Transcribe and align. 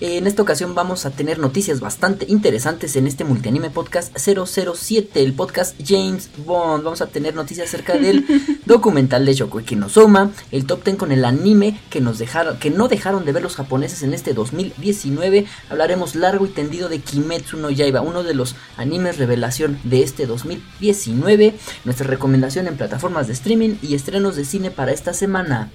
En 0.00 0.28
esta 0.28 0.42
ocasión 0.42 0.76
vamos 0.76 1.06
a 1.06 1.10
tener 1.10 1.40
noticias 1.40 1.80
bastante 1.80 2.24
interesantes 2.28 2.94
en 2.94 3.08
este 3.08 3.24
Multianime 3.24 3.68
Podcast 3.68 4.16
007, 4.16 5.20
el 5.24 5.32
podcast 5.32 5.74
James 5.84 6.30
Bond. 6.46 6.84
Vamos 6.84 7.00
a 7.02 7.08
tener 7.08 7.34
noticias 7.34 7.66
acerca 7.66 7.98
del 7.98 8.24
documental 8.64 9.26
de 9.26 9.34
Shokugeki 9.34 9.74
no 9.74 9.88
Soma, 9.88 10.30
el 10.52 10.66
top 10.66 10.84
10 10.84 10.98
con 10.98 11.10
el 11.10 11.24
anime 11.24 11.80
que 11.90 12.00
nos 12.00 12.18
dejaron 12.20 12.60
que 12.60 12.70
no 12.70 12.86
dejaron 12.86 13.24
de 13.24 13.32
ver 13.32 13.42
los 13.42 13.56
japoneses 13.56 14.04
en 14.04 14.14
este 14.14 14.34
2019. 14.34 15.46
Hablaremos 15.68 16.14
largo 16.14 16.46
y 16.46 16.50
tendido 16.50 16.88
de 16.88 17.00
Kimetsu 17.00 17.56
no 17.56 17.68
Yaiba, 17.68 18.00
uno 18.00 18.22
de 18.22 18.34
los 18.34 18.54
animes 18.76 19.18
revelación 19.18 19.80
de 19.82 20.04
este 20.04 20.26
2019. 20.26 21.56
Nuestra 21.84 22.06
recomendación 22.06 22.68
en 22.68 22.76
plataformas 22.76 23.26
de 23.26 23.32
streaming 23.32 23.74
y 23.82 23.96
estrenos 23.96 24.36
de 24.36 24.44
cine 24.44 24.70
para 24.70 24.92
esta 24.92 25.12
semana. 25.12 25.72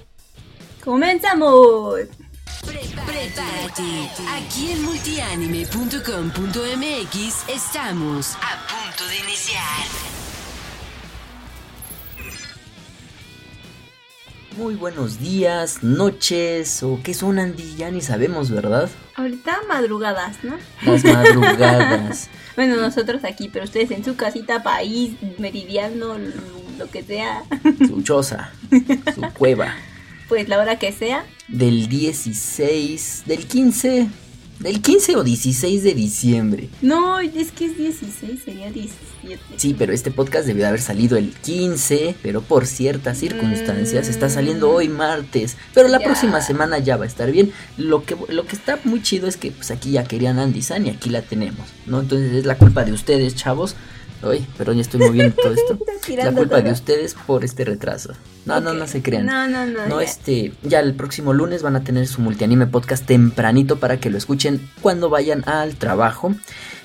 ¡Comenzamos! 0.82 2.23
Prepárate. 2.66 4.10
Aquí 4.28 4.72
en 4.72 4.82
multianime.com.mx 4.82 7.48
estamos 7.48 8.36
a 8.36 8.66
punto 8.66 9.06
de 9.08 9.16
iniciar. 9.18 9.86
Muy 14.56 14.76
buenos 14.76 15.18
días, 15.18 15.82
noches 15.82 16.82
o 16.82 17.00
qué 17.02 17.12
son 17.12 17.38
Andy, 17.38 17.74
ya 17.76 17.90
ni 17.90 18.00
sabemos, 18.00 18.50
¿verdad? 18.50 18.88
Ahorita 19.16 19.60
madrugadas, 19.68 20.42
¿no? 20.44 20.56
Las 20.82 21.04
madrugadas. 21.04 22.30
bueno, 22.56 22.76
nosotros 22.76 23.24
aquí, 23.24 23.48
pero 23.48 23.64
ustedes 23.64 23.90
en 23.90 24.04
su 24.04 24.16
casita, 24.16 24.62
país, 24.62 25.16
meridiano, 25.38 26.16
lo 26.78 26.90
que 26.90 27.02
sea. 27.02 27.42
Su 27.88 28.02
choza, 28.02 28.52
su 29.14 29.22
cueva 29.36 29.74
pues 30.34 30.48
la 30.48 30.58
hora 30.58 30.80
que 30.80 30.90
sea. 30.90 31.24
Del 31.46 31.88
16, 31.88 33.22
del 33.24 33.46
15, 33.46 34.08
del 34.58 34.82
15 34.82 35.14
o 35.14 35.22
16 35.22 35.84
de 35.84 35.94
diciembre. 35.94 36.68
No, 36.82 37.20
es 37.20 37.52
que 37.52 37.66
es 37.66 37.78
16, 37.78 38.42
sería 38.44 38.72
17. 38.72 39.40
Sí, 39.56 39.76
pero 39.78 39.92
este 39.92 40.10
podcast 40.10 40.44
debió 40.44 40.66
haber 40.66 40.80
salido 40.80 41.16
el 41.16 41.30
15, 41.30 42.16
pero 42.20 42.42
por 42.42 42.66
ciertas 42.66 43.18
circunstancias 43.18 44.08
está 44.08 44.28
saliendo 44.28 44.72
hoy 44.72 44.88
martes. 44.88 45.56
Pero 45.72 45.86
la 45.86 46.00
próxima 46.00 46.40
semana 46.40 46.80
ya 46.80 46.96
va 46.96 47.04
a 47.04 47.06
estar 47.06 47.30
bien. 47.30 47.52
Lo 47.78 48.04
que, 48.04 48.16
lo 48.28 48.44
que 48.44 48.56
está 48.56 48.80
muy 48.82 49.02
chido 49.02 49.28
es 49.28 49.36
que 49.36 49.52
pues 49.52 49.70
aquí 49.70 49.92
ya 49.92 50.02
querían 50.02 50.40
Andy 50.40 50.62
San 50.62 50.84
y 50.84 50.90
aquí 50.90 51.10
la 51.10 51.22
tenemos, 51.22 51.68
¿no? 51.86 52.00
Entonces 52.00 52.32
es 52.32 52.44
la 52.44 52.58
culpa 52.58 52.84
de 52.84 52.90
ustedes, 52.90 53.36
chavos. 53.36 53.76
Uy, 54.24 54.46
pero 54.56 54.72
ya 54.72 54.80
estoy 54.80 55.00
moviendo 55.00 55.34
todo 55.34 55.54
esto. 55.54 55.78
la 56.16 56.32
culpa 56.32 56.60
de 56.60 56.72
ustedes 56.72 57.14
por 57.26 57.44
este 57.44 57.64
retraso. 57.64 58.12
No, 58.46 58.60
no, 58.60 58.72
no 58.74 58.86
se 58.86 59.02
crean. 59.02 59.26
No, 59.26 59.46
no, 59.48 59.66
no. 59.66 59.86
No, 59.86 60.00
este, 60.00 60.52
ya 60.62 60.80
el 60.80 60.94
próximo 60.94 61.32
lunes 61.32 61.62
van 61.62 61.76
a 61.76 61.84
tener 61.84 62.06
su 62.06 62.20
multianime 62.20 62.66
podcast 62.66 63.04
tempranito 63.04 63.78
para 63.78 63.98
que 63.98 64.10
lo 64.10 64.18
escuchen 64.18 64.68
cuando 64.80 65.10
vayan 65.10 65.46
al 65.48 65.76
trabajo. 65.76 66.34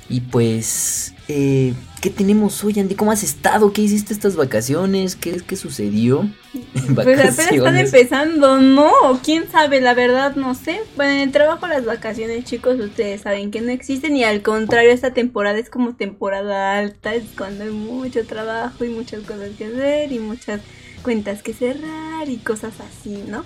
Y 0.10 0.22
pues, 0.22 1.14
eh, 1.30 1.76
¿qué 2.02 2.10
tenemos 2.10 2.64
hoy, 2.64 2.80
Andy? 2.80 2.96
¿Cómo 2.96 3.12
has 3.12 3.22
estado? 3.22 3.72
¿Qué 3.72 3.84
hiciste 3.84 4.14
estas 4.14 4.36
vacaciones? 4.36 5.16
¿Qué, 5.16 5.42
qué 5.46 5.56
sucedió? 5.56 6.30
Pues 6.96 7.08
apenas 7.08 7.38
están 7.38 7.78
empezando, 7.78 8.58
¿no? 8.58 8.92
¿Quién 9.24 9.50
sabe? 9.52 9.80
La 9.80 9.94
verdad, 9.94 10.36
no 10.36 10.56
sé. 10.56 10.82
Bueno, 10.96 11.14
en 11.14 11.20
el 11.20 11.32
trabajo 11.32 11.68
las 11.68 11.86
vacaciones, 11.86 12.46
chicos, 12.46 12.80
ustedes 12.80 13.22
saben 13.22 13.52
que 13.52 13.62
no 13.62 13.70
existen. 13.70 14.16
Y 14.18 14.24
al 14.24 14.42
contrario, 14.42 14.92
esta 14.92 15.14
temporada 15.14 15.60
es 15.60 15.70
como 15.70 15.94
temporada 15.96 16.80
alta. 16.80 17.14
Es 17.14 17.26
cuando 17.38 17.66
hay 17.66 17.70
mucho 17.70 18.26
trabajo 18.26 18.84
y 18.84 18.90
muchas 18.90 19.22
cosas 19.22 19.52
que 19.56 19.66
hacer 19.66 20.12
y 20.12 20.18
muchas 20.18 20.62
cuentas 21.04 21.44
que 21.44 21.54
cerrar 21.54 22.28
y 22.28 22.38
cosas 22.38 22.74
así, 22.80 23.24
¿no? 23.28 23.46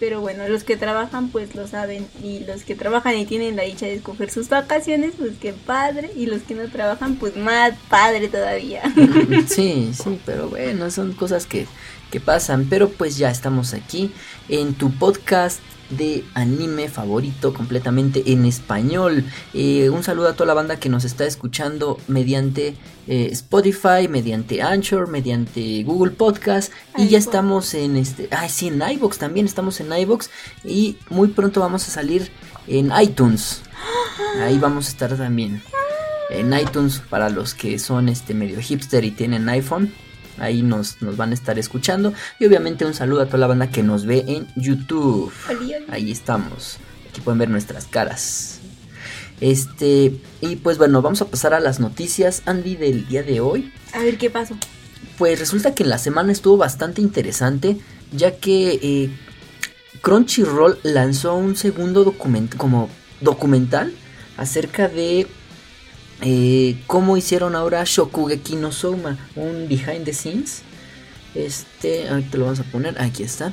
Pero 0.00 0.20
bueno, 0.20 0.48
los 0.48 0.64
que 0.64 0.76
trabajan 0.76 1.28
pues 1.28 1.54
lo 1.54 1.66
saben 1.66 2.06
y 2.22 2.40
los 2.40 2.62
que 2.62 2.74
trabajan 2.74 3.16
y 3.16 3.26
tienen 3.26 3.56
la 3.56 3.64
dicha 3.64 3.86
de 3.86 3.94
escoger 3.94 4.30
sus 4.30 4.48
vacaciones, 4.48 5.14
pues 5.18 5.32
qué 5.40 5.52
padre. 5.52 6.10
Y 6.16 6.26
los 6.26 6.42
que 6.42 6.54
no 6.54 6.68
trabajan 6.68 7.16
pues 7.16 7.36
más 7.36 7.74
padre 7.88 8.28
todavía. 8.28 8.82
Sí, 9.48 9.92
sí, 9.92 10.20
pero 10.24 10.48
bueno, 10.48 10.90
son 10.90 11.12
cosas 11.12 11.46
que, 11.46 11.66
que 12.10 12.20
pasan. 12.20 12.66
Pero 12.68 12.88
pues 12.90 13.16
ya 13.16 13.30
estamos 13.30 13.74
aquí 13.74 14.12
en 14.48 14.74
tu 14.74 14.90
podcast 14.90 15.60
de 15.90 16.24
anime 16.34 16.88
favorito 16.88 17.54
completamente 17.54 18.32
en 18.32 18.44
español. 18.44 19.24
Eh, 19.54 19.90
un 19.90 20.02
saludo 20.02 20.28
a 20.28 20.32
toda 20.34 20.46
la 20.46 20.54
banda 20.54 20.78
que 20.78 20.88
nos 20.88 21.04
está 21.04 21.24
escuchando 21.24 21.98
mediante 22.08 22.76
eh, 23.06 23.28
Spotify, 23.32 24.08
mediante 24.08 24.62
Anchor, 24.62 25.08
mediante 25.08 25.82
Google 25.82 26.12
Podcast. 26.12 26.72
Y 26.96 27.08
ya 27.08 27.18
estamos 27.18 27.74
en 27.74 27.96
este. 27.96 28.28
Ay, 28.30 28.48
sí, 28.48 28.68
en 28.68 28.82
iBox 28.82 29.18
también 29.18 29.46
estamos 29.46 29.80
en 29.80 29.92
iBox. 29.92 30.30
Y 30.64 30.96
muy 31.10 31.28
pronto 31.28 31.60
vamos 31.60 31.86
a 31.88 31.90
salir 31.90 32.30
en 32.66 32.92
iTunes. 33.00 33.62
Ahí 34.40 34.58
vamos 34.58 34.86
a 34.86 34.90
estar 34.90 35.16
también. 35.16 35.62
En 36.30 36.52
iTunes 36.52 37.00
para 37.08 37.30
los 37.30 37.54
que 37.54 37.78
son 37.78 38.08
este 38.08 38.34
medio 38.34 38.60
hipster 38.60 39.04
y 39.04 39.10
tienen 39.10 39.48
iPhone 39.48 39.92
Ahí 40.40 40.62
nos, 40.62 41.00
nos 41.02 41.16
van 41.16 41.30
a 41.30 41.34
estar 41.34 41.58
escuchando. 41.58 42.12
Y 42.38 42.46
obviamente 42.46 42.84
un 42.84 42.94
saludo 42.94 43.22
a 43.22 43.26
toda 43.26 43.38
la 43.38 43.46
banda 43.46 43.70
que 43.70 43.82
nos 43.82 44.06
ve 44.06 44.24
en 44.26 44.46
YouTube. 44.56 45.32
Ahí 45.90 46.10
estamos. 46.10 46.78
Aquí 47.08 47.20
pueden 47.20 47.38
ver 47.38 47.50
nuestras 47.50 47.86
caras. 47.86 48.60
Este, 49.40 50.20
y 50.40 50.56
pues 50.56 50.78
bueno, 50.78 51.00
vamos 51.02 51.22
a 51.22 51.26
pasar 51.26 51.54
a 51.54 51.60
las 51.60 51.80
noticias, 51.80 52.42
Andy, 52.46 52.76
del 52.76 53.06
día 53.08 53.22
de 53.22 53.40
hoy. 53.40 53.72
A 53.92 54.00
ver 54.00 54.18
qué 54.18 54.30
pasó. 54.30 54.56
Pues 55.16 55.38
resulta 55.38 55.74
que 55.74 55.84
en 55.84 55.90
la 55.90 55.98
semana 55.98 56.32
estuvo 56.32 56.56
bastante 56.56 57.00
interesante, 57.00 57.78
ya 58.12 58.36
que 58.36 58.78
eh, 58.82 59.10
Crunchyroll 60.00 60.78
lanzó 60.82 61.34
un 61.34 61.56
segundo 61.56 62.04
documento, 62.04 62.56
como 62.56 62.88
documental 63.20 63.92
acerca 64.36 64.88
de 64.88 65.26
eh, 66.22 66.82
cómo 66.86 67.16
hicieron 67.16 67.54
ahora 67.54 67.82
Shokugeki 67.84 68.56
no 68.56 68.72
Soma, 68.72 69.18
un 69.36 69.68
behind 69.68 70.04
the 70.04 70.12
scenes. 70.12 70.62
Este, 71.34 72.08
ahorita 72.08 72.38
lo 72.38 72.44
vamos 72.44 72.60
a 72.60 72.64
poner, 72.64 73.00
aquí 73.00 73.22
está. 73.22 73.52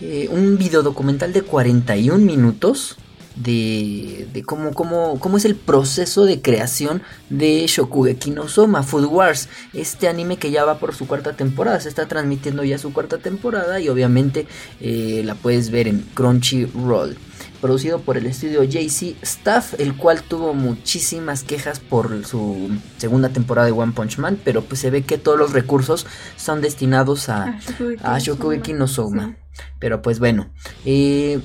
Eh, 0.00 0.28
un 0.30 0.56
video 0.56 0.82
documental 0.82 1.32
de 1.32 1.42
41 1.42 2.18
minutos 2.18 2.96
de, 3.36 4.42
cómo, 4.44 5.36
es 5.36 5.44
el 5.44 5.54
proceso 5.54 6.24
de 6.24 6.42
creación 6.42 7.02
de 7.28 7.66
Shokugeki 7.66 8.30
no 8.30 8.48
Soma, 8.48 8.82
Food 8.82 9.06
Wars, 9.06 9.48
este 9.72 10.08
anime 10.08 10.36
que 10.36 10.50
ya 10.50 10.64
va 10.64 10.78
por 10.78 10.94
su 10.94 11.06
cuarta 11.06 11.34
temporada, 11.34 11.80
se 11.80 11.88
está 11.88 12.06
transmitiendo 12.06 12.64
ya 12.64 12.78
su 12.78 12.92
cuarta 12.92 13.18
temporada 13.18 13.80
y 13.80 13.88
obviamente 13.88 14.46
eh, 14.80 15.22
la 15.24 15.34
puedes 15.34 15.70
ver 15.70 15.88
en 15.88 16.00
Crunchyroll 16.14 17.16
producido 17.60 18.00
por 18.00 18.16
el 18.16 18.26
estudio 18.26 18.64
JC 18.64 19.16
Staff, 19.22 19.74
el 19.78 19.96
cual 19.96 20.22
tuvo 20.22 20.54
muchísimas 20.54 21.44
quejas 21.44 21.80
por 21.80 22.24
su 22.26 22.70
segunda 22.96 23.28
temporada 23.28 23.66
de 23.66 23.72
One 23.72 23.92
Punch 23.92 24.18
Man, 24.18 24.38
pero 24.42 24.62
pues 24.62 24.80
se 24.80 24.90
ve 24.90 25.02
que 25.02 25.18
todos 25.18 25.38
los 25.38 25.52
recursos 25.52 26.06
son 26.36 26.60
destinados 26.60 27.28
a, 27.28 27.58
a 28.02 28.18
Shokugeki 28.18 28.72
no 28.72 28.88
Soma. 28.88 29.36
Pero 29.78 30.02
pues 30.02 30.18
bueno, 30.18 30.50
eh, 30.84 31.40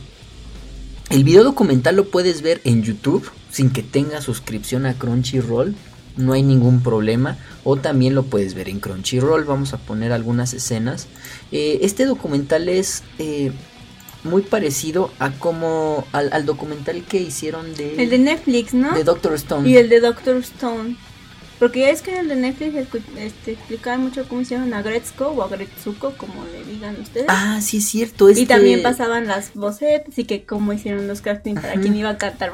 el 1.09 1.23
video 1.23 1.43
documental 1.43 1.95
lo 1.95 2.09
puedes 2.09 2.41
ver 2.41 2.61
en 2.63 2.83
YouTube 2.83 3.29
sin 3.51 3.69
que 3.69 3.83
tenga 3.83 4.21
suscripción 4.21 4.85
a 4.85 4.95
Crunchyroll. 4.95 5.75
No 6.17 6.33
hay 6.33 6.43
ningún 6.43 6.81
problema. 6.81 7.37
O 7.63 7.77
también 7.77 8.15
lo 8.15 8.23
puedes 8.23 8.53
ver 8.53 8.69
en 8.69 8.79
Crunchyroll. 8.79 9.43
Vamos 9.43 9.73
a 9.73 9.77
poner 9.77 10.11
algunas 10.11 10.53
escenas. 10.53 11.07
Eh, 11.51 11.79
este 11.81 12.05
documental 12.05 12.69
es 12.69 13.03
eh, 13.19 13.51
muy 14.25 14.41
parecido 14.41 15.11
a 15.19 15.31
como 15.31 16.05
al, 16.11 16.45
documental 16.45 17.03
que 17.03 17.17
hicieron 17.17 17.73
de 17.75 18.03
el 18.03 18.09
de 18.09 18.17
Netflix, 18.17 18.73
¿no? 18.73 18.93
De 18.93 19.03
Doctor 19.03 19.33
Stone. 19.35 19.69
Y 19.69 19.77
el 19.77 19.87
de 19.89 20.01
Doctor 20.01 20.37
Stone. 20.37 20.97
Porque 21.59 21.81
ya 21.81 21.89
es 21.89 22.01
que 22.01 22.11
en 22.11 22.17
el 22.17 22.27
de 22.27 22.35
Netflix 22.35 22.75
este, 23.17 23.53
explicaban 23.53 24.01
mucho 24.01 24.27
cómo 24.27 24.41
hicieron 24.41 24.73
a 24.73 24.81
Gretzko 24.81 25.27
o 25.27 25.41
a 25.41 25.47
Gretsuko, 25.47 26.11
como 26.17 26.43
le 26.45 26.65
digan 26.65 26.99
ustedes. 26.99 27.27
Ah, 27.29 27.59
sí 27.61 27.77
es 27.77 27.87
cierto. 27.87 28.29
Y 28.29 28.45
también 28.45 28.83
pasaban 28.83 29.25
las 29.27 29.53
voces 29.53 30.01
y 30.17 30.25
que 30.25 30.43
cómo 30.43 30.73
hicieron 30.73 31.07
los 31.07 31.21
castings 31.21 31.61
para 31.61 31.79
quien 31.79 31.95
iba 31.95 32.09
a 32.09 32.17
cantar. 32.17 32.51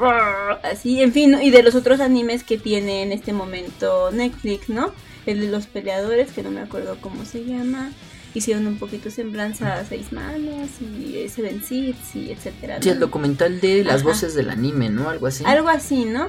Así, 0.62 1.02
en 1.02 1.12
fin, 1.12 1.36
y 1.42 1.50
de 1.50 1.64
los 1.64 1.74
otros 1.74 1.98
animes 1.98 2.44
que 2.44 2.58
tiene 2.58 3.02
en 3.02 3.10
este 3.10 3.32
momento 3.32 4.12
Netflix, 4.12 4.68
¿no? 4.68 4.92
El 5.26 5.40
de 5.40 5.48
los 5.48 5.66
peleadores, 5.66 6.30
que 6.30 6.44
no 6.44 6.50
me 6.52 6.60
acuerdo 6.60 6.96
cómo 7.00 7.24
se 7.24 7.44
llama 7.44 7.90
hicieron 8.34 8.66
un 8.66 8.78
poquito 8.78 9.10
semblanza 9.10 9.74
a 9.74 9.84
seis 9.84 10.12
manos 10.12 10.68
y 10.80 11.28
Seven 11.28 11.62
Seeds 11.62 12.16
y 12.16 12.32
etcétera. 12.32 12.78
Sí, 12.80 12.88
el 12.88 13.00
documental 13.00 13.60
de 13.60 13.84
las 13.84 14.02
voces 14.02 14.34
del 14.34 14.50
anime, 14.50 14.88
¿no? 14.88 15.08
Algo 15.08 15.26
así. 15.26 15.44
Algo 15.46 15.68
así, 15.68 16.04
¿no? 16.04 16.28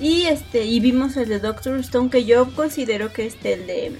Y 0.00 0.24
este, 0.24 0.64
y 0.64 0.80
vimos 0.80 1.16
el 1.16 1.28
de 1.28 1.38
Doctor 1.38 1.78
Stone, 1.80 2.10
que 2.10 2.24
yo 2.24 2.52
considero 2.54 3.12
que 3.12 3.26
este, 3.26 3.52
el 3.52 3.66
de 3.66 3.92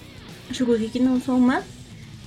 Shukugeki 0.51 1.01
no 1.01 1.21
Soma, 1.21 1.63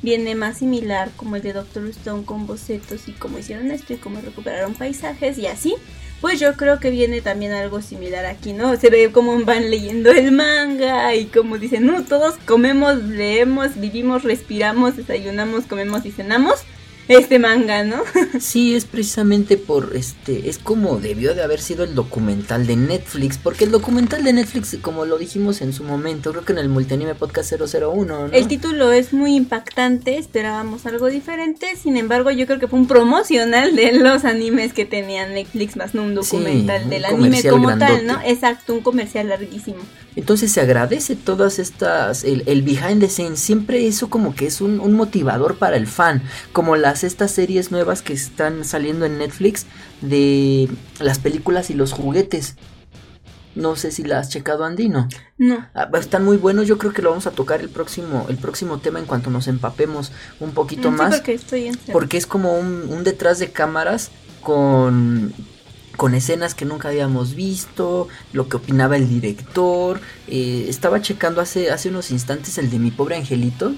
viene 0.01 0.35
más 0.35 0.59
similar 0.59 1.09
como 1.15 1.35
el 1.35 1.41
de 1.41 1.53
Doctor 1.53 1.87
Stone 1.87 2.23
con 2.23 2.47
bocetos 2.47 3.07
y 3.07 3.11
cómo 3.11 3.39
hicieron 3.39 3.71
esto 3.71 3.93
y 3.93 3.97
cómo 3.97 4.21
recuperaron 4.21 4.73
paisajes 4.73 5.37
y 5.37 5.47
así. 5.47 5.75
Pues 6.21 6.39
yo 6.39 6.53
creo 6.53 6.79
que 6.79 6.89
viene 6.89 7.21
también 7.21 7.51
algo 7.51 7.81
similar 7.81 8.25
aquí, 8.25 8.53
¿no? 8.53 8.75
Se 8.75 8.89
ve 8.89 9.11
cómo 9.11 9.39
van 9.45 9.69
leyendo 9.69 10.11
el 10.11 10.31
manga 10.31 11.13
y 11.13 11.25
como 11.25 11.57
dicen, 11.59 11.85
no, 11.85 12.03
todos 12.03 12.35
comemos, 12.45 12.97
leemos, 13.03 13.79
vivimos, 13.79 14.23
respiramos, 14.23 14.97
desayunamos, 14.97 15.65
comemos 15.65 16.05
y 16.05 16.11
cenamos 16.11 16.65
este 17.07 17.39
manga, 17.39 17.83
¿no? 17.83 18.03
sí, 18.39 18.75
es 18.75 18.85
precisamente 18.85 19.57
por 19.57 19.95
este, 19.95 20.49
es 20.49 20.57
como 20.57 20.97
debió 20.97 21.33
de 21.33 21.43
haber 21.43 21.59
sido 21.59 21.83
el 21.83 21.95
documental 21.95 22.67
de 22.67 22.75
Netflix, 22.75 23.37
porque 23.37 23.65
el 23.65 23.71
documental 23.71 24.23
de 24.23 24.33
Netflix, 24.33 24.77
como 24.81 25.05
lo 25.05 25.17
dijimos 25.17 25.61
en 25.61 25.73
su 25.73 25.83
momento, 25.83 26.31
creo 26.31 26.45
que 26.45 26.53
en 26.53 26.59
el 26.59 26.69
Multianime 26.69 27.15
Podcast 27.15 27.53
001, 27.53 28.05
¿no? 28.05 28.25
El 28.33 28.47
título 28.47 28.91
es 28.91 29.13
muy 29.13 29.35
impactante, 29.35 30.17
esperábamos 30.17 30.85
algo 30.85 31.07
diferente, 31.07 31.75
sin 31.81 31.97
embargo, 31.97 32.31
yo 32.31 32.45
creo 32.45 32.59
que 32.59 32.67
fue 32.67 32.79
un 32.79 32.87
promocional 32.87 33.75
de 33.75 33.93
los 33.93 34.25
animes 34.25 34.73
que 34.73 34.85
tenía 34.85 35.27
Netflix, 35.27 35.75
más 35.77 35.93
no 35.93 36.03
un 36.03 36.15
documental 36.15 36.89
del 36.89 37.05
anime 37.05 37.43
como 37.43 37.77
tal, 37.77 38.05
¿no? 38.05 38.19
Exacto, 38.25 38.73
un 38.73 38.81
comercial 38.81 39.29
larguísimo. 39.29 39.79
Entonces 40.15 40.51
se 40.51 40.61
agradece 40.61 41.15
todas 41.15 41.59
estas, 41.59 42.23
el, 42.23 42.41
el 42.47 42.63
behind 42.63 43.01
the 43.01 43.07
scenes, 43.07 43.39
siempre 43.39 43.85
eso 43.85 44.09
como 44.09 44.33
que 44.33 44.47
es 44.47 44.61
un, 44.61 44.79
un 44.79 44.93
motivador 44.93 45.57
para 45.57 45.77
el 45.77 45.85
fan, 45.85 46.23
como 46.53 46.75
las 46.75 46.96
estas 47.03 47.31
series 47.31 47.71
nuevas 47.71 48.01
que 48.01 48.13
están 48.13 48.63
saliendo 48.65 49.05
en 49.05 49.17
Netflix 49.17 49.65
de 50.01 50.69
las 50.99 51.19
películas 51.19 51.69
y 51.69 51.73
los 51.73 51.93
juguetes. 51.93 52.55
No 53.57 53.75
sé 53.75 53.91
si 53.91 54.03
la 54.03 54.19
has 54.19 54.29
checado, 54.29 54.63
Andino. 54.63 55.07
No. 55.39 55.67
Ah, 55.73 55.89
están 55.99 56.23
muy 56.23 56.37
buenos. 56.37 56.67
Yo 56.67 56.77
creo 56.77 56.93
que 56.93 57.01
lo 57.01 57.09
vamos 57.09 57.25
a 57.25 57.31
tocar 57.31 57.59
el 57.59 57.69
próximo, 57.69 58.27
el 58.29 58.37
próximo 58.37 58.77
tema 58.77 58.99
en 58.99 59.05
cuanto 59.05 59.31
nos 59.31 59.47
empapemos 59.47 60.11
un 60.39 60.51
poquito 60.51 60.91
mm, 60.91 60.95
más. 60.95 61.15
Porque, 61.15 61.33
estoy 61.33 61.71
porque 61.91 62.17
es 62.17 62.27
como 62.27 62.53
un, 62.53 63.03
detrás 63.03 63.39
de 63.39 63.51
cámaras 63.51 64.11
con 64.41 65.33
con 65.97 66.13
escenas 66.13 66.53
que 66.53 66.63
nunca 66.63 66.89
habíamos 66.89 67.33
visto, 67.33 68.07
lo 68.31 68.47
que 68.47 68.57
opinaba 68.57 68.97
el 68.97 69.09
director. 69.09 69.99
Eh, 70.27 70.67
estaba 70.69 71.01
checando 71.01 71.41
hace, 71.41 71.71
hace 71.71 71.89
unos 71.89 72.11
instantes 72.11 72.59
el 72.59 72.69
de 72.69 72.77
mi 72.77 72.91
pobre 72.91 73.15
angelito. 73.15 73.73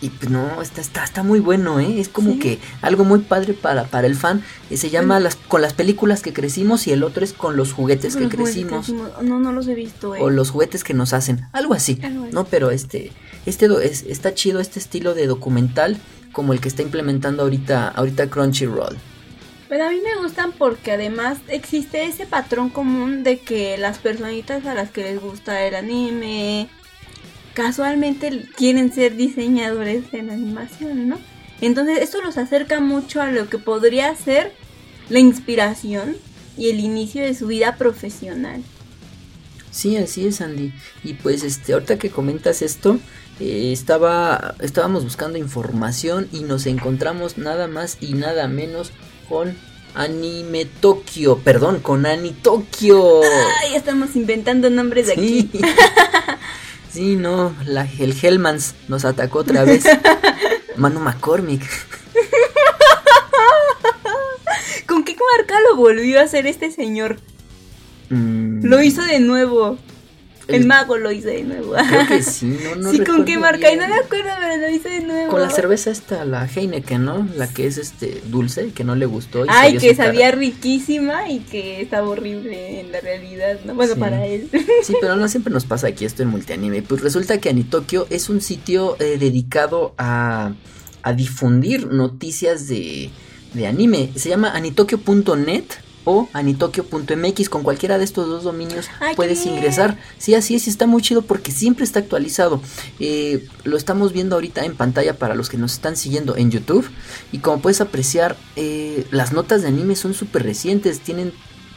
Y, 0.00 0.10
pues 0.10 0.30
no, 0.30 0.62
está, 0.62 0.80
está, 0.80 1.04
está 1.04 1.22
muy 1.22 1.40
bueno, 1.40 1.80
¿eh? 1.80 2.00
Es 2.00 2.08
como 2.08 2.38
que 2.38 2.58
algo 2.82 3.04
muy 3.04 3.20
padre 3.20 3.52
para, 3.52 3.84
para 3.84 4.06
el 4.06 4.14
fan. 4.14 4.42
Eh, 4.70 4.76
se 4.76 4.90
llama 4.90 5.20
las, 5.20 5.36
con 5.36 5.62
las 5.62 5.74
películas 5.74 6.22
que 6.22 6.32
crecimos 6.32 6.86
y 6.86 6.92
el 6.92 7.02
otro 7.02 7.24
es 7.24 7.32
con 7.32 7.56
los 7.56 7.72
juguetes 7.72 8.16
que 8.16 8.28
crecimos. 8.28 8.88
No, 9.22 9.38
no 9.38 9.52
los 9.52 9.68
he 9.68 9.74
visto, 9.74 10.14
¿eh? 10.14 10.20
O 10.22 10.30
los 10.30 10.50
juguetes 10.50 10.84
que 10.84 10.94
nos 10.94 11.12
hacen. 11.12 11.46
Algo 11.52 11.74
así. 11.74 12.00
No, 12.32 12.44
pero 12.44 12.70
este, 12.70 13.12
este 13.44 13.66
es, 13.84 14.02
está 14.04 14.34
chido 14.34 14.60
este 14.60 14.78
estilo 14.78 15.14
de 15.14 15.26
documental 15.26 15.98
como 16.32 16.52
el 16.52 16.60
que 16.60 16.68
está 16.68 16.82
implementando 16.82 17.42
ahorita, 17.42 17.88
ahorita 17.88 18.28
Crunchyroll. 18.28 18.96
Pero 19.68 19.86
a 19.86 19.90
mí 19.90 20.00
me 20.00 20.22
gustan 20.22 20.52
porque 20.52 20.92
además 20.92 21.38
existe 21.48 22.04
ese 22.04 22.26
patrón 22.26 22.70
común 22.70 23.24
de 23.24 23.38
que 23.38 23.76
las 23.78 23.98
personitas 23.98 24.64
a 24.66 24.74
las 24.74 24.90
que 24.90 25.02
les 25.02 25.20
gusta 25.20 25.64
el 25.64 25.74
anime, 25.74 26.68
casualmente 27.56 28.46
quieren 28.54 28.92
ser 28.92 29.16
diseñadores 29.16 30.04
en 30.12 30.30
animación, 30.30 31.08
¿no? 31.08 31.18
Entonces 31.62 32.00
esto 32.02 32.20
los 32.20 32.36
acerca 32.36 32.80
mucho 32.80 33.22
a 33.22 33.32
lo 33.32 33.48
que 33.48 33.56
podría 33.56 34.14
ser 34.14 34.52
la 35.08 35.20
inspiración 35.20 36.18
y 36.58 36.68
el 36.68 36.80
inicio 36.80 37.22
de 37.22 37.34
su 37.34 37.46
vida 37.46 37.76
profesional. 37.76 38.62
Sí, 39.70 39.96
así 39.96 40.26
es, 40.26 40.42
Andy. 40.42 40.74
Y 41.02 41.14
pues 41.14 41.42
este, 41.42 41.72
ahorita 41.72 41.98
que 41.98 42.10
comentas 42.10 42.60
esto, 42.60 42.98
eh, 43.40 43.70
estaba, 43.72 44.54
estábamos 44.60 45.04
buscando 45.04 45.38
información 45.38 46.28
y 46.32 46.40
nos 46.40 46.66
encontramos 46.66 47.38
nada 47.38 47.68
más 47.68 47.96
y 48.02 48.12
nada 48.12 48.48
menos 48.48 48.92
con 49.30 49.56
Anime 49.94 50.66
Tokio, 50.66 51.38
perdón, 51.38 51.80
con 51.80 52.04
Ani 52.04 52.32
Tokio. 52.32 53.22
Ay, 53.62 53.76
estamos 53.76 54.14
inventando 54.14 54.68
nombres 54.68 55.06
de 55.06 55.12
aquí. 55.14 55.50
Sí, 56.96 57.14
no, 57.14 57.54
la, 57.66 57.86
el 57.98 58.16
Hellmans 58.18 58.74
nos 58.88 59.04
atacó 59.04 59.40
otra 59.40 59.64
vez. 59.64 59.84
Mano 60.76 60.98
McCormick. 60.98 61.62
¿Con 64.86 65.04
qué 65.04 65.14
marca 65.36 65.60
lo 65.68 65.76
volvió 65.76 66.18
a 66.18 66.22
hacer 66.22 66.46
este 66.46 66.70
señor? 66.70 67.18
Mm. 68.08 68.64
Lo 68.64 68.82
hizo 68.82 69.02
de 69.02 69.20
nuevo. 69.20 69.76
El, 70.48 70.66
mago 70.66 70.96
lo 70.96 71.10
hizo 71.10 71.28
de 71.28 71.42
nuevo. 71.42 71.74
Creo 71.88 72.06
que 72.06 72.22
sí, 72.22 72.58
no, 72.62 72.76
no 72.76 72.92
Sí, 72.92 73.00
¿con 73.00 73.24
qué 73.24 73.38
marca? 73.38 73.72
Y 73.72 73.76
no 73.76 73.88
me 73.88 73.94
acuerdo, 73.94 74.30
pero 74.38 74.56
lo 74.56 74.70
hizo 74.70 74.88
de 74.88 75.00
nuevo. 75.00 75.30
Con 75.30 75.40
la 75.40 75.50
cerveza 75.50 75.90
esta, 75.90 76.24
la 76.24 76.46
Heineken, 76.46 77.04
¿no? 77.04 77.28
La 77.36 77.48
que 77.48 77.66
es 77.66 77.78
este 77.78 78.22
dulce, 78.26 78.70
que 78.72 78.84
no 78.84 78.94
le 78.94 79.06
gustó. 79.06 79.44
Y 79.44 79.48
Ay, 79.50 79.78
que 79.78 79.94
sabía 79.94 80.30
riquísima 80.30 81.28
y 81.28 81.40
que 81.40 81.80
estaba 81.80 82.08
horrible 82.08 82.80
en 82.80 82.92
la 82.92 83.00
realidad, 83.00 83.58
¿no? 83.64 83.74
Bueno, 83.74 83.96
para 83.96 84.26
él. 84.26 84.48
Sí, 84.82 84.94
pero 85.00 85.16
no 85.16 85.28
siempre 85.28 85.52
nos 85.52 85.64
pasa 85.64 85.88
aquí 85.88 86.04
esto 86.04 86.22
en 86.22 86.28
multianime. 86.28 86.82
Pues 86.82 87.00
resulta 87.00 87.38
que 87.38 87.50
Anitokyo 87.50 88.06
es 88.10 88.28
un 88.28 88.40
sitio 88.40 88.96
eh, 89.00 89.18
dedicado 89.18 89.94
a, 89.98 90.52
a 91.02 91.12
difundir 91.12 91.88
noticias 91.88 92.68
de, 92.68 93.10
de 93.54 93.66
anime. 93.66 94.10
Se 94.14 94.28
llama 94.28 94.50
anitokyo.net 94.50 95.64
o 96.06 96.28
anitokyo.mx 96.32 97.48
con 97.50 97.64
cualquiera 97.64 97.98
de 97.98 98.04
estos 98.04 98.28
dos 98.28 98.44
dominios 98.44 98.86
puedes 99.16 99.44
ingresar. 99.44 99.98
Sí, 100.18 100.34
así 100.34 100.54
es, 100.54 100.68
está 100.68 100.86
muy 100.86 101.02
chido 101.02 101.22
porque 101.22 101.50
siempre 101.50 101.84
está 101.84 101.98
actualizado. 101.98 102.62
Eh, 103.00 103.46
lo 103.64 103.76
estamos 103.76 104.12
viendo 104.12 104.36
ahorita 104.36 104.64
en 104.64 104.76
pantalla 104.76 105.18
para 105.18 105.34
los 105.34 105.50
que 105.50 105.58
nos 105.58 105.74
están 105.74 105.96
siguiendo 105.96 106.36
en 106.36 106.52
YouTube. 106.52 106.88
Y 107.32 107.38
como 107.38 107.60
puedes 107.60 107.80
apreciar, 107.80 108.36
eh, 108.54 109.04
las 109.10 109.32
notas 109.32 109.62
de 109.62 109.68
anime 109.68 109.96
son 109.96 110.14
súper 110.14 110.44
recientes, 110.44 111.00
tienen 111.00 111.32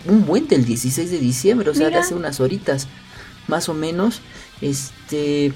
un 0.05 0.25
buen 0.27 0.47
del 0.47 0.63
16 0.63 1.09
de 1.09 1.17
diciembre, 1.17 1.69
o 1.71 1.73
sea, 1.73 1.89
de 1.89 1.95
hace 1.95 2.13
unas 2.13 2.39
horitas 2.39 2.87
más 3.47 3.67
o 3.67 3.73
menos. 3.73 4.21
Este 4.61 5.53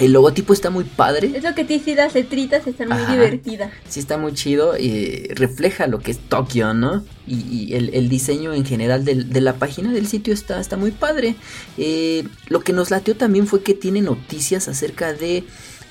el 0.00 0.12
logotipo 0.12 0.52
está 0.52 0.70
muy 0.70 0.84
padre. 0.84 1.30
Es 1.34 1.44
lo 1.44 1.54
que 1.54 1.64
te 1.64 1.74
dice, 1.74 1.94
las 1.94 2.14
letritas 2.14 2.66
están 2.66 2.88
muy 2.88 3.04
divertidas. 3.10 3.70
Sí, 3.88 4.00
está 4.00 4.16
muy 4.16 4.32
chido. 4.32 4.78
y 4.78 5.28
refleja 5.34 5.86
lo 5.86 5.98
que 5.98 6.12
es 6.12 6.18
Tokio, 6.18 6.74
¿no? 6.74 7.04
Y, 7.26 7.74
el, 7.74 8.08
diseño 8.08 8.52
en 8.54 8.64
general 8.64 9.04
de 9.04 9.40
la 9.40 9.54
página 9.54 9.92
del 9.92 10.06
sitio 10.06 10.34
está, 10.34 10.60
está 10.60 10.76
muy 10.76 10.90
padre. 10.90 11.36
Eh, 11.78 12.24
lo 12.48 12.60
que 12.60 12.72
nos 12.72 12.90
lateó 12.90 13.14
también 13.16 13.46
fue 13.46 13.62
que 13.62 13.74
tiene 13.74 14.00
noticias 14.00 14.68
acerca 14.68 15.12
de 15.12 15.44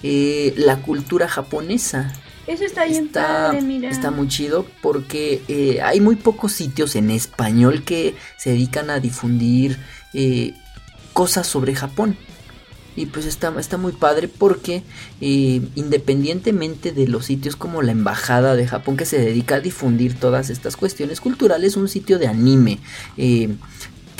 eh, 0.03 0.53
la 0.57 0.81
cultura 0.81 1.27
japonesa. 1.27 2.13
Eso 2.47 2.65
está 2.65 2.85
bien 2.85 3.05
está, 3.05 3.27
padre, 3.27 3.61
mira. 3.61 3.89
Está 3.89 4.09
muy 4.09 4.27
chido 4.27 4.65
porque 4.81 5.43
eh, 5.47 5.81
hay 5.81 6.01
muy 6.01 6.15
pocos 6.15 6.51
sitios 6.51 6.95
en 6.95 7.11
español 7.11 7.83
que 7.83 8.15
se 8.37 8.49
dedican 8.49 8.89
a 8.89 8.99
difundir 8.99 9.77
cosas 11.13 11.45
sobre 11.45 11.75
Japón. 11.75 12.17
Y 12.99 13.05
pues 13.05 13.25
está, 13.25 13.53
está 13.57 13.77
muy 13.77 13.93
padre 13.93 14.27
porque 14.27 14.83
eh, 15.21 15.61
independientemente 15.75 16.91
de 16.91 17.07
los 17.07 17.27
sitios 17.27 17.55
como 17.55 17.81
la 17.81 17.93
Embajada 17.93 18.57
de 18.57 18.67
Japón 18.67 18.97
que 18.97 19.05
se 19.05 19.17
dedica 19.17 19.55
a 19.55 19.59
difundir 19.61 20.19
todas 20.19 20.49
estas 20.49 20.75
cuestiones 20.75 21.21
culturales, 21.21 21.77
un 21.77 21.87
sitio 21.87 22.19
de 22.19 22.27
anime 22.27 22.79
eh, 23.15 23.55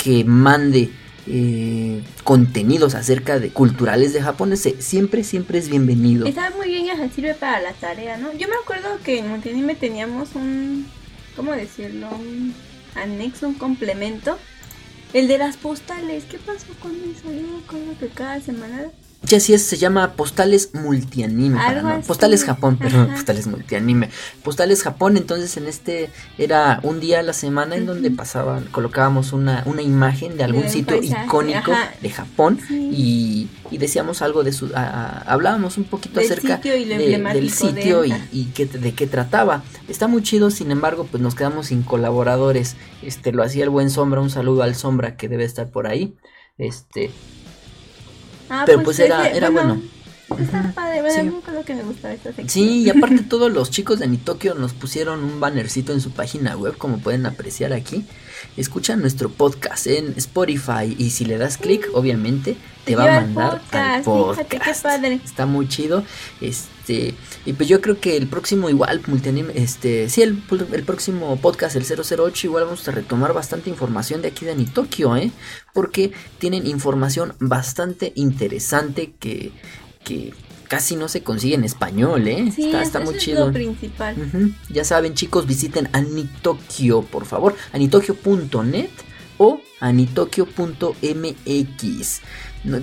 que 0.02 0.24
mande 0.24 0.90
eh, 1.26 2.02
contenidos 2.24 2.94
acerca 2.94 3.38
de 3.38 3.50
culturales 3.50 4.14
de 4.14 4.22
Japón 4.22 4.56
siempre 4.56 5.24
siempre 5.24 5.58
es 5.58 5.68
bienvenido. 5.68 6.26
Está 6.26 6.50
muy 6.56 6.68
bien 6.68 6.86
ya 6.86 7.08
sirve 7.10 7.34
para 7.34 7.60
la 7.60 7.74
tarea 7.74 8.16
no 8.16 8.32
yo 8.32 8.48
me 8.48 8.54
acuerdo 8.62 8.88
que 9.04 9.18
en 9.18 9.28
Multianime 9.28 9.74
teníamos 9.74 10.30
un 10.34 10.86
cómo 11.36 11.52
decirlo 11.52 12.08
un 12.08 12.54
anexo 12.94 13.46
un 13.46 13.54
complemento 13.54 14.38
el 15.12 15.28
de 15.28 15.38
las 15.38 15.56
postales, 15.56 16.24
¿qué 16.24 16.38
pasó 16.38 16.72
con 16.80 16.92
eso? 16.92 17.32
Yo 17.32 17.42
me 17.42 17.58
acuerdo 17.64 17.98
que 17.98 18.08
cada 18.08 18.40
semana 18.40 18.90
ya 19.22 19.36
así 19.36 19.52
es, 19.52 19.62
se 19.62 19.76
llama 19.76 20.14
Postales 20.14 20.70
Multianime. 20.72 21.58
Postales 22.06 22.44
Japón, 22.44 22.78
perdón, 22.78 23.10
Postales 23.10 23.46
Multianime. 23.46 24.08
Postales 24.42 24.82
Japón, 24.82 25.16
entonces 25.16 25.56
en 25.56 25.66
este 25.66 26.10
era 26.38 26.80
un 26.82 27.00
día 27.00 27.20
a 27.20 27.22
la 27.22 27.34
semana 27.34 27.76
en 27.76 27.86
donde 27.86 28.10
pasaban, 28.10 28.64
colocábamos 28.64 29.32
una, 29.32 29.62
una 29.66 29.82
imagen 29.82 30.36
de 30.36 30.44
algún 30.44 30.68
sitio 30.68 31.02
icónico 31.02 31.72
de 32.00 32.10
Japón 32.10 32.60
y, 32.70 33.48
decíamos 33.70 34.20
algo 34.20 34.42
de 34.42 34.52
su, 34.52 34.70
hablábamos 34.74 35.78
un 35.78 35.84
poquito 35.84 36.20
acerca 36.20 36.56
del 36.56 37.50
sitio 37.50 38.04
y, 38.04 38.14
y 38.32 38.46
que, 38.46 38.66
de 38.66 38.94
qué 38.94 39.06
trataba. 39.06 39.62
Está 39.86 40.08
muy 40.08 40.22
chido, 40.22 40.50
sin 40.50 40.70
embargo, 40.70 41.06
pues 41.10 41.22
nos 41.22 41.34
quedamos 41.34 41.66
sin 41.66 41.82
colaboradores. 41.82 42.76
Este 43.02 43.32
lo 43.32 43.42
hacía 43.42 43.64
el 43.64 43.70
buen 43.70 43.90
Sombra, 43.90 44.20
un 44.20 44.30
saludo 44.30 44.62
al 44.62 44.74
Sombra 44.74 45.16
que 45.16 45.28
debe 45.28 45.44
estar 45.44 45.70
por 45.70 45.86
ahí. 45.86 46.16
Este, 46.58 47.10
Ah, 48.50 48.64
pero 48.66 48.82
pues, 48.82 48.98
pues 48.98 49.08
era, 49.08 49.28
era 49.28 49.48
bueno. 49.50 49.80
Está 50.38 50.72
padre, 50.74 51.00
bueno, 51.02 51.42
sí. 51.44 51.52
lo 51.52 51.64
que 51.64 51.74
me 51.74 51.82
gusta 51.82 52.12
esta 52.12 52.28
sección. 52.32 52.48
Sí, 52.48 52.82
y 52.82 52.90
aparte 52.96 53.22
todos 53.22 53.52
los 53.52 53.70
chicos 53.70 53.98
de 53.98 54.04
Anitokio 54.04 54.54
nos 54.54 54.72
pusieron 54.72 55.24
un 55.24 55.40
bannercito 55.40 55.92
en 55.92 56.00
su 56.00 56.12
página 56.12 56.56
web, 56.56 56.76
como 56.76 56.98
pueden 56.98 57.26
apreciar 57.26 57.72
aquí. 57.72 58.04
Escuchan 58.56 59.00
nuestro 59.00 59.30
podcast 59.30 59.86
en 59.86 60.14
Spotify 60.16 60.94
y 60.96 61.10
si 61.10 61.24
le 61.24 61.36
das 61.36 61.58
clic, 61.58 61.88
obviamente 61.92 62.56
te 62.84 62.96
va 62.96 63.04
a 63.04 63.20
mandar 63.20 63.60
al 63.72 64.02
podcast. 64.02 64.48
qué 64.48 64.60
padre. 64.82 65.20
Está 65.24 65.46
muy 65.46 65.68
chido. 65.68 66.04
Este, 66.40 66.68
y 67.46 67.52
pues 67.52 67.68
yo 67.68 67.80
creo 67.80 68.00
que 68.00 68.16
el 68.16 68.26
próximo 68.26 68.68
igual 68.68 69.00
multianime, 69.06 69.52
este, 69.56 70.08
sí, 70.08 70.22
el, 70.22 70.42
el, 70.72 70.84
próximo 70.84 71.36
podcast 71.40 71.76
el 71.76 71.84
008 71.84 72.46
igual 72.46 72.64
vamos 72.64 72.86
a 72.88 72.92
retomar 72.92 73.32
bastante 73.32 73.70
información 73.70 74.22
de 74.22 74.28
aquí 74.28 74.44
de 74.44 74.52
Anitokio, 74.52 75.16
¿eh? 75.16 75.30
Porque 75.72 76.12
tienen 76.38 76.66
información 76.66 77.34
bastante 77.38 78.12
interesante 78.16 79.12
que 79.18 79.52
que 80.04 80.32
casi 80.68 80.96
no 80.96 81.08
se 81.08 81.22
consigue 81.22 81.56
en 81.56 81.64
español, 81.64 82.28
¿eh? 82.28 82.52
está, 82.56 82.82
está 82.82 83.00
muy 83.00 83.16
chido. 83.18 83.46
Lo 83.46 83.52
principal. 83.52 84.16
Ya 84.68 84.84
saben, 84.84 85.14
chicos, 85.14 85.46
visiten 85.46 85.88
Anitokyo, 85.92 87.02
por 87.02 87.24
favor. 87.26 87.56
Anitokyo.net 87.72 88.90
o 89.38 89.60
anitokyo.mx. 89.80 90.90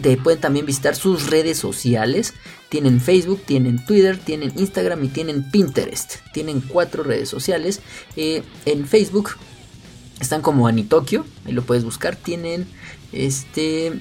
Te 0.02 0.18
pueden 0.18 0.42
también 0.42 0.66
visitar 0.66 0.96
sus 0.96 1.30
redes 1.30 1.60
sociales. 1.60 2.34
Tienen 2.70 3.00
Facebook, 3.00 3.44
tienen 3.46 3.86
Twitter, 3.86 4.18
tienen 4.18 4.52
Instagram 4.58 5.04
y 5.04 5.08
tienen 5.08 5.50
Pinterest. 5.50 6.16
Tienen 6.34 6.62
cuatro 6.62 7.04
redes 7.04 7.30
sociales. 7.30 7.82
Eh, 8.16 8.44
en 8.66 8.86
Facebook 8.86 9.32
están 10.20 10.42
como 10.42 10.68
Anitokyo, 10.68 11.26
ahí 11.46 11.54
lo 11.54 11.64
puedes 11.64 11.84
buscar. 11.84 12.16
Tienen 12.16 12.68
este 13.12 13.94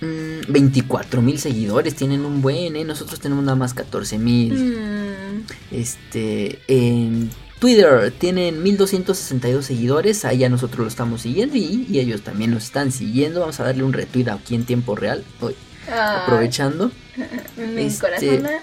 24 0.00 1.20
mm, 1.20 1.24
mil 1.24 1.38
seguidores, 1.38 1.94
tienen 1.94 2.24
un 2.24 2.40
buen, 2.40 2.76
¿eh? 2.76 2.84
Nosotros 2.84 3.20
tenemos 3.20 3.44
nada 3.44 3.56
más 3.56 3.74
14 3.74 4.18
mil. 4.18 4.54
Mm. 4.54 5.42
Este, 5.70 6.58
en 6.68 7.30
Twitter 7.58 8.12
tienen 8.16 8.62
1262 8.62 9.64
seguidores, 9.64 10.24
ahí 10.24 10.38
ya 10.38 10.48
nosotros 10.48 10.80
lo 10.80 10.88
estamos 10.88 11.22
siguiendo 11.22 11.56
y, 11.56 11.86
ellos 11.98 12.22
también 12.22 12.52
nos 12.52 12.64
están 12.64 12.92
siguiendo. 12.92 13.40
Vamos 13.40 13.58
a 13.60 13.64
darle 13.64 13.82
un 13.82 13.92
retweet 13.92 14.28
aquí 14.28 14.54
en 14.54 14.64
tiempo 14.64 14.94
real, 14.94 15.24
hoy, 15.40 15.54
aprovechando. 15.90 16.90
Este, 17.58 18.60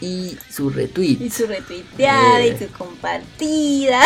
y 0.00 0.36
su 0.50 0.70
retweet. 0.70 1.18
Y 1.20 1.30
su 1.30 1.46
retuiteada 1.46 2.44
y 2.44 2.58
su 2.58 2.66
compartida. 2.68 4.02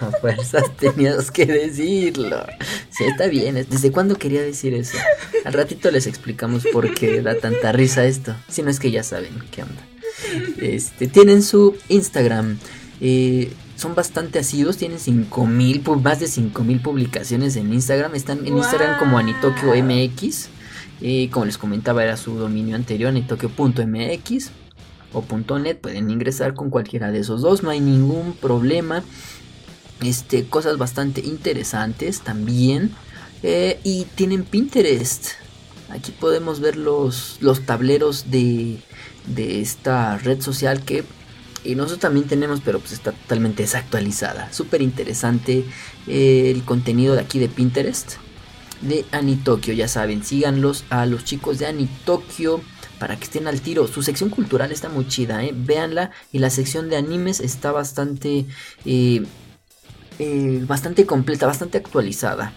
A 0.00 0.10
fuerzas 0.20 0.76
tenías 0.76 1.30
que 1.30 1.46
decirlo. 1.46 2.44
Sí, 2.90 3.04
está 3.04 3.28
bien. 3.28 3.54
¿Desde 3.68 3.92
cuándo 3.92 4.16
quería 4.16 4.42
decir 4.42 4.74
eso? 4.74 4.98
Al 5.44 5.52
ratito 5.52 5.90
les 5.90 6.06
explicamos 6.06 6.64
por 6.72 6.94
qué 6.94 7.22
da 7.22 7.38
tanta 7.38 7.72
risa 7.72 8.04
esto. 8.04 8.34
Si 8.48 8.62
no 8.62 8.70
es 8.70 8.80
que 8.80 8.90
ya 8.90 9.02
saben 9.02 9.42
qué 9.50 9.62
onda. 9.62 9.82
Este, 10.60 11.06
tienen 11.06 11.42
su 11.42 11.76
Instagram. 11.88 12.58
Eh, 13.00 13.52
son 13.76 13.94
bastante 13.94 14.38
asiduos, 14.38 14.78
tienen 14.78 14.98
5000, 14.98 15.82
más 16.02 16.20
de 16.20 16.28
5000 16.28 16.80
publicaciones 16.80 17.56
en 17.56 17.72
Instagram. 17.72 18.14
Están 18.14 18.46
en 18.46 18.56
Instagram 18.56 18.98
como 18.98 19.18
Anitokyo 19.18 19.74
MX. 19.82 20.48
Eh, 21.00 21.28
como 21.30 21.46
les 21.46 21.58
comentaba, 21.58 22.02
era 22.02 22.16
su 22.16 22.36
dominio 22.36 22.76
anterior, 22.76 23.10
anitokyo.mx 23.10 24.50
o 25.12 25.58
.net. 25.58 25.78
Pueden 25.78 26.10
ingresar 26.10 26.54
con 26.54 26.70
cualquiera 26.70 27.10
de 27.10 27.20
esos 27.20 27.42
dos, 27.42 27.62
no 27.62 27.70
hay 27.70 27.80
ningún 27.80 28.32
problema 28.34 29.02
este, 30.02 30.46
cosas 30.46 30.78
bastante 30.78 31.20
interesantes 31.20 32.20
también. 32.20 32.92
Eh, 33.42 33.78
y 33.84 34.04
tienen 34.14 34.44
Pinterest. 34.44 35.28
Aquí 35.90 36.10
podemos 36.10 36.60
ver 36.60 36.76
los, 36.76 37.38
los 37.40 37.64
tableros 37.64 38.30
de, 38.30 38.78
de 39.26 39.60
esta 39.60 40.18
red 40.18 40.40
social 40.40 40.82
que 40.82 41.04
y 41.64 41.74
nosotros 41.74 42.00
también 42.00 42.26
tenemos, 42.26 42.60
pero 42.64 42.78
pues 42.78 42.92
está 42.92 43.12
totalmente 43.12 43.64
desactualizada. 43.64 44.52
Súper 44.52 44.82
interesante 44.82 45.64
eh, 46.06 46.52
el 46.54 46.62
contenido 46.64 47.14
de 47.14 47.20
aquí 47.20 47.38
de 47.38 47.48
Pinterest. 47.48 48.14
De 48.80 49.04
Anitokyo, 49.12 49.72
ya 49.72 49.88
saben, 49.88 50.22
síganlos 50.24 50.84
a 50.90 51.06
los 51.06 51.24
chicos 51.24 51.58
de 51.58 51.66
Anitokyo 51.66 52.60
para 52.98 53.16
que 53.16 53.24
estén 53.24 53.46
al 53.46 53.60
tiro. 53.60 53.86
Su 53.88 54.02
sección 54.02 54.30
cultural 54.30 54.72
está 54.72 54.88
muy 54.88 55.08
chida, 55.08 55.44
¿eh? 55.44 55.52
véanla. 55.54 56.10
Y 56.32 56.38
la 56.38 56.50
sección 56.50 56.88
de 56.88 56.96
animes 56.96 57.40
está 57.40 57.72
bastante 57.72 58.46
eh, 58.84 59.22
eh, 60.18 60.64
bastante 60.66 61.04
completa, 61.04 61.46
bastante 61.46 61.78
actualizada. 61.78 62.52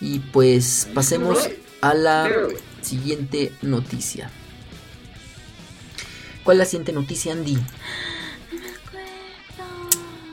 Y 0.00 0.20
pues 0.20 0.88
pasemos 0.94 1.48
a 1.80 1.94
la 1.94 2.28
siguiente 2.82 3.52
noticia. 3.62 4.30
¿Cuál 6.44 6.56
es 6.56 6.58
la 6.58 6.64
siguiente 6.66 6.92
noticia, 6.92 7.32
Andy? 7.32 7.58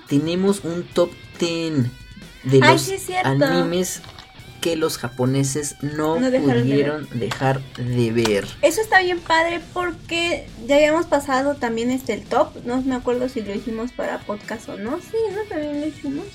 Tenemos 0.08 0.64
un 0.64 0.84
top 0.84 1.10
10 1.40 1.86
de 2.44 2.60
los 2.60 2.92
animes 3.24 4.02
que 4.62 4.76
los 4.76 4.98
japoneses 4.98 5.76
no, 5.82 6.16
pudieron 6.16 7.08
dejar 7.14 7.62
de 7.76 8.12
ver. 8.12 8.48
Eso 8.62 8.80
está 8.80 9.02
bien 9.02 9.20
padre 9.20 9.60
porque 9.74 10.48
ya 10.68 10.76
habíamos 10.76 11.08
pasado 11.08 11.56
también 11.56 11.90
este 11.90 12.14
el 12.14 12.24
top. 12.24 12.64
No 12.64 12.82
me 12.82 12.96
acuerdo 12.96 13.28
si 13.28 13.42
lo 13.42 13.54
hicimos 13.54 13.92
para 13.92 14.20
podcast 14.20 14.70
o 14.70 14.78
no. 14.78 15.00
Sí, 15.00 15.18
no, 15.32 15.42
también 15.50 15.82
lo 15.82 15.88
hicimos. 15.88 16.26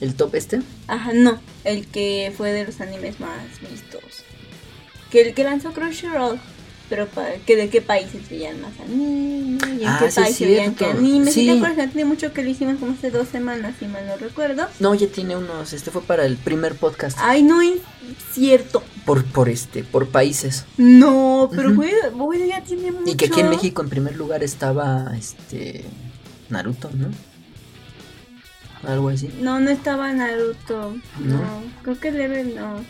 ¿El 0.00 0.14
top 0.14 0.36
este? 0.36 0.62
Ajá, 0.86 1.12
no. 1.12 1.40
El 1.64 1.86
que 1.86 2.32
fue 2.36 2.52
de 2.52 2.64
los 2.64 2.80
animes 2.80 3.18
más 3.20 3.60
vistos. 3.60 4.24
Que 5.10 5.22
el 5.22 5.34
que 5.34 5.44
lanzó 5.44 5.72
Crunchyroll. 5.72 6.38
Pero 6.88 7.08
que 7.46 7.56
de 7.56 7.70
qué 7.70 7.80
países 7.80 8.28
veían 8.28 8.60
más 8.60 8.72
anime 8.78 9.58
y 9.78 9.82
en 9.82 9.88
ah, 9.88 9.96
qué 9.98 10.12
países 10.12 10.40
veían 10.40 10.74
qué 10.74 10.84
anime. 10.84 11.30
Sí. 11.30 11.48
¿Sí 11.48 11.62
te 11.62 11.86
Tiene 11.88 12.04
mucho 12.04 12.32
que 12.32 12.42
lo 12.42 12.50
hicimos 12.50 12.78
como 12.78 12.92
hace 12.92 13.10
dos 13.10 13.28
semanas, 13.28 13.74
si 13.78 13.86
mal 13.86 14.06
no 14.06 14.16
recuerdo. 14.16 14.66
No, 14.80 14.94
ya 14.94 15.06
tiene 15.06 15.36
unos. 15.36 15.72
Este 15.72 15.90
fue 15.90 16.02
para 16.02 16.26
el 16.26 16.36
primer 16.36 16.74
podcast. 16.74 17.16
Ay, 17.20 17.42
no 17.42 17.62
es 17.62 17.78
cierto. 18.32 18.82
Por, 19.06 19.24
por 19.24 19.48
este, 19.48 19.82
por 19.82 20.08
países. 20.08 20.66
No, 20.76 21.50
pero 21.50 21.72
bueno, 21.74 22.44
ya 22.44 22.62
tiene 22.62 22.92
mucho. 22.92 23.10
Y 23.10 23.16
que 23.16 23.26
aquí 23.26 23.40
en 23.40 23.48
México 23.48 23.82
en 23.82 23.88
primer 23.88 24.16
lugar 24.16 24.44
estaba 24.44 25.10
este 25.16 25.84
Naruto, 26.50 26.90
¿no? 26.92 27.08
algo 28.86 29.08
así. 29.08 29.30
No, 29.40 29.60
no 29.60 29.70
estaba 29.70 30.12
Naruto. 30.12 30.96
No, 31.18 31.62
creo 31.82 31.98
que 31.98 32.12
Level 32.12 32.54
no. 32.54 32.84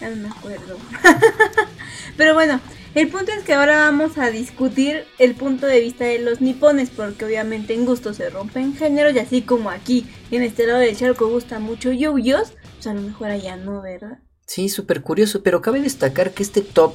Ya 0.00 0.10
no 0.10 0.16
me 0.16 0.28
acuerdo. 0.28 0.78
Pero 2.16 2.34
bueno, 2.34 2.60
el 2.94 3.08
punto 3.08 3.32
es 3.32 3.44
que 3.44 3.54
ahora 3.54 3.76
vamos 3.90 4.18
a 4.18 4.30
discutir 4.30 5.04
el 5.18 5.34
punto 5.34 5.66
de 5.66 5.80
vista 5.80 6.04
de 6.04 6.18
los 6.18 6.40
nipones, 6.40 6.90
porque 6.90 7.24
obviamente 7.24 7.74
en 7.74 7.86
gusto 7.86 8.14
se 8.14 8.30
rompen 8.30 8.76
géneros, 8.76 9.14
y 9.14 9.18
así 9.18 9.42
como 9.42 9.70
aquí 9.70 10.06
en 10.30 10.42
este 10.42 10.66
lado 10.66 10.80
del 10.80 10.96
charco 10.96 11.28
gusta 11.28 11.58
mucho 11.58 11.92
Yu-Gi-Oh, 11.92 12.42
pues 12.74 12.86
a 12.86 12.94
lo 12.94 13.00
mejor 13.00 13.30
allá 13.30 13.56
no, 13.56 13.80
¿verdad? 13.80 14.18
Sí, 14.46 14.68
súper 14.68 15.02
curioso, 15.02 15.42
pero 15.42 15.62
cabe 15.62 15.80
destacar 15.80 16.32
que 16.32 16.42
este 16.42 16.60
top 16.60 16.94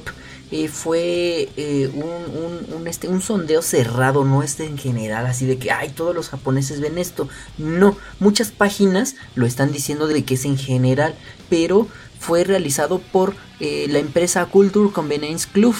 eh, 0.50 0.68
fue 0.68 1.48
eh, 1.56 1.90
un, 1.92 2.74
un, 2.74 2.86
este, 2.86 3.08
un 3.08 3.20
sondeo 3.20 3.62
cerrado, 3.62 4.24
no 4.24 4.42
es 4.42 4.60
en 4.60 4.78
general 4.78 5.26
así 5.26 5.44
de 5.46 5.58
que, 5.58 5.72
ay, 5.72 5.88
todos 5.88 6.14
los 6.14 6.28
japoneses 6.28 6.80
ven 6.80 6.98
esto. 6.98 7.28
No, 7.56 7.96
muchas 8.20 8.50
páginas 8.52 9.16
lo 9.34 9.44
están 9.44 9.72
diciendo 9.72 10.06
de 10.06 10.24
que 10.24 10.34
es 10.34 10.44
en 10.44 10.56
general, 10.56 11.14
pero 11.50 11.88
fue 12.18 12.44
realizado 12.44 12.98
por 12.98 13.34
eh, 13.60 13.86
la 13.88 13.98
empresa 13.98 14.46
Culture 14.46 14.92
Convenience 14.92 15.48
Club. 15.50 15.74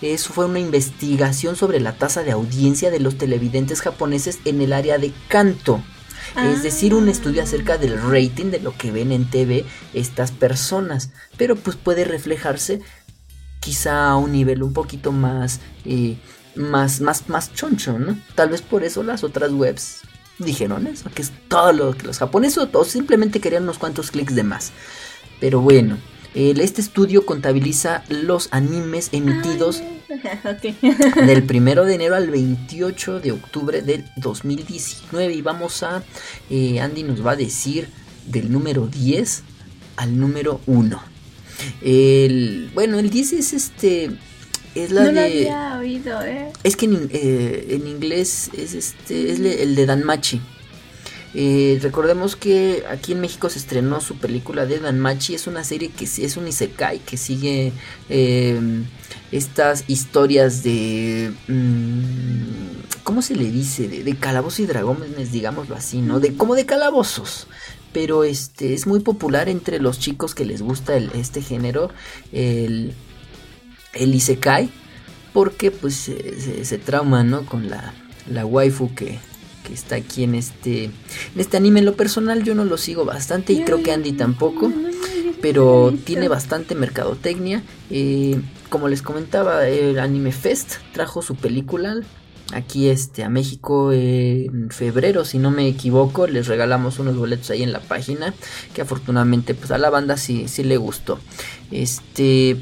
Eso 0.00 0.32
fue 0.32 0.46
una 0.46 0.58
investigación 0.58 1.56
sobre 1.56 1.80
la 1.80 1.92
tasa 1.92 2.22
de 2.22 2.32
audiencia 2.32 2.90
de 2.90 3.00
los 3.00 3.18
televidentes 3.18 3.80
japoneses 3.80 4.40
en 4.44 4.60
el 4.60 4.72
área 4.72 4.98
de 4.98 5.12
Kanto. 5.28 5.82
Es 6.36 6.62
decir, 6.62 6.94
un 6.94 7.10
estudio 7.10 7.42
acerca 7.42 7.76
del 7.76 8.00
rating 8.00 8.46
de 8.46 8.60
lo 8.60 8.76
que 8.76 8.90
ven 8.90 9.12
en 9.12 9.28
TV 9.28 9.66
estas 9.92 10.30
personas. 10.30 11.10
Pero 11.36 11.56
pues 11.56 11.76
puede 11.76 12.04
reflejarse 12.04 12.80
quizá 13.60 14.10
a 14.10 14.16
un 14.16 14.32
nivel 14.32 14.62
un 14.62 14.72
poquito 14.72 15.12
más, 15.12 15.60
eh, 15.84 16.16
más, 16.56 17.00
más, 17.00 17.28
más 17.28 17.52
choncho, 17.52 17.98
¿no? 17.98 18.18
Tal 18.34 18.48
vez 18.48 18.62
por 18.62 18.82
eso 18.82 19.02
las 19.02 19.24
otras 19.24 19.52
webs 19.52 20.00
dijeron 20.38 20.86
eso, 20.86 21.10
que 21.14 21.22
es 21.22 21.32
todo 21.48 21.72
lo 21.72 21.96
que 21.96 22.06
los 22.06 22.18
japoneses 22.18 22.68
o 22.72 22.84
simplemente 22.84 23.40
querían 23.40 23.64
unos 23.64 23.78
cuantos 23.78 24.10
clics 24.10 24.34
de 24.34 24.42
más. 24.42 24.72
Pero 25.42 25.60
bueno, 25.60 25.98
este 26.36 26.80
estudio 26.80 27.26
contabiliza 27.26 28.04
los 28.08 28.46
animes 28.52 29.08
emitidos 29.10 29.82
del 31.26 31.42
primero 31.42 31.84
de 31.84 31.96
enero 31.96 32.14
al 32.14 32.30
28 32.30 33.18
de 33.18 33.32
octubre 33.32 33.82
del 33.82 34.04
2019 34.18 35.34
y 35.34 35.42
vamos 35.42 35.82
a, 35.82 36.04
eh, 36.48 36.78
Andy 36.78 37.02
nos 37.02 37.26
va 37.26 37.32
a 37.32 37.36
decir 37.36 37.88
del 38.24 38.52
número 38.52 38.86
10 38.86 39.42
al 39.96 40.16
número 40.16 40.60
1. 40.66 41.02
El, 41.82 42.70
bueno, 42.72 43.00
el 43.00 43.10
10 43.10 43.32
es 43.32 43.52
este. 43.52 44.12
Es 44.76 44.92
la 44.92 45.06
no 45.06 45.10
de. 45.10 45.50
había 45.50 45.76
oído, 45.76 46.22
¿eh? 46.22 46.52
Es 46.62 46.76
que 46.76 46.86
en, 46.86 47.10
eh, 47.12 47.66
en 47.70 47.88
inglés 47.88 48.48
es 48.56 48.74
este. 48.74 49.32
Es 49.32 49.40
el 49.40 49.74
de 49.74 49.86
Danmachi. 49.86 50.40
Eh, 51.34 51.78
recordemos 51.80 52.36
que 52.36 52.84
aquí 52.90 53.12
en 53.12 53.20
México 53.20 53.48
se 53.48 53.58
estrenó 53.58 54.00
su 54.00 54.16
película 54.16 54.66
de 54.66 54.78
Danmachi, 54.78 55.34
es 55.34 55.46
una 55.46 55.64
serie 55.64 55.88
que 55.90 56.04
es 56.04 56.36
un 56.36 56.46
isekai 56.46 56.98
que 56.98 57.16
sigue 57.16 57.72
em, 58.08 58.84
estas 59.30 59.84
historias 59.88 60.62
de... 60.62 61.32
Mm, 61.48 63.02
¿Cómo 63.02 63.22
se 63.22 63.34
le 63.34 63.50
dice? 63.50 63.88
De, 63.88 64.04
de 64.04 64.16
calabozos 64.16 64.60
y 64.60 64.66
dragones, 64.66 65.32
digámoslo 65.32 65.74
así, 65.74 66.00
¿no? 66.00 66.20
De, 66.20 66.36
como 66.36 66.54
de 66.54 66.66
calabozos 66.66 67.46
pero 67.92 68.24
este 68.24 68.72
es 68.72 68.86
muy 68.86 69.00
popular 69.00 69.48
entre 69.48 69.78
los 69.78 69.98
chicos 69.98 70.34
que 70.34 70.46
les 70.46 70.62
gusta 70.62 70.96
este 70.96 71.42
género 71.42 71.90
el, 72.32 72.94
el 73.92 74.14
isekai 74.14 74.70
porque 75.32 75.70
pues 75.70 75.94
se, 75.96 76.64
se, 76.64 76.78
trauma 76.78 77.22
no 77.22 77.46
con 77.46 77.70
la, 77.70 77.94
la 78.30 78.44
waifu 78.44 78.94
que, 78.94 79.18
que, 79.66 79.72
está 79.74 79.96
aquí 79.96 80.24
en 80.24 80.34
este 80.34 80.84
en 80.84 80.92
este 81.36 81.56
anime. 81.56 81.80
En 81.80 81.86
lo 81.86 81.96
personal 81.96 82.42
yo 82.44 82.54
no 82.54 82.64
lo 82.64 82.78
sigo 82.78 83.04
bastante 83.04 83.52
y 83.52 83.62
creo 83.64 83.82
que 83.82 83.92
Andy 83.92 84.12
tampoco 84.12 84.72
pero 85.42 85.92
tiene 86.04 86.28
bastante 86.28 86.74
mercadotecnia. 86.74 87.62
Eh, 87.90 88.40
como 88.70 88.88
les 88.88 89.02
comentaba 89.02 89.68
el 89.68 89.98
anime 89.98 90.32
fest 90.32 90.76
trajo 90.94 91.20
su 91.20 91.34
película 91.34 92.00
aquí 92.54 92.88
este 92.88 93.24
a 93.24 93.28
México 93.28 93.92
en 93.92 94.70
febrero 94.70 95.26
si 95.26 95.38
no 95.38 95.50
me 95.50 95.68
equivoco. 95.68 96.26
Les 96.26 96.46
regalamos 96.46 96.98
unos 96.98 97.16
boletos 97.16 97.50
ahí 97.50 97.62
en 97.62 97.72
la 97.72 97.80
página 97.80 98.32
que 98.72 98.80
afortunadamente 98.80 99.54
pues 99.54 99.70
a 99.72 99.78
la 99.78 99.90
banda 99.90 100.16
sí, 100.16 100.48
sí 100.48 100.62
le 100.62 100.78
gustó. 100.78 101.18
Este 101.70 102.56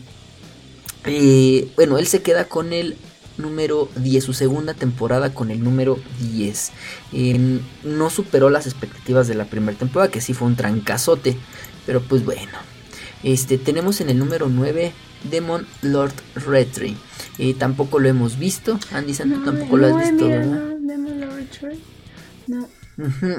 eh, 1.05 1.69
bueno 1.77 1.99
él 1.99 2.07
se 2.07 2.23
queda 2.23 2.47
con 2.47 2.73
el 2.73 2.97
número 3.43 3.89
10 3.97 4.25
su 4.25 4.33
segunda 4.33 4.75
temporada 4.75 5.33
con 5.35 5.51
el 5.51 5.63
número 5.63 5.99
10 6.33 6.73
no 7.85 8.11
superó 8.11 8.51
las 8.51 8.67
expectativas 8.67 9.29
de 9.29 9.35
la 9.35 9.45
primera 9.45 9.79
temporada 9.79 10.11
que 10.11 10.21
sí 10.21 10.35
fue 10.35 10.49
un 10.49 10.57
trancazote 10.57 11.37
pero 11.87 12.01
pues 12.01 12.25
bueno 12.25 12.53
este 13.23 13.59
tenemos 13.59 14.01
en 14.01 14.11
el 14.11 14.19
número 14.19 14.49
9 14.49 14.93
Demon 15.31 15.67
Lord 15.83 16.15
Retry 16.35 16.97
y 17.39 17.55
tampoco 17.55 17.99
lo 17.99 18.09
hemos 18.09 18.39
visto. 18.39 18.79
Andy 18.93 19.15
Santo 19.15 19.41
tampoco 19.45 19.77
lo 19.77 19.87
has 19.97 20.11
visto, 20.11 20.29
no. 22.47 22.69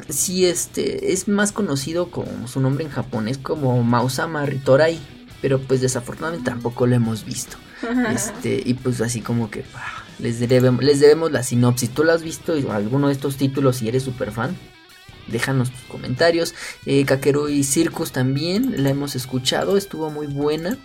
Sí, 0.10 0.46
este 0.46 1.14
es 1.14 1.28
más 1.28 1.52
conocido 1.52 2.10
como 2.10 2.48
su 2.48 2.60
nombre 2.60 2.84
en 2.84 2.90
japonés 2.90 3.38
como 3.38 3.84
Mausama 3.84 4.46
Ritorai, 4.46 5.00
pero 5.42 5.60
pues 5.60 5.82
desafortunadamente 5.82 6.50
tampoco 6.50 6.88
lo 6.88 6.96
hemos 6.96 7.26
visto. 7.26 7.58
Este, 8.14 8.62
y 8.66 8.74
pues 8.76 9.02
así 9.02 9.22
como 9.22 9.50
que 9.50 9.64
les 10.20 10.40
debemos, 10.40 10.84
les 10.84 11.00
debemos 11.00 11.32
la 11.32 11.44
sinopsis. 11.44 11.90
¿Tú 11.90 12.04
lo 12.04 12.12
has 12.12 12.24
visto 12.24 12.54
alguno 12.72 13.08
de 13.08 13.14
estos 13.14 13.38
títulos 13.38 13.78
si 13.78 13.88
eres 13.88 14.04
super 14.04 14.32
fan? 14.32 14.56
Déjanos 15.28 15.72
tus 15.72 15.82
comentarios. 15.84 16.54
Eh, 16.86 17.06
y 17.50 17.64
Circus 17.64 18.12
también 18.12 18.84
la 18.84 18.90
hemos 18.90 19.16
escuchado, 19.16 19.78
estuvo 19.78 20.10
muy 20.10 20.28
buena. 20.28 20.78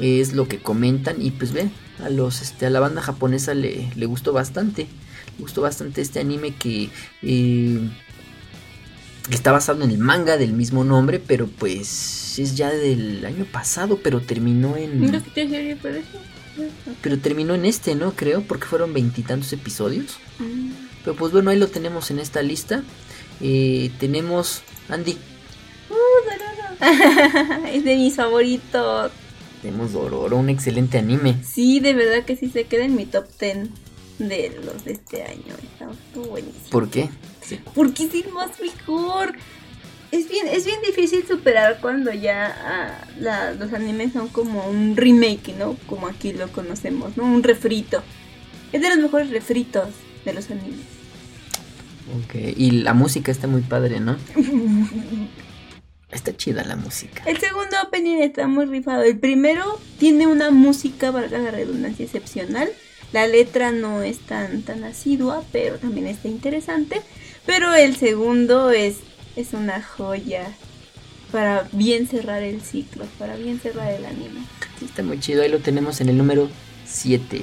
Es 0.00 0.32
lo 0.32 0.48
que 0.48 0.58
comentan 0.58 1.20
y 1.20 1.32
pues 1.32 1.52
ve, 1.52 1.68
a 2.02 2.08
los 2.08 2.40
este 2.40 2.64
a 2.64 2.70
la 2.70 2.80
banda 2.80 3.02
japonesa 3.02 3.52
le, 3.52 3.92
le 3.94 4.06
gustó 4.06 4.32
bastante 4.32 4.86
le 5.36 5.42
gustó 5.42 5.62
bastante 5.62 6.00
este 6.00 6.20
anime 6.20 6.54
que 6.54 6.88
eh, 7.22 7.80
está 9.30 9.52
basado 9.52 9.82
en 9.84 9.90
el 9.90 9.98
manga 9.98 10.36
del 10.36 10.52
mismo 10.52 10.84
nombre 10.84 11.20
pero 11.24 11.46
pues 11.46 12.38
es 12.38 12.56
ya 12.56 12.70
del 12.70 13.24
año 13.24 13.44
pasado 13.44 13.98
pero 14.02 14.20
terminó 14.20 14.76
en 14.76 15.22
pero 17.00 17.18
terminó 17.18 17.54
en 17.54 17.64
este 17.64 17.94
no 17.94 18.12
creo 18.12 18.42
porque 18.42 18.66
fueron 18.66 18.92
veintitantos 18.92 19.52
episodios 19.52 20.18
mm. 20.38 20.70
pero 21.04 21.16
pues 21.16 21.32
bueno 21.32 21.50
ahí 21.50 21.58
lo 21.58 21.68
tenemos 21.68 22.10
en 22.10 22.18
esta 22.18 22.42
lista 22.42 22.82
eh, 23.40 23.90
tenemos 23.98 24.62
Andy 24.88 25.16
uh, 25.90 25.96
es 27.72 27.84
de 27.84 27.96
mis 27.96 28.16
favoritos 28.16 29.12
tenemos 29.62 29.92
Dororo, 29.92 30.38
un 30.38 30.48
excelente 30.48 30.98
anime. 30.98 31.36
Sí, 31.44 31.78
de 31.78 31.94
verdad 31.94 32.24
que 32.24 32.34
sí 32.34 32.50
se 32.50 32.64
queda 32.64 32.84
en 32.84 32.96
mi 32.96 33.06
top 33.06 33.26
10 33.38 33.68
de 34.18 34.60
los 34.64 34.84
de 34.84 34.92
este 34.92 35.22
año. 35.22 35.54
Está 35.62 35.88
buenísimo. 36.16 36.68
¿Por 36.70 36.90
qué? 36.90 37.08
Porque 37.74 38.04
es 38.04 38.14
el 38.14 38.32
más 38.32 38.60
mejor. 38.60 39.34
Es 40.10 40.28
bien, 40.28 40.46
es 40.46 40.66
bien 40.66 40.78
difícil 40.86 41.26
superar 41.26 41.78
cuando 41.80 42.12
ya 42.12 42.54
ah, 43.26 43.52
los 43.58 43.72
animes 43.72 44.12
son 44.12 44.28
como 44.28 44.66
un 44.68 44.94
remake, 44.96 45.54
¿no? 45.58 45.76
Como 45.86 46.06
aquí 46.06 46.32
lo 46.32 46.48
conocemos, 46.52 47.16
¿no? 47.16 47.24
Un 47.24 47.42
refrito. 47.42 48.02
Es 48.72 48.82
de 48.82 48.88
los 48.90 48.98
mejores 48.98 49.30
refritos 49.30 49.88
de 50.24 50.32
los 50.34 50.50
animes. 50.50 50.86
Ok, 52.24 52.34
y 52.56 52.70
la 52.72 52.92
música 52.92 53.32
está 53.32 53.46
muy 53.46 53.62
padre, 53.62 54.00
¿no? 54.00 54.16
Está 56.12 56.36
chida 56.36 56.62
la 56.62 56.76
música. 56.76 57.22
El 57.24 57.38
segundo 57.38 57.74
opening 57.86 58.18
está 58.18 58.46
muy 58.46 58.66
rifado. 58.66 59.02
El 59.02 59.18
primero 59.18 59.80
tiene 59.98 60.26
una 60.26 60.50
música, 60.50 61.10
valga 61.10 61.38
la 61.38 61.50
redundancia, 61.50 62.04
excepcional. 62.04 62.68
La 63.12 63.26
letra 63.26 63.72
no 63.72 64.02
es 64.02 64.18
tan, 64.18 64.62
tan 64.62 64.84
asidua, 64.84 65.42
pero 65.52 65.78
también 65.78 66.06
está 66.06 66.28
interesante. 66.28 67.00
Pero 67.46 67.74
el 67.74 67.96
segundo 67.96 68.70
es, 68.70 68.96
es 69.36 69.52
una 69.52 69.82
joya 69.82 70.52
para 71.30 71.68
bien 71.72 72.06
cerrar 72.06 72.42
el 72.42 72.60
ciclo, 72.60 73.04
para 73.18 73.36
bien 73.36 73.58
cerrar 73.58 73.90
el 73.92 74.04
anime. 74.04 74.40
Sí, 74.78 74.84
está 74.84 75.02
muy 75.02 75.18
chido. 75.18 75.42
Ahí 75.42 75.48
lo 75.48 75.58
tenemos 75.58 76.00
en 76.00 76.08
el 76.10 76.18
número 76.18 76.48
7. 76.86 77.42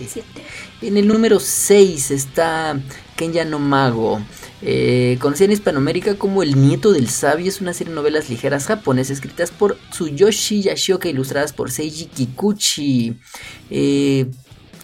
En 0.81 0.97
el 0.97 1.07
número 1.07 1.39
6 1.39 2.11
está 2.11 2.79
Kenya 3.15 3.43
no 3.45 3.59
Mago. 3.59 4.21
Eh, 4.61 5.17
conocida 5.21 5.45
en 5.45 5.51
Hispanoamérica 5.53 6.15
como 6.15 6.43
El 6.43 6.59
Nieto 6.59 6.91
del 6.91 7.09
Sabio, 7.09 7.47
es 7.47 7.61
una 7.61 7.73
serie 7.73 7.91
de 7.91 7.95
novelas 7.95 8.29
ligeras 8.29 8.65
japonesas 8.65 9.11
escritas 9.17 9.51
por 9.51 9.77
Tsuyoshi 9.91 10.63
Yashioka, 10.63 11.07
ilustradas 11.07 11.53
por 11.53 11.71
Seiji 11.71 12.05
Kikuchi. 12.05 13.15
Eh, 13.69 14.27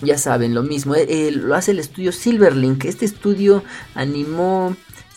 ya 0.01 0.17
saben, 0.17 0.53
lo 0.53 0.63
mismo, 0.63 0.95
eh, 0.95 1.31
lo 1.31 1.55
hace 1.55 1.71
el 1.71 1.79
estudio 1.79 2.11
Silverlink. 2.11 2.85
Este 2.85 3.05
estudio 3.05 3.63
animó, 3.95 4.75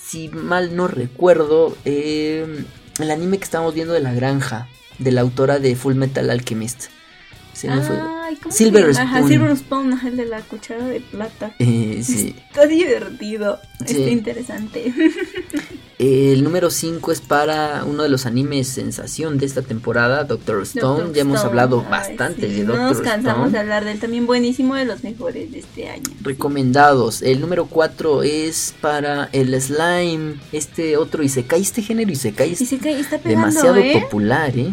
si 0.09 0.29
mal 0.29 0.75
no 0.75 0.89
recuerdo, 0.89 1.77
el 1.85 2.67
anime 2.99 3.37
que 3.37 3.45
estamos 3.45 3.75
viendo 3.75 3.93
de 3.93 4.01
la 4.01 4.15
granja, 4.15 4.67
de 4.99 5.13
la 5.13 5.21
autora 5.21 5.59
de 5.59 5.77
Full 5.77 5.97
Metal 5.97 6.31
Alchemist. 6.31 6.87
Se 7.59 7.69
me 7.69 7.83
fue. 7.83 7.97
Silver 8.51 8.95
Spoon. 8.95 9.09
Ajá, 9.09 9.27
Silver 9.27 9.57
Spoon, 9.57 10.01
el 10.07 10.17
de 10.17 10.27
la 10.27 10.41
cuchara 10.43 10.87
de 10.87 11.01
plata. 11.01 11.53
Eh, 11.59 12.03
sí. 12.05 12.37
Está 12.49 12.67
divertido. 12.67 13.59
Está 13.81 14.11
interesante. 14.11 14.93
El 15.99 16.45
número 16.45 16.71
5 16.71 17.11
es 17.11 17.21
para 17.21 17.83
uno 17.85 18.05
de 18.05 18.09
los 18.09 18.25
animes 18.25 18.69
sensación 18.69 19.37
de 19.37 19.47
esta 19.47 19.63
temporada, 19.63 20.23
Doctor 20.23 20.63
Stone. 20.63 21.13
ya 21.13 21.23
hemos 21.23 21.41
hablado 21.41 21.83
bastante 21.83 22.43
de 22.43 22.63
Doctor 22.65 22.77
Stone. 22.77 22.79
No 22.79 22.95
nos 22.95 23.01
cansamos 23.01 23.51
de 23.51 23.59
hablar 23.59 23.85
de 23.85 23.93
él, 23.93 23.99
también 23.99 24.25
buenísimo 24.25 24.77
de 24.77 24.85
los 24.85 25.03
mejores 25.03 25.51
de 25.51 25.59
este 25.59 25.89
año. 25.89 26.05
Recomendados. 26.23 27.23
El 27.23 27.41
número 27.41 27.67
4 27.67 28.23
es 28.23 28.77
para 28.81 29.29
el 29.33 29.61
slime, 29.61 30.37
este 30.53 30.97
otro 30.97 31.25
Isekai, 31.25 31.63
este 31.63 31.83
género 31.83 32.13
Isekai, 32.13 32.53
Isekai 32.53 33.01
está 33.01 33.19
pegando, 33.19 33.49
demasiado 33.49 33.77
¿eh? 33.79 34.01
popular, 34.01 34.57
¿eh? 34.57 34.73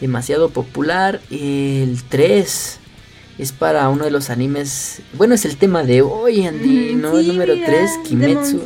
Demasiado 0.00 0.50
popular. 0.50 1.20
El 1.30 2.02
3 2.08 2.80
es 3.38 3.52
para 3.52 3.88
uno 3.88 4.04
de 4.04 4.10
los 4.10 4.30
animes. 4.30 5.00
Bueno, 5.12 5.34
es 5.34 5.44
el 5.44 5.56
tema 5.56 5.84
de 5.84 6.02
hoy, 6.02 6.44
Andy, 6.44 6.94
¿no? 6.96 7.16
el 7.16 7.28
número 7.28 7.54
3, 7.54 7.90
Kimetsu. 8.04 8.62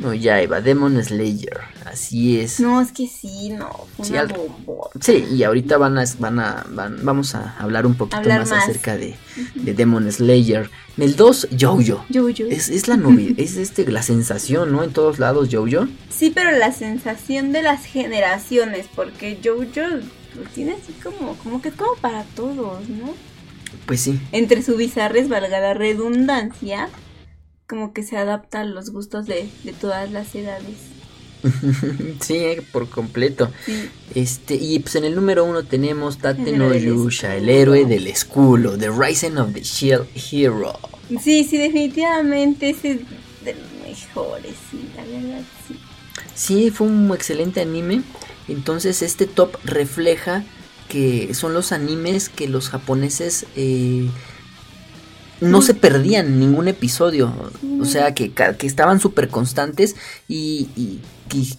No, 0.00 0.14
ya 0.14 0.40
iba, 0.42 0.60
Demon 0.60 1.02
Slayer. 1.02 1.58
Así 1.84 2.38
es. 2.38 2.60
No, 2.60 2.80
es 2.80 2.92
que 2.92 3.08
sí, 3.08 3.50
no. 3.50 3.68
Sí, 4.00 4.14
sí, 5.00 5.26
y 5.32 5.42
ahorita 5.42 5.76
van 5.76 5.98
a, 5.98 6.04
van 6.20 6.38
a, 6.38 6.64
vamos 7.02 7.34
a 7.34 7.56
hablar 7.58 7.84
un 7.84 7.96
poquito 7.96 8.28
más, 8.28 8.52
acerca 8.52 8.96
de, 8.96 9.16
de, 9.56 9.74
Demon 9.74 10.10
Slayer. 10.10 10.70
En 10.96 11.02
el 11.02 11.16
2, 11.16 11.48
Jojo. 11.58 12.04
Jojo. 12.14 12.44
Es, 12.48 12.68
es 12.68 12.86
la 12.86 12.96
novedad, 12.96 13.34
es 13.38 13.56
este, 13.56 13.90
la 13.90 14.02
sensación, 14.02 14.70
¿no? 14.70 14.84
En 14.84 14.92
todos 14.92 15.18
lados, 15.18 15.48
Jojo. 15.50 15.88
Sí, 16.10 16.30
pero 16.32 16.52
la 16.52 16.70
sensación 16.70 17.50
de 17.50 17.62
las 17.62 17.84
generaciones, 17.86 18.86
porque 18.94 19.40
Jojo 19.42 20.00
pues, 20.34 20.48
tiene 20.50 20.72
así 20.72 20.92
como, 21.02 21.36
como 21.38 21.60
que 21.62 21.68
es 21.68 21.74
como 21.74 21.94
para 21.96 22.24
todos, 22.24 22.88
¿no? 22.88 23.14
Pues 23.86 24.00
sí. 24.00 24.20
Entre 24.32 24.62
su 24.62 24.76
bizarres, 24.76 25.28
valga 25.28 25.60
la 25.60 25.74
redundancia, 25.74 26.88
como 27.66 27.92
que 27.92 28.02
se 28.02 28.16
adapta 28.16 28.60
a 28.60 28.64
los 28.64 28.90
gustos 28.90 29.26
de, 29.26 29.48
todas 29.80 30.10
las 30.10 30.34
edades. 30.34 30.76
sí, 32.20 32.36
eh, 32.36 32.62
por 32.72 32.88
completo. 32.88 33.50
Este, 34.14 34.56
y 34.56 34.80
pues 34.80 34.96
en 34.96 35.04
el 35.04 35.14
número 35.14 35.44
uno 35.44 35.64
tenemos 35.64 36.18
Tate 36.18 36.52
no 36.52 36.74
Yusha, 36.74 37.36
el 37.36 37.48
héroe 37.48 37.86
del 37.86 38.06
escudo, 38.08 38.76
The 38.76 38.90
Rising 38.90 39.36
of 39.36 39.52
the 39.54 39.62
Shield 39.62 40.06
Hero. 40.14 40.78
Sí, 41.22 41.44
sí, 41.44 41.56
definitivamente 41.56 42.70
ese 42.70 42.92
es 42.92 43.00
de 43.44 43.54
los 43.54 43.88
mejores, 43.88 44.54
sí, 44.70 44.88
la 44.96 45.04
verdad, 45.04 45.42
sí. 45.66 45.76
Sí, 46.34 46.70
fue 46.70 46.86
un 46.86 47.10
excelente 47.14 47.60
anime. 47.60 48.02
Entonces 48.50 49.02
este 49.02 49.26
top 49.26 49.56
refleja 49.64 50.44
que 50.88 51.32
son 51.34 51.54
los 51.54 51.72
animes 51.72 52.28
que 52.28 52.48
los 52.48 52.68
japoneses 52.68 53.46
eh, 53.54 54.10
no 55.40 55.62
se 55.62 55.74
perdían 55.74 56.38
ningún 56.38 56.68
episodio. 56.68 57.32
O 57.80 57.84
sea, 57.84 58.14
que, 58.14 58.32
que 58.32 58.66
estaban 58.66 59.00
súper 59.00 59.28
constantes 59.28 59.96
y, 60.28 60.68
y, 60.76 61.00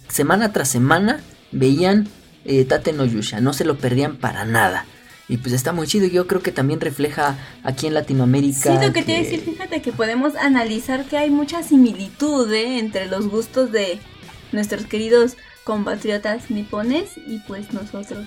semana 0.09 0.51
tras 0.53 0.67
semana 0.67 1.21
veían 1.51 2.07
eh, 2.45 2.65
Tate 2.65 2.93
no 2.93 3.05
Yusha. 3.05 3.39
No 3.41 3.53
se 3.53 3.65
lo 3.65 3.77
perdían 3.77 4.17
para 4.17 4.45
nada. 4.45 4.85
Y 5.27 5.37
pues 5.37 5.53
está 5.53 5.71
muy 5.71 5.87
chido. 5.87 6.07
Yo 6.07 6.27
creo 6.27 6.41
que 6.41 6.51
también 6.51 6.81
refleja 6.81 7.37
aquí 7.63 7.87
en 7.87 7.93
Latinoamérica. 7.93 8.77
Sí, 8.77 8.85
lo 8.85 8.91
que, 8.91 9.01
te 9.01 9.13
iba 9.13 9.21
a 9.21 9.23
decir, 9.23 9.41
fíjate 9.41 9.81
que 9.81 9.93
podemos 9.93 10.35
analizar 10.35 11.05
que 11.05 11.17
hay 11.17 11.29
mucha 11.29 11.63
similitud 11.63 12.51
¿eh? 12.51 12.79
entre 12.79 13.07
los 13.07 13.29
gustos 13.29 13.71
de 13.71 13.99
nuestros 14.51 14.85
queridos 14.85 15.37
compatriotas 15.71 16.51
nipones 16.51 17.11
y 17.15 17.39
pues 17.47 17.71
nosotros. 17.71 18.25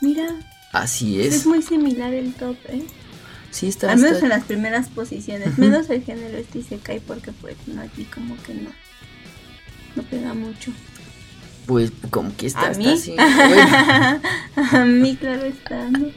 Mira. 0.00 0.28
Así 0.72 1.20
es. 1.20 1.34
Es 1.34 1.46
muy 1.46 1.60
similar 1.60 2.14
el 2.14 2.32
top, 2.34 2.56
¿eh? 2.68 2.84
Sí, 3.50 3.66
está. 3.66 3.90
Al 3.90 3.98
menos 3.98 4.22
en 4.22 4.28
las 4.28 4.44
primeras 4.44 4.88
posiciones. 4.88 5.58
Menos 5.58 5.90
el 5.90 6.04
género 6.04 6.38
este 6.38 6.62
se 6.62 6.78
cae 6.78 7.00
porque 7.00 7.32
pues 7.32 7.56
no 7.66 7.82
aquí 7.82 8.04
como 8.04 8.40
que 8.44 8.54
no. 8.54 8.70
No 9.96 10.02
pega 10.04 10.34
mucho. 10.34 10.70
Pues 11.66 11.90
como 12.10 12.36
que 12.36 12.46
está, 12.46 12.68
¿A 12.68 12.74
mí? 12.74 12.86
a 14.56 14.84
mí, 14.84 15.16
claro 15.16 15.46
está, 15.46 15.90
¿no? 15.90 16.10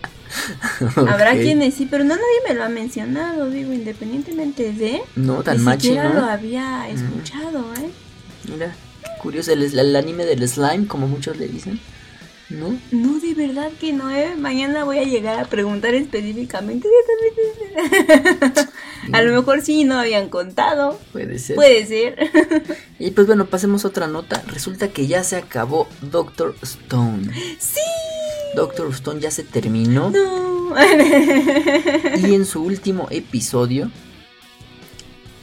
Habrá 1.09 1.31
quienes 1.31 1.73
sí, 1.73 1.87
pero 1.89 2.03
no 2.03 2.13
nadie 2.15 2.47
me 2.47 2.53
lo 2.53 2.63
ha 2.63 2.69
mencionado, 2.69 3.49
digo, 3.49 3.73
independientemente 3.73 4.71
de... 4.71 5.01
No, 5.15 5.41
tan 5.41 5.61
machi, 5.63 5.95
¿no? 5.95 6.13
lo 6.13 6.25
había 6.25 6.87
escuchado, 6.87 7.65
¿eh? 7.79 7.89
Mira, 8.47 8.73
curioso, 9.21 9.53
el, 9.53 9.63
el, 9.63 9.95
anime 9.95 10.25
del 10.25 10.47
slime, 10.47 10.87
como 10.87 11.07
muchos 11.07 11.37
le 11.37 11.47
dicen. 11.47 11.79
¿No? 12.49 12.77
No, 12.91 13.19
de 13.19 13.33
verdad 13.33 13.71
que 13.79 13.93
no, 13.93 14.09
¿eh? 14.09 14.35
Mañana 14.35 14.83
voy 14.83 14.97
a 14.97 15.03
llegar 15.03 15.39
a 15.39 15.45
preguntar 15.45 15.93
específicamente. 15.93 16.89
a 19.13 19.21
lo 19.21 19.33
mejor 19.33 19.61
sí 19.61 19.85
no 19.85 19.97
habían 19.97 20.27
contado. 20.27 20.99
Puede 21.13 21.39
ser. 21.39 21.55
Puede 21.55 21.85
ser. 21.85 22.29
y 22.99 23.11
pues 23.11 23.27
bueno, 23.27 23.45
pasemos 23.45 23.85
a 23.85 23.87
otra 23.87 24.07
nota. 24.07 24.43
Resulta 24.47 24.89
que 24.89 25.07
ya 25.07 25.23
se 25.23 25.37
acabó 25.37 25.87
Doctor 26.01 26.55
Stone. 26.61 27.31
¡Sí! 27.57 27.79
Doctor 28.53 28.89
Stone 28.89 29.21
ya 29.21 29.31
se 29.31 29.43
terminó. 29.43 30.09
No. 30.09 30.75
y 32.17 32.33
en 32.33 32.45
su 32.45 32.63
último 32.63 33.07
episodio 33.11 33.89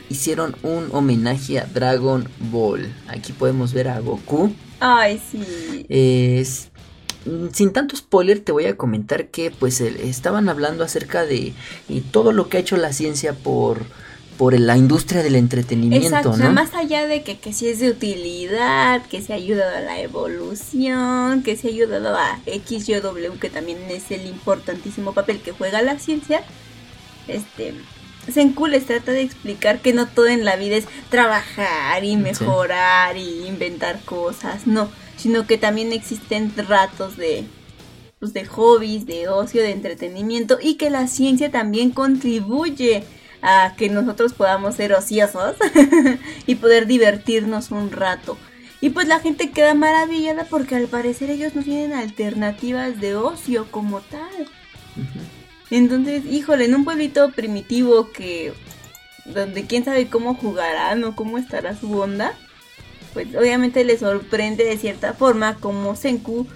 hicieron 0.08 0.56
un 0.62 0.88
homenaje 0.92 1.58
a 1.58 1.66
Dragon 1.66 2.28
Ball. 2.50 2.92
Aquí 3.08 3.32
podemos 3.32 3.72
ver 3.72 3.88
a 3.88 4.00
Goku. 4.00 4.52
Ay, 4.80 5.20
sí. 5.30 5.86
Es 5.88 6.70
sin 7.52 7.72
tanto 7.72 7.96
spoiler 7.96 8.40
te 8.40 8.52
voy 8.52 8.66
a 8.66 8.76
comentar 8.76 9.28
que 9.28 9.50
pues 9.50 9.80
estaban 9.80 10.48
hablando 10.48 10.84
acerca 10.84 11.24
de 11.24 11.52
todo 12.10 12.32
lo 12.32 12.48
que 12.48 12.56
ha 12.56 12.60
hecho 12.60 12.76
la 12.76 12.92
ciencia 12.92 13.34
por 13.34 13.84
por 14.38 14.58
la 14.58 14.76
industria 14.76 15.24
del 15.24 15.34
entretenimiento, 15.34 16.06
Exacto, 16.06 16.36
¿no? 16.36 16.52
más 16.52 16.72
allá 16.72 17.08
de 17.08 17.24
que, 17.24 17.38
que 17.38 17.52
si 17.52 17.66
es 17.66 17.80
de 17.80 17.90
utilidad, 17.90 19.04
que 19.06 19.20
se 19.20 19.32
ha 19.32 19.36
ayudado 19.36 19.76
a 19.76 19.80
la 19.80 20.00
evolución, 20.00 21.42
que 21.42 21.56
se 21.56 21.66
ha 21.66 21.70
ayudado 21.70 22.16
a 22.16 22.38
XYW, 22.46 23.36
que 23.40 23.50
también 23.50 23.78
es 23.88 24.12
el 24.12 24.26
importantísimo 24.26 25.12
papel 25.12 25.40
que 25.40 25.50
juega 25.50 25.82
la 25.82 25.98
ciencia, 25.98 26.42
este, 27.26 27.74
Senku 28.32 28.66
les 28.66 28.86
trata 28.86 29.12
de 29.12 29.22
explicar 29.22 29.80
que 29.80 29.92
no 29.92 30.06
todo 30.06 30.26
en 30.26 30.44
la 30.44 30.56
vida 30.56 30.76
es 30.76 30.86
trabajar 31.10 32.04
y 32.04 32.16
mejorar 32.16 33.16
y 33.16 33.46
inventar 33.46 34.00
cosas, 34.04 34.66
no 34.66 34.88
sino 35.18 35.46
que 35.46 35.58
también 35.58 35.92
existen 35.92 36.52
ratos 36.56 37.16
de, 37.16 37.44
pues, 38.20 38.32
de 38.32 38.46
hobbies, 38.46 39.04
de 39.04 39.28
ocio, 39.28 39.62
de 39.62 39.72
entretenimiento 39.72 40.58
y 40.62 40.76
que 40.76 40.90
la 40.90 41.08
ciencia 41.08 41.50
también 41.50 41.90
contribuye 41.90 43.04
a 43.42 43.74
que 43.76 43.88
nosotros 43.88 44.32
podamos 44.32 44.76
ser 44.76 44.92
ociosos 44.94 45.56
y 46.46 46.54
poder 46.54 46.86
divertirnos 46.86 47.70
un 47.70 47.90
rato. 47.90 48.38
Y 48.80 48.90
pues 48.90 49.08
la 49.08 49.18
gente 49.18 49.50
queda 49.50 49.74
maravillada 49.74 50.44
porque 50.44 50.76
al 50.76 50.86
parecer 50.86 51.30
ellos 51.30 51.56
no 51.56 51.62
tienen 51.62 51.92
alternativas 51.92 53.00
de 53.00 53.16
ocio 53.16 53.66
como 53.72 54.00
tal. 54.00 54.48
Entonces, 55.70 56.24
híjole, 56.24 56.64
en 56.64 56.74
un 56.74 56.84
pueblito 56.84 57.30
primitivo 57.32 58.10
que 58.10 58.52
donde 59.26 59.66
quién 59.66 59.84
sabe 59.84 60.08
cómo 60.08 60.34
jugarán 60.34 61.04
o 61.04 61.14
cómo 61.14 61.38
estará 61.38 61.76
su 61.76 61.98
onda, 61.98 62.34
pues 63.12 63.34
obviamente 63.34 63.84
le 63.84 63.98
sorprende 63.98 64.64
de 64.64 64.78
cierta 64.78 65.12
forma 65.12 65.56
como 65.56 65.96
Senku 65.96 66.46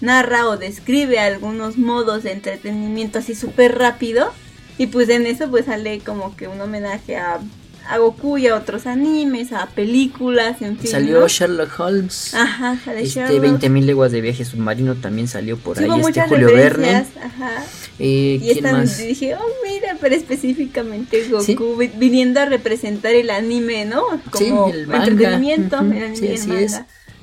narra 0.00 0.48
o 0.48 0.56
describe 0.56 1.18
algunos 1.18 1.78
modos 1.78 2.22
de 2.22 2.32
entretenimiento 2.32 3.18
así 3.18 3.34
súper 3.34 3.78
rápido. 3.78 4.32
Y 4.78 4.86
pues 4.86 5.08
en 5.08 5.26
eso 5.26 5.50
pues 5.50 5.66
sale 5.66 6.00
como 6.00 6.36
que 6.36 6.48
un 6.48 6.60
homenaje 6.60 7.16
a 7.16 7.40
a 7.88 7.98
Goku 7.98 8.38
y 8.38 8.46
a 8.46 8.56
otros 8.56 8.86
animes, 8.86 9.52
a 9.52 9.66
películas, 9.66 10.62
en 10.62 10.78
fin. 10.78 10.90
Salió 10.90 11.26
Sherlock 11.28 11.78
Holmes. 11.78 12.34
Ajá, 12.34 12.78
sale 12.84 13.02
este, 13.02 13.40
20.000 13.40 13.84
leguas 13.84 14.12
de 14.12 14.20
viaje 14.20 14.44
submarino 14.44 14.94
también 14.96 15.28
salió 15.28 15.56
por 15.56 15.78
ahí. 15.78 15.88
Este 16.00 16.22
Julio 16.22 16.52
Verne. 16.52 17.06
Ajá. 17.22 17.64
Eh, 17.98 18.40
y 18.42 18.50
esta 18.50 18.72
más? 18.72 18.98
dije, 18.98 19.34
oh, 19.34 19.46
mira, 19.64 19.96
pero 20.00 20.14
específicamente 20.14 21.28
Goku 21.28 21.76
viniendo 21.96 22.40
a 22.40 22.46
representar 22.46 23.14
el 23.14 23.30
anime, 23.30 23.84
¿no? 23.84 24.02
Como 24.30 24.70
sí, 24.70 24.72
el 24.72 24.92
entretenimiento, 24.92 25.78
el 25.78 26.02
anime 26.02 26.16
sí, 26.16 26.32
así 26.32 26.52
es. 26.52 26.80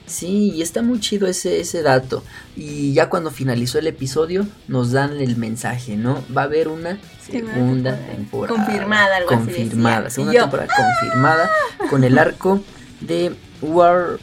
Sí, 0.10 0.52
y 0.56 0.62
está 0.62 0.82
muy 0.82 1.00
chido 1.00 1.28
ese, 1.28 1.60
ese 1.60 1.84
dato. 1.84 2.24
Y 2.56 2.94
ya 2.94 3.10
cuando 3.10 3.32
finalizó 3.32 3.78
el 3.80 3.88
episodio, 3.88 4.46
nos 4.68 4.92
dan 4.92 5.18
el 5.22 5.38
mensaje, 5.38 5.96
¿no? 5.96 6.24
Va 6.36 6.42
a 6.42 6.46
haber 6.46 6.68
una 6.68 6.98
segunda 7.26 7.96
temporada. 7.96 8.56
Confirmada, 8.56 9.18
algo 9.18 9.30
Confirmada, 9.30 10.10
segunda 10.10 10.42
temporada 10.42 10.74
confirmada 10.76 11.50
con 11.90 12.04
el 12.04 12.18
arco 12.18 12.64
de 13.02 13.36
War 13.62 14.20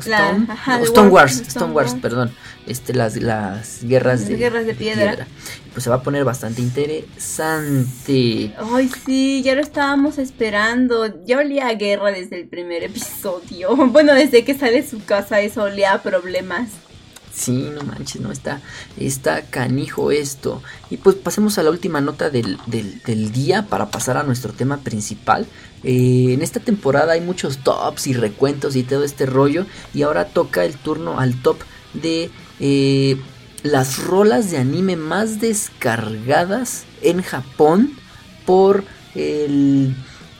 Stone, 0.00 0.48
Stone 0.84 1.08
Wars, 1.08 1.40
Stone, 1.46 1.72
Wars, 1.72 1.94
perdón, 2.00 2.32
este 2.66 2.94
las 2.94 3.16
las 3.16 3.84
guerras 3.84 4.26
de 4.26 4.36
guerras 4.36 4.66
de 4.66 4.74
piedra. 4.74 5.26
Pues 5.72 5.84
se 5.84 5.90
va 5.90 5.96
a 5.96 6.02
poner 6.02 6.24
bastante 6.24 6.62
interesante. 6.62 8.54
Ay, 8.58 8.90
sí, 9.04 9.42
ya 9.42 9.54
lo 9.54 9.60
estábamos 9.60 10.18
esperando. 10.18 11.24
Ya 11.24 11.38
olía 11.38 11.68
a 11.68 11.74
guerra 11.74 12.10
desde 12.10 12.40
el 12.40 12.48
primer 12.48 12.82
episodio. 12.82 13.76
Bueno, 13.90 14.14
desde 14.14 14.44
que 14.44 14.54
sale 14.54 14.82
de 14.82 14.88
su 14.88 15.04
casa 15.04 15.40
eso 15.40 15.62
olía 15.62 15.92
a 15.92 16.02
problemas. 16.02 16.70
Sí, 17.32 17.70
no 17.72 17.82
manches, 17.82 18.20
no 18.20 18.32
está, 18.32 18.60
está 18.98 19.42
canijo 19.42 20.10
esto. 20.10 20.62
Y 20.90 20.96
pues 20.96 21.16
pasemos 21.16 21.58
a 21.58 21.62
la 21.62 21.70
última 21.70 22.00
nota 22.00 22.28
del, 22.30 22.58
del, 22.66 23.32
día 23.32 23.66
para 23.66 23.90
pasar 23.90 24.16
a 24.16 24.22
nuestro 24.24 24.52
tema 24.52 24.78
principal. 24.78 25.46
Eh, 25.84 26.34
en 26.34 26.42
esta 26.42 26.60
temporada 26.60 27.12
hay 27.12 27.20
muchos 27.20 27.58
tops 27.58 28.08
y 28.08 28.12
recuentos 28.14 28.74
y 28.76 28.82
todo 28.82 29.04
este 29.04 29.26
rollo. 29.26 29.64
Y 29.94 30.02
ahora 30.02 30.26
toca 30.26 30.64
el 30.64 30.74
turno 30.74 31.20
al 31.20 31.40
top 31.40 31.58
de 31.94 32.30
eh, 32.58 33.16
las 33.62 33.98
rolas 33.98 34.50
de 34.50 34.58
anime 34.58 34.96
más 34.96 35.40
descargadas 35.40 36.84
en 37.02 37.22
Japón 37.22 37.92
por 38.46 38.84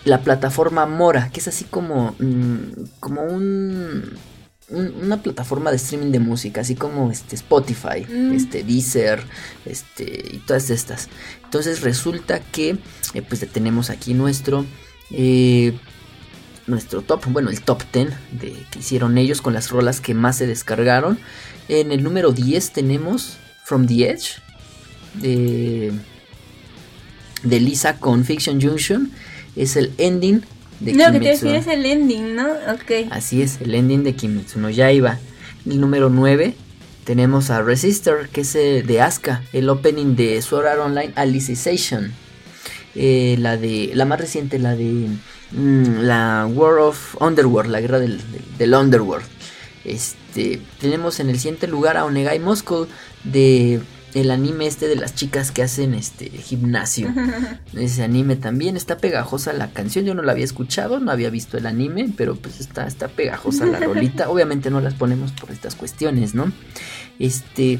la 0.04 0.20
plataforma 0.22 0.86
Mora, 0.86 1.30
que 1.30 1.40
es 1.40 1.48
así 1.48 1.64
como, 1.64 2.14
mm, 2.18 2.84
como 3.00 3.22
un 3.22 4.16
una 4.70 5.22
plataforma 5.22 5.70
de 5.70 5.76
streaming 5.76 6.12
de 6.12 6.20
música, 6.20 6.60
así 6.60 6.74
como 6.74 7.10
este 7.10 7.34
Spotify, 7.34 8.06
mm. 8.08 8.32
este 8.32 8.62
Deezer, 8.62 9.22
este 9.64 10.04
y 10.32 10.38
todas 10.38 10.70
estas. 10.70 11.08
Entonces 11.44 11.80
resulta 11.80 12.40
que 12.40 12.78
eh, 13.14 13.22
pues 13.22 13.46
tenemos 13.52 13.90
aquí 13.90 14.14
nuestro 14.14 14.64
eh, 15.10 15.76
nuestro 16.66 17.02
top, 17.02 17.26
bueno, 17.26 17.50
el 17.50 17.60
top 17.62 17.82
10 17.92 18.10
de, 18.32 18.52
que 18.70 18.78
hicieron 18.78 19.18
ellos 19.18 19.42
con 19.42 19.54
las 19.54 19.70
rolas 19.70 20.00
que 20.00 20.14
más 20.14 20.36
se 20.36 20.46
descargaron. 20.46 21.18
En 21.68 21.92
el 21.92 22.02
número 22.02 22.32
10 22.32 22.72
tenemos 22.72 23.36
From 23.64 23.86
the 23.86 24.10
Edge 24.10 24.40
de, 25.14 25.92
de 27.42 27.60
Lisa 27.60 27.98
con 27.98 28.24
Fiction 28.24 28.60
Junction. 28.60 29.10
Es 29.56 29.76
el 29.76 29.92
ending 29.98 30.42
no, 30.80 31.12
que 31.12 31.20
te 31.20 31.32
refieres 31.32 31.66
el 31.66 31.84
ending, 31.84 32.34
¿no? 32.34 32.48
Ok. 32.72 33.10
Así 33.10 33.42
es, 33.42 33.60
el 33.60 33.74
ending 33.74 34.02
de 34.02 34.14
Kimetsu 34.14 34.58
no 34.58 34.70
Yaiba. 34.70 35.18
El 35.66 35.80
número 35.80 36.08
9 36.08 36.54
tenemos 37.04 37.50
a 37.50 37.62
Resistor, 37.62 38.28
que 38.30 38.42
es 38.42 38.54
eh, 38.54 38.82
de 38.82 39.00
Asuka, 39.00 39.42
el 39.52 39.68
opening 39.68 40.16
de 40.16 40.40
Sword 40.40 40.66
Art 40.66 40.80
Online 40.80 41.12
Alicization. 41.16 42.12
Eh, 42.94 43.36
la 43.38 43.56
de 43.56 43.90
la 43.94 44.04
más 44.04 44.20
reciente, 44.20 44.58
la 44.58 44.74
de 44.74 45.06
la 45.52 46.46
War 46.46 46.78
of 46.78 47.16
Underworld, 47.20 47.70
la 47.70 47.80
guerra 47.80 47.98
del, 47.98 48.20
del, 48.58 48.74
Underworld. 48.74 49.26
Este, 49.84 50.60
tenemos 50.80 51.20
en 51.20 51.30
el 51.30 51.38
siguiente 51.38 51.66
lugar 51.66 51.96
a 51.96 52.04
Onegai 52.04 52.38
Moscow 52.38 52.86
de 53.24 53.80
el 54.14 54.30
anime 54.30 54.66
este 54.66 54.88
de 54.88 54.96
las 54.96 55.14
chicas 55.14 55.50
que 55.50 55.62
hacen 55.62 55.94
este 55.94 56.28
gimnasio. 56.28 57.12
Ese 57.74 58.02
anime 58.02 58.36
también 58.36 58.76
está 58.76 58.98
pegajosa 58.98 59.52
la 59.52 59.70
canción, 59.70 60.04
yo 60.04 60.14
no 60.14 60.22
la 60.22 60.32
había 60.32 60.44
escuchado, 60.44 61.00
no 61.00 61.10
había 61.10 61.30
visto 61.30 61.56
el 61.58 61.66
anime, 61.66 62.12
pero 62.16 62.36
pues 62.36 62.60
está, 62.60 62.86
está 62.86 63.08
pegajosa 63.08 63.66
la 63.66 63.80
rolita. 63.80 64.28
Obviamente 64.28 64.70
no 64.70 64.80
las 64.80 64.94
ponemos 64.94 65.32
por 65.32 65.50
estas 65.50 65.74
cuestiones, 65.74 66.34
¿no? 66.34 66.52
Este 67.18 67.78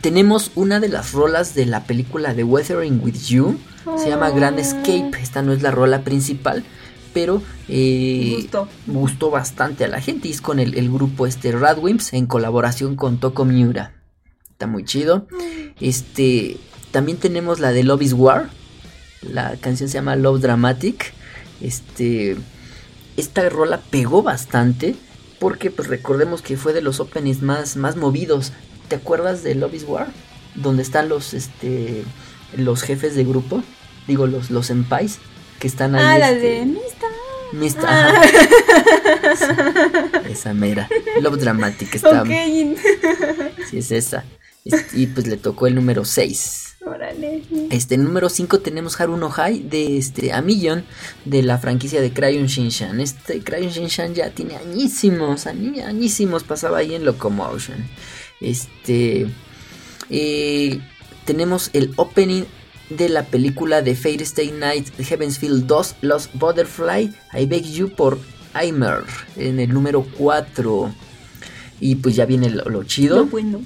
tenemos 0.00 0.50
una 0.56 0.80
de 0.80 0.88
las 0.88 1.12
rolas 1.12 1.54
de 1.54 1.64
la 1.64 1.84
película 1.84 2.34
de 2.34 2.42
Weathering 2.42 3.00
with 3.04 3.28
You 3.28 3.56
Se 3.98 4.08
llama 4.08 4.30
Grand 4.30 4.58
Escape. 4.58 5.12
Esta 5.20 5.42
no 5.42 5.52
es 5.52 5.62
la 5.62 5.70
rola 5.70 6.02
principal, 6.04 6.64
pero 7.12 7.42
eh, 7.68 8.34
Gustó. 8.36 8.68
gustó 8.86 9.30
bastante 9.30 9.84
a 9.84 9.88
la 9.88 10.00
gente. 10.00 10.28
Y 10.28 10.32
es 10.32 10.40
con 10.40 10.58
el, 10.58 10.74
el 10.74 10.90
grupo 10.90 11.26
este 11.26 11.52
Radwimps 11.52 12.12
en 12.12 12.26
colaboración 12.26 12.96
con 12.96 13.18
Toko 13.18 13.44
Miura. 13.44 13.94
Está 14.50 14.66
muy 14.66 14.84
chido. 14.84 15.26
Este, 15.80 16.56
también 16.90 17.18
tenemos 17.18 17.58
la 17.58 17.72
de 17.72 17.82
Love 17.82 18.02
is 18.02 18.12
War. 18.12 18.50
La 19.22 19.56
canción 19.56 19.88
se 19.88 19.94
llama 19.94 20.16
Love 20.16 20.40
Dramatic. 20.40 21.12
Este, 21.60 22.36
esta 23.16 23.48
rola 23.48 23.80
pegó 23.90 24.22
bastante 24.22 24.96
porque 25.38 25.70
pues 25.70 25.88
recordemos 25.88 26.40
que 26.40 26.56
fue 26.56 26.72
de 26.72 26.82
los 26.82 27.00
openings 27.00 27.42
más, 27.42 27.76
más 27.76 27.96
movidos. 27.96 28.52
¿Te 28.88 28.96
acuerdas 28.96 29.42
de 29.42 29.54
Love 29.56 29.74
is 29.74 29.84
War? 29.84 30.08
Donde 30.54 30.82
están 30.82 31.08
los 31.08 31.34
este 31.34 32.04
los 32.56 32.82
jefes 32.82 33.14
de 33.14 33.24
grupo, 33.24 33.62
digo 34.06 34.26
los 34.26 34.50
los 34.50 34.66
senpais 34.66 35.18
que 35.58 35.66
están 35.68 35.94
ahí 35.94 36.02
Ah, 36.04 36.18
la 36.18 36.30
este, 36.30 36.48
de 36.48 36.66
Mista. 36.66 37.06
Mista, 37.52 37.86
Ah. 37.86 38.22
Sí, 39.36 39.44
esa 40.32 40.54
mera. 40.54 40.88
Love 41.20 41.38
Dramatic 41.38 41.94
está 41.94 42.22
Ok. 42.22 42.28
sí 43.70 43.78
es 43.78 43.90
esa. 43.92 44.24
Y 44.94 45.06
pues 45.08 45.26
le 45.26 45.36
tocó 45.36 45.66
el 45.66 45.74
número 45.74 46.04
6. 46.04 46.76
Órale. 46.84 47.42
Este 47.70 47.96
número 47.96 48.28
5 48.28 48.60
tenemos 48.60 49.00
Haruno 49.00 49.30
High 49.30 49.68
de 49.68 49.98
este 49.98 50.32
a 50.32 50.40
Million 50.42 50.84
de 51.24 51.42
la 51.42 51.58
franquicia 51.58 52.00
de 52.00 52.12
Crayon 52.12 52.46
Shinshan. 52.46 53.00
Este 53.00 53.40
Crayon 53.42 53.70
Shinshan 53.70 54.14
ya 54.14 54.30
tiene 54.30 54.56
añísimos, 54.56 55.46
añísimos, 55.46 56.42
pasaba 56.42 56.78
ahí 56.78 56.94
en 56.94 57.04
Locomotion. 57.04 57.86
Este 58.40 59.26
eh, 60.10 60.80
tenemos 61.24 61.70
el 61.72 61.92
opening 61.96 62.44
de 62.90 63.08
la 63.08 63.24
película 63.24 63.82
de 63.82 63.94
Fate 63.94 64.22
Stay 64.22 64.50
Night 64.50 64.94
de 64.96 65.04
Heaven's 65.04 65.38
Field 65.38 65.66
2 65.66 65.96
Lost 66.02 66.30
Butterfly 66.34 67.14
I 67.34 67.46
Beg 67.46 67.64
You 67.64 67.90
por 67.94 68.18
Aimer 68.54 69.04
en 69.36 69.60
el 69.60 69.72
número 69.72 70.06
4. 70.18 70.94
Y 71.80 71.96
pues 71.96 72.14
ya 72.14 72.26
viene 72.26 72.48
lo, 72.48 72.64
lo 72.66 72.84
chido. 72.84 73.16
Lo 73.16 73.26
bueno. 73.26 73.60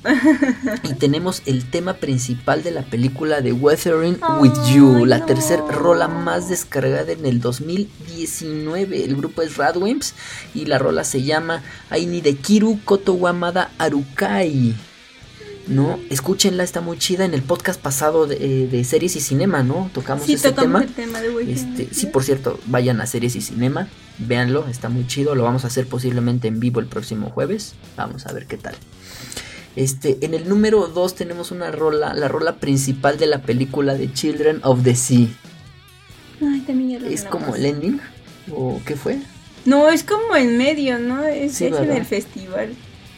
Y 0.85 0.95
tenemos 0.95 1.43
el 1.45 1.69
tema 1.69 1.95
principal 1.95 2.63
de 2.63 2.71
la 2.71 2.81
película 2.81 3.43
de 3.43 3.53
Weathering 3.53 4.19
with 4.41 4.55
You, 4.73 5.05
la 5.05 5.19
no. 5.19 5.27
tercera 5.27 5.63
rola 5.67 6.09
más 6.09 6.49
descargada 6.49 7.13
en 7.13 7.27
el 7.27 7.43
2019. 7.43 9.05
El 9.05 9.17
grupo 9.17 9.43
es 9.43 9.59
Radwimps 9.59 10.15
y 10.55 10.65
la 10.65 10.79
rola 10.79 11.05
se 11.05 11.25
llama 11.25 11.63
Aini 11.91 12.23
de 12.23 12.37
Kiru 12.37 12.81
Koto 12.87 13.13
Wamada 13.13 13.71
Arukai. 13.77 14.75
¿No? 15.67 15.99
Escúchenla, 16.11 16.63
está 16.63 16.81
muy 16.81 16.97
chida. 16.99 17.25
En 17.25 17.35
el 17.35 17.43
podcast 17.43 17.81
pasado 17.81 18.27
de, 18.29 18.37
eh, 18.37 18.69
de 18.69 18.85
series 18.85 19.17
y 19.17 19.21
cinema, 19.21 19.65
¿no? 19.65 19.91
Tocamos 19.93 20.25
Sí, 20.25 20.35
ese 20.35 20.51
tocamos 20.51 20.83
tema. 20.83 20.85
el 20.85 20.95
tema 20.95 21.21
de 21.21 21.31
Weekend. 21.31 21.81
Este, 21.81 21.95
sí, 21.95 22.07
por 22.07 22.23
cierto, 22.23 22.61
vayan 22.67 23.01
a 23.01 23.07
series 23.07 23.35
y 23.35 23.41
cinema, 23.41 23.89
véanlo, 24.19 24.67
está 24.69 24.89
muy 24.89 25.07
chido, 25.09 25.35
lo 25.35 25.43
vamos 25.43 25.65
a 25.65 25.67
hacer 25.67 25.89
posiblemente 25.89 26.47
en 26.47 26.61
vivo 26.61 26.79
el 26.79 26.87
próximo 26.87 27.31
jueves, 27.31 27.75
vamos 27.97 28.27
a 28.27 28.33
ver 28.33 28.47
qué 28.47 28.57
tal. 28.59 28.77
Este, 29.75 30.19
en 30.25 30.35
el 30.35 30.49
número 30.49 30.87
2 30.87 31.15
tenemos 31.17 31.51
una 31.51 31.71
rola, 31.73 32.15
la 32.15 32.29
rola 32.29 32.57
principal 32.57 33.19
de 33.19 33.27
la 33.27 33.43
película 33.43 33.95
de 33.95 34.13
Children 34.13 34.61
of 34.63 34.85
the 34.85 34.95
Sea. 34.95 35.27
Ay, 36.41 36.61
también 36.61 36.91
ya 36.91 36.99
lo 37.01 37.07
¿Es 37.09 37.25
como 37.25 37.57
el 37.57 37.67
ending? 37.67 38.01
¿O 38.53 38.81
qué 38.87 38.95
fue? 38.97 39.19
No, 39.65 39.89
es 39.91 40.05
como 40.05 40.37
en 40.37 40.57
medio, 40.57 40.99
¿no? 41.01 41.25
Es, 41.25 41.55
Sí, 41.55 41.67
es 41.67 41.77
en 41.77 41.91
el 41.91 42.05
festival. 42.07 42.75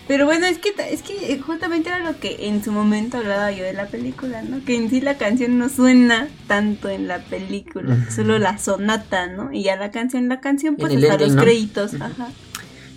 Pero 0.09 0.25
bueno, 0.25 0.47
es 0.47 0.57
que 0.59 0.73
es 0.91 1.03
que 1.03 1.39
justamente 1.39 1.91
era 1.91 1.99
lo 1.99 2.19
que 2.19 2.49
en 2.49 2.65
su 2.65 2.73
momento 2.73 3.19
hablaba 3.19 3.53
yo 3.53 3.63
de 3.63 3.75
la 3.75 3.87
película, 3.89 4.41
¿no? 4.43 4.65
Que 4.65 4.75
en 4.75 4.89
sí 4.89 5.01
la 5.03 5.19
canción 5.19 5.59
no 5.59 5.69
suena 5.69 6.29
tanto 6.47 6.89
en 6.89 7.07
la 7.09 7.19
película, 7.19 7.97
solo 8.15 8.39
la 8.39 8.57
sonata, 8.59 9.27
¿no? 9.27 9.53
Y 9.53 9.65
ya 9.65 9.77
la 9.77 9.91
canción, 9.91 10.29
la 10.29 10.41
canción, 10.41 10.77
pues 10.77 10.95
hasta 10.95 11.07
los 11.13 11.21
ending, 11.21 11.37
¿no? 11.37 11.43
créditos, 11.43 11.95
ajá. 12.01 12.29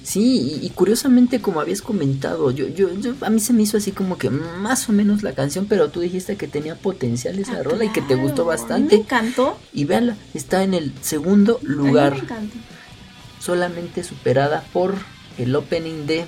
Sí, 0.03 0.57
y, 0.61 0.65
y 0.65 0.69
curiosamente 0.71 1.41
como 1.41 1.59
habías 1.61 1.81
comentado, 1.83 2.49
yo, 2.49 2.67
yo, 2.69 2.91
yo- 2.99 3.13
a 3.21 3.29
mí 3.29 3.39
se 3.39 3.53
me 3.53 3.61
hizo 3.63 3.77
así 3.77 3.91
como 3.91 4.17
que 4.17 4.29
más 4.31 4.89
o 4.89 4.93
menos 4.93 5.21
la 5.21 5.33
canción, 5.33 5.67
pero 5.67 5.89
tú 5.89 5.99
dijiste 5.99 6.37
que 6.37 6.47
tenía 6.47 6.75
potencial 6.75 7.37
esa 7.37 7.59
Ah, 7.59 7.63
rola 7.63 7.85
y 7.85 7.89
que 7.89 8.01
te 8.01 8.15
gustó 8.15 8.45
bastante. 8.45 8.95
Me 8.95 9.01
encantó. 9.03 9.57
Y 9.73 9.85
véanla, 9.85 10.15
está 10.33 10.63
en 10.63 10.73
el 10.73 10.91
segundo 11.01 11.59
a 11.59 11.67
mí 11.67 11.75
lugar. 11.75 12.13
me 12.13 12.19
encantó. 12.19 12.55
solamente 13.39 14.03
superada 14.03 14.63
por 14.73 14.95
el 15.37 15.55
opening 15.55 16.05
de 16.07 16.25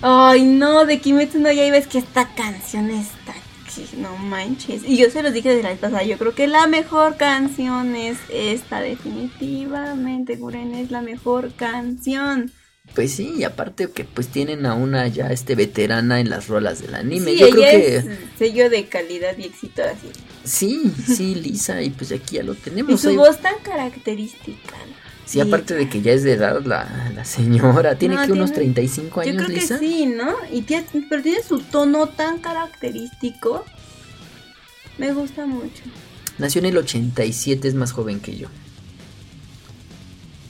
Ay, 0.00 0.44
no, 0.44 0.84
de 0.86 1.00
Kimetsu 1.00 1.38
no 1.40 1.50
Yaiba 1.52 1.76
es 1.76 1.86
que 1.88 1.98
esta 1.98 2.34
canción 2.34 2.90
está 2.90 3.34
que 3.74 3.88
no 3.96 4.16
manches. 4.18 4.82
Y 4.84 4.96
yo 4.96 5.10
se 5.10 5.22
los 5.22 5.32
dije 5.32 5.48
desde 5.50 5.62
la 5.62 5.70
vez 5.70 5.78
pasada, 5.80 6.02
yo 6.04 6.18
creo 6.18 6.34
que 6.34 6.46
la 6.46 6.66
mejor 6.66 7.16
canción 7.16 7.94
es 7.96 8.18
esta, 8.28 8.80
definitivamente, 8.80 10.36
Guren, 10.36 10.74
es 10.74 10.90
la 10.90 11.02
mejor 11.02 11.54
canción. 11.54 12.52
pues 12.94 13.14
sí 13.14 13.34
y 13.38 13.44
aparte 13.44 13.90
que 13.92 14.04
pues 14.04 14.28
tienen 14.28 14.64
a 14.66 14.74
una 14.74 15.08
ya 15.08 15.28
este 15.32 15.54
veterana 15.54 16.20
en 16.20 16.30
las 16.30 16.48
rolas 16.48 16.80
del 16.80 16.94
anime 16.94 17.32
sí, 17.32 17.36
yo 17.36 17.46
ella 17.46 17.50
creo 17.50 17.66
que 17.66 17.96
es 17.96 18.08
sello 18.38 18.70
de 18.70 18.88
calidad 18.88 19.36
y 19.38 19.44
éxito 19.44 19.82
así. 19.84 20.16
sí 20.44 20.92
sí 21.06 21.34
Lisa 21.34 21.82
y 21.82 21.90
pues 21.90 22.12
aquí 22.12 22.36
ya 22.36 22.42
lo 22.42 22.54
Y 22.86 22.96
tenemos 22.96 23.00
su 23.00 23.08
ahí. 23.08 23.16
voz 23.16 23.40
tan 23.40 23.58
característica. 23.62 24.76
Sí 25.26 25.40
aparte 25.40 25.74
de 25.74 25.88
que 25.88 26.00
ya 26.00 26.12
es 26.12 26.22
de 26.22 26.32
edad 26.32 26.62
la, 26.64 27.10
la 27.14 27.24
señora 27.26 27.96
tiene 27.98 28.14
No, 28.14 28.24
que 28.26 28.32
unos 28.32 28.50
tiene- 28.52 28.72
35 28.74 29.22
Yo 29.24 29.30
años 29.30 29.44
creo 29.44 29.58
Lisa 29.58 29.78
que 29.78 29.86
sí, 29.86 30.06
¿no? 30.06 30.34
Y 30.52 30.62
tiene, 30.62 30.86
pero 31.10 31.22
tiene 31.22 31.42
su 31.42 31.58
tono 31.58 32.08
tan 32.08 32.38
característico. 32.38 33.64
Me 34.98 35.12
gusta 35.12 35.44
mucho. 35.44 35.82
nació 36.38 36.60
en 36.60 36.66
el 36.66 36.78
87 36.78 37.68
es 37.68 37.74
más 37.74 37.92
joven 37.92 38.20
que 38.20 38.36
yo 38.36 38.48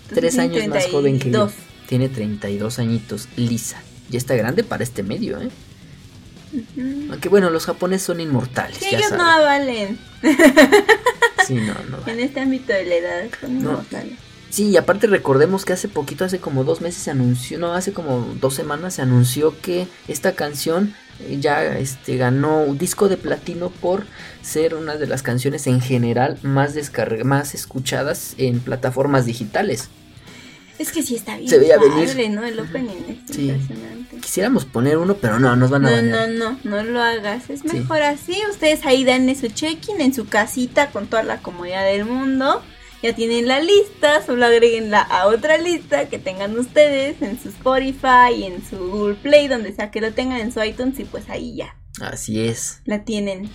tres 0.08 0.38
años 0.38 0.66
más 0.68 0.86
joven 0.86 1.18
que 1.18 1.30
yo 1.32 1.46
32. 1.48 1.52
tiene 1.88 2.08
32 2.08 2.78
añitos 2.78 3.28
Lisa 3.36 3.82
ya 4.08 4.18
está 4.18 4.36
grande 4.36 4.62
para 4.62 4.84
este 4.84 5.02
medio 5.02 5.40
eh 5.40 5.50
aunque 7.10 7.28
bueno 7.28 7.50
los 7.50 7.66
japoneses 7.66 8.06
son 8.06 8.20
inmortales 8.20 8.78
Sí, 8.78 8.86
ya 8.92 8.98
ellos 8.98 9.10
no 9.12 9.18
saben 9.18 9.44
valen. 9.44 9.98
sí 11.46 11.54
no 11.54 11.74
no 11.90 12.06
En 12.06 12.20
este 12.20 12.40
ámbito 12.40 12.72
de 12.72 12.84
la 12.86 12.94
edad 12.94 13.24
son 13.40 13.54
No. 13.62 13.70
inmortales. 13.70 14.18
Sí, 14.56 14.70
y 14.70 14.76
aparte 14.78 15.06
recordemos 15.06 15.66
que 15.66 15.74
hace 15.74 15.86
poquito, 15.86 16.24
hace 16.24 16.38
como 16.38 16.64
dos 16.64 16.80
meses 16.80 17.02
se 17.02 17.10
anunció, 17.10 17.58
no, 17.58 17.74
hace 17.74 17.92
como 17.92 18.26
dos 18.40 18.54
semanas 18.54 18.94
se 18.94 19.02
anunció 19.02 19.54
que 19.60 19.86
esta 20.08 20.32
canción 20.32 20.94
eh, 21.20 21.36
ya 21.38 21.62
este, 21.76 22.16
ganó 22.16 22.62
un 22.62 22.78
disco 22.78 23.10
de 23.10 23.18
platino 23.18 23.68
por 23.68 24.06
ser 24.40 24.74
una 24.74 24.96
de 24.96 25.08
las 25.08 25.22
canciones 25.22 25.66
en 25.66 25.82
general 25.82 26.38
más 26.40 26.74
más 27.24 27.54
escuchadas 27.54 28.34
en 28.38 28.60
plataformas 28.60 29.26
digitales. 29.26 29.90
Es 30.78 30.90
que 30.90 31.02
sí 31.02 31.16
está 31.16 31.36
bien. 31.36 31.50
Se 31.50 31.58
veía 31.58 31.76
padre, 31.76 32.14
venir. 32.14 32.30
¿no? 32.30 32.42
El 32.42 32.58
opening 32.58 32.96
es 33.10 33.34
Sí. 33.36 33.48
impresionante. 33.50 34.16
Quisiéramos 34.22 34.64
poner 34.64 34.96
uno, 34.96 35.16
pero 35.18 35.38
no, 35.38 35.54
nos 35.54 35.68
van 35.68 35.84
a 35.84 35.90
No, 35.90 35.96
banear. 35.96 36.28
no, 36.30 36.52
no, 36.52 36.58
no 36.64 36.82
lo 36.82 37.02
hagas. 37.02 37.50
Es 37.50 37.60
Sí. 37.60 37.76
mejor 37.76 38.00
así. 38.00 38.38
Ustedes 38.50 38.86
ahí 38.86 39.04
dan 39.04 39.28
su 39.36 39.48
check-in 39.48 40.00
en 40.00 40.14
su 40.14 40.26
casita 40.26 40.90
con 40.92 41.08
toda 41.08 41.22
la 41.24 41.42
comodidad 41.42 41.84
del 41.84 42.06
mundo. 42.06 42.62
Ya 43.02 43.14
tienen 43.14 43.46
la 43.46 43.60
lista, 43.60 44.24
solo 44.24 44.46
agreguenla 44.46 45.00
a 45.00 45.26
otra 45.26 45.58
lista 45.58 46.08
que 46.08 46.18
tengan 46.18 46.58
ustedes 46.58 47.20
en 47.22 47.40
su 47.40 47.50
Spotify, 47.50 48.44
en 48.44 48.64
su 48.68 48.78
Google 48.78 49.14
Play, 49.16 49.48
donde 49.48 49.72
sea 49.74 49.90
que 49.90 50.00
lo 50.00 50.12
tengan 50.12 50.40
en 50.40 50.52
su 50.52 50.62
iTunes 50.62 50.98
y 50.98 51.04
pues 51.04 51.28
ahí 51.28 51.54
ya 51.56 51.76
Así 52.00 52.40
es. 52.40 52.80
la 52.84 53.04
tienen. 53.04 53.48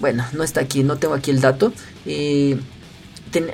bueno, 0.00 0.24
no 0.32 0.44
está 0.44 0.60
aquí, 0.60 0.82
no 0.82 0.98
tengo 0.98 1.14
aquí 1.14 1.30
el 1.30 1.40
dato. 1.40 1.72
Eh, 2.06 2.58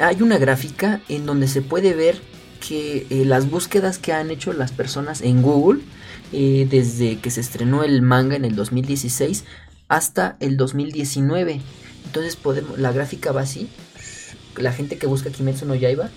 hay 0.01 0.23
una 0.23 0.39
gráfica 0.39 1.01
en 1.09 1.27
donde 1.27 1.49
se 1.49 1.63
puede 1.63 1.95
ver 1.95 2.21
que 2.67 3.07
eh, 3.11 3.25
las 3.25 3.51
búsquedas 3.51 3.99
que 3.99 4.13
han 4.13 4.31
hecho 4.31 4.53
las 4.53 4.73
personas 4.73 5.21
en 5.23 5.43
Google 5.43 5.81
eh, 6.33 6.67
desde 6.69 7.19
que 7.19 7.31
se 7.31 7.41
estrenó 7.41 7.85
el 7.85 8.03
manga 8.03 8.37
en 8.37 8.45
el 8.45 8.57
2016 8.57 9.45
hasta 9.89 10.37
el 10.41 10.57
2019. 10.57 11.61
Entonces 12.07 12.37
podemos, 12.37 12.79
la 12.79 12.93
gráfica 12.93 13.33
va 13.33 13.43
así, 13.43 13.69
la 14.57 14.73
gente 14.73 14.99
que 14.99 15.07
busca 15.07 15.31
Kimetsu 15.31 15.67
no 15.67 15.75
Yaiba 15.75 16.11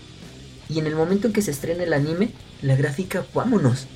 y 0.69 0.79
en 0.79 0.87
el 0.87 0.95
momento 0.95 1.27
en 1.27 1.33
que 1.33 1.41
se 1.41 1.51
estrena 1.51 1.83
el 1.83 1.93
anime, 1.93 2.31
la 2.61 2.75
gráfica, 2.75 3.25
vámonos, 3.33 3.87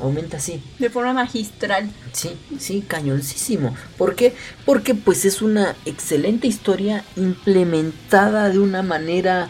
aumenta 0.00 0.36
así. 0.36 0.62
De 0.78 0.90
forma 0.90 1.12
magistral. 1.12 1.90
Sí, 2.12 2.30
sí, 2.58 2.84
cañoncísimo. 2.86 3.74
¿Por 3.96 4.14
qué? 4.14 4.34
Porque 4.66 4.94
pues 4.94 5.24
es 5.24 5.40
una 5.40 5.76
excelente 5.86 6.46
historia 6.46 7.04
implementada 7.16 8.50
de 8.50 8.58
una 8.58 8.82
manera 8.82 9.48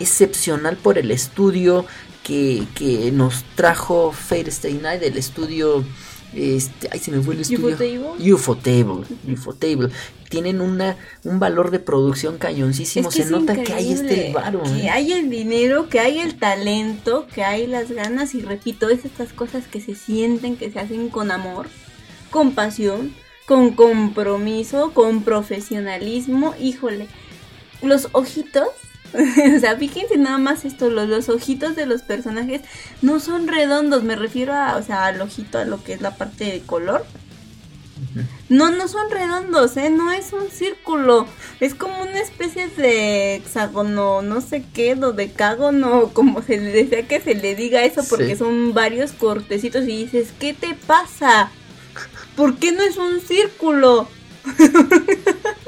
excepcional 0.00 0.76
por 0.76 0.98
el 0.98 1.10
estudio 1.10 1.86
que, 2.22 2.64
que 2.74 3.10
nos 3.12 3.44
trajo 3.54 4.12
Fate 4.12 4.50
Stay 4.50 4.74
Night, 4.74 5.02
el 5.02 5.16
estudio... 5.16 5.84
Este, 6.34 6.88
ay, 6.90 6.98
se 6.98 7.10
me 7.10 7.20
fue 7.20 7.34
el 7.34 7.42
estudio. 7.42 8.14
Ufotable. 8.34 9.06
Ufotable. 9.30 9.90
Tienen 10.30 10.62
una, 10.62 10.96
un 11.24 11.38
valor 11.38 11.70
de 11.70 11.78
producción 11.78 12.38
cañoncísimo. 12.38 13.10
se 13.10 13.26
nota 13.26 13.62
que 13.62 13.74
hay 13.74 13.92
este 13.92 14.32
varo. 14.32 14.62
Que 14.62 14.84
¿eh? 14.84 14.90
hay 14.90 15.12
el 15.12 15.28
dinero, 15.28 15.90
que 15.90 16.00
hay 16.00 16.20
el 16.20 16.38
talento, 16.38 17.26
que 17.34 17.44
hay 17.44 17.66
las 17.66 17.90
ganas. 17.90 18.34
Y 18.34 18.40
repito, 18.40 18.88
es 18.88 19.04
estas 19.04 19.34
cosas 19.34 19.66
que 19.66 19.82
se 19.82 19.94
sienten, 19.94 20.56
que 20.56 20.70
se 20.70 20.78
hacen 20.78 21.10
con 21.10 21.30
amor, 21.30 21.66
con 22.30 22.54
pasión, 22.54 23.12
con 23.46 23.72
compromiso, 23.72 24.92
con 24.94 25.24
profesionalismo. 25.24 26.54
Híjole, 26.58 27.08
los 27.82 28.08
ojitos 28.12 28.68
o 29.56 29.60
sea, 29.60 29.76
fíjense 29.76 30.16
nada 30.16 30.38
más 30.38 30.64
esto, 30.64 30.90
los, 30.90 31.08
los, 31.08 31.28
ojitos 31.28 31.76
de 31.76 31.86
los 31.86 32.02
personajes 32.02 32.62
no 33.02 33.20
son 33.20 33.46
redondos, 33.46 34.02
me 34.04 34.16
refiero 34.16 34.54
a, 34.54 34.76
o 34.76 34.82
sea, 34.82 35.06
al 35.06 35.20
ojito, 35.20 35.58
a 35.58 35.64
lo 35.64 35.82
que 35.82 35.92
es 35.92 36.00
la 36.00 36.16
parte 36.16 36.44
de 36.44 36.60
color. 36.60 37.04
No, 38.48 38.70
no 38.70 38.88
son 38.88 39.10
redondos, 39.10 39.76
¿eh? 39.76 39.88
No 39.88 40.12
es 40.12 40.32
un 40.32 40.50
círculo. 40.50 41.26
Es 41.60 41.74
como 41.74 42.02
una 42.02 42.20
especie 42.20 42.68
de 42.68 43.36
hexágono, 43.36 44.22
no 44.22 44.40
sé 44.40 44.64
qué, 44.74 44.94
do 44.94 45.12
decágono, 45.12 46.10
como 46.12 46.42
se 46.42 46.58
le 46.58 46.72
desea 46.72 47.06
que 47.06 47.20
se 47.20 47.34
le 47.34 47.54
diga 47.54 47.84
eso, 47.84 48.02
porque 48.08 48.36
son 48.36 48.74
varios 48.74 49.12
cortecitos 49.12 49.84
y 49.84 50.04
dices, 50.04 50.32
¿qué 50.38 50.52
te 50.52 50.74
pasa? 50.74 51.50
¿Por 52.36 52.56
qué 52.56 52.72
no 52.72 52.82
es 52.82 52.96
un 52.96 53.20
círculo? 53.20 54.08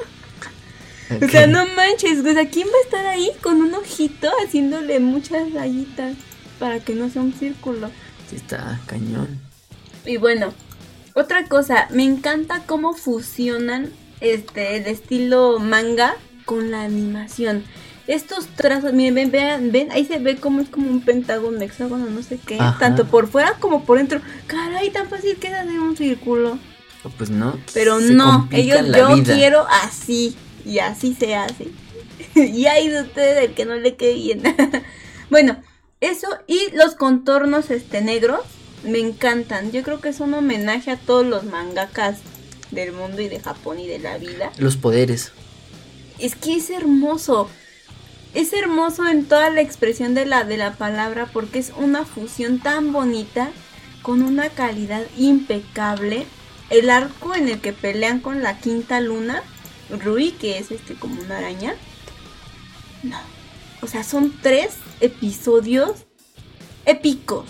O 1.22 1.28
sea, 1.28 1.46
no 1.46 1.66
manches, 1.76 2.20
o 2.20 2.32
sea, 2.32 2.48
¿quién 2.48 2.68
va 2.68 2.78
a 2.78 2.84
estar 2.84 3.06
ahí 3.06 3.30
con 3.42 3.56
un 3.56 3.74
ojito 3.74 4.30
haciéndole 4.44 5.00
muchas 5.00 5.52
rayitas 5.52 6.16
para 6.58 6.80
que 6.80 6.94
no 6.94 7.10
sea 7.10 7.22
un 7.22 7.32
círculo? 7.32 7.90
Sí, 8.28 8.36
está 8.36 8.80
cañón. 8.86 9.40
Y 10.04 10.16
bueno, 10.16 10.52
otra 11.14 11.46
cosa, 11.46 11.88
me 11.90 12.04
encanta 12.04 12.62
cómo 12.66 12.94
fusionan 12.94 13.90
este 14.20 14.76
el 14.76 14.86
estilo 14.86 15.58
manga 15.58 16.16
con 16.44 16.70
la 16.70 16.82
animación. 16.82 17.64
Estos 18.06 18.46
trazos, 18.48 18.92
miren, 18.92 19.30
ven, 19.30 19.72
ven, 19.72 19.90
ahí 19.90 20.04
se 20.04 20.18
ve 20.18 20.36
como 20.36 20.60
es 20.60 20.68
como 20.68 20.90
un 20.90 21.00
pentágono, 21.00 21.58
hexágono, 21.62 22.06
no 22.10 22.22
sé 22.22 22.38
qué, 22.44 22.58
tanto 22.78 23.06
por 23.06 23.28
fuera 23.28 23.54
como 23.60 23.84
por 23.84 23.96
dentro. 23.96 24.20
Caray, 24.46 24.90
tan 24.90 25.08
fácil 25.08 25.36
que 25.36 25.48
hacer 25.48 25.80
un 25.80 25.96
círculo. 25.96 26.58
Pues 27.16 27.30
no. 27.30 27.58
Pero 27.72 28.00
no, 28.00 28.48
ellos 28.50 28.80
yo 28.94 29.22
quiero 29.24 29.66
así. 29.70 30.36
Y 30.74 30.78
así 30.78 31.14
se 31.14 31.34
hace. 31.34 31.68
y 32.34 32.66
hay 32.66 32.88
de 32.88 33.02
ustedes 33.02 33.48
el 33.48 33.54
que 33.54 33.64
no 33.64 33.74
le 33.76 33.96
quede 33.96 34.14
bien. 34.14 34.42
bueno, 35.30 35.62
eso 36.00 36.28
y 36.46 36.70
los 36.74 36.94
contornos 36.94 37.70
este 37.70 38.00
negros 38.00 38.40
me 38.82 38.98
encantan. 38.98 39.72
Yo 39.72 39.82
creo 39.82 40.00
que 40.00 40.10
es 40.10 40.20
un 40.20 40.34
homenaje 40.34 40.90
a 40.90 40.96
todos 40.96 41.26
los 41.26 41.44
mangakas 41.44 42.18
del 42.70 42.92
mundo 42.92 43.22
y 43.22 43.28
de 43.28 43.40
Japón 43.40 43.78
y 43.78 43.86
de 43.86 43.98
la 43.98 44.18
vida. 44.18 44.52
Los 44.58 44.76
poderes. 44.76 45.32
Es 46.18 46.34
que 46.34 46.56
es 46.56 46.70
hermoso. 46.70 47.48
Es 48.34 48.52
hermoso 48.52 49.06
en 49.06 49.26
toda 49.26 49.50
la 49.50 49.60
expresión 49.60 50.14
de 50.14 50.26
la, 50.26 50.44
de 50.44 50.56
la 50.56 50.72
palabra 50.74 51.26
porque 51.32 51.60
es 51.60 51.72
una 51.76 52.04
fusión 52.04 52.58
tan 52.58 52.92
bonita 52.92 53.50
con 54.02 54.22
una 54.22 54.48
calidad 54.50 55.02
impecable. 55.16 56.26
El 56.68 56.90
arco 56.90 57.34
en 57.34 57.48
el 57.48 57.60
que 57.60 57.72
pelean 57.72 58.20
con 58.20 58.42
la 58.42 58.58
quinta 58.58 59.00
luna 59.00 59.42
Rui, 59.90 60.32
que 60.32 60.58
es 60.58 60.70
este 60.70 60.94
como 60.94 61.20
una 61.20 61.38
araña. 61.38 61.74
No. 63.02 63.18
O 63.82 63.86
sea, 63.86 64.02
son 64.04 64.32
tres 64.42 64.76
episodios 65.00 66.04
épicos. 66.86 67.46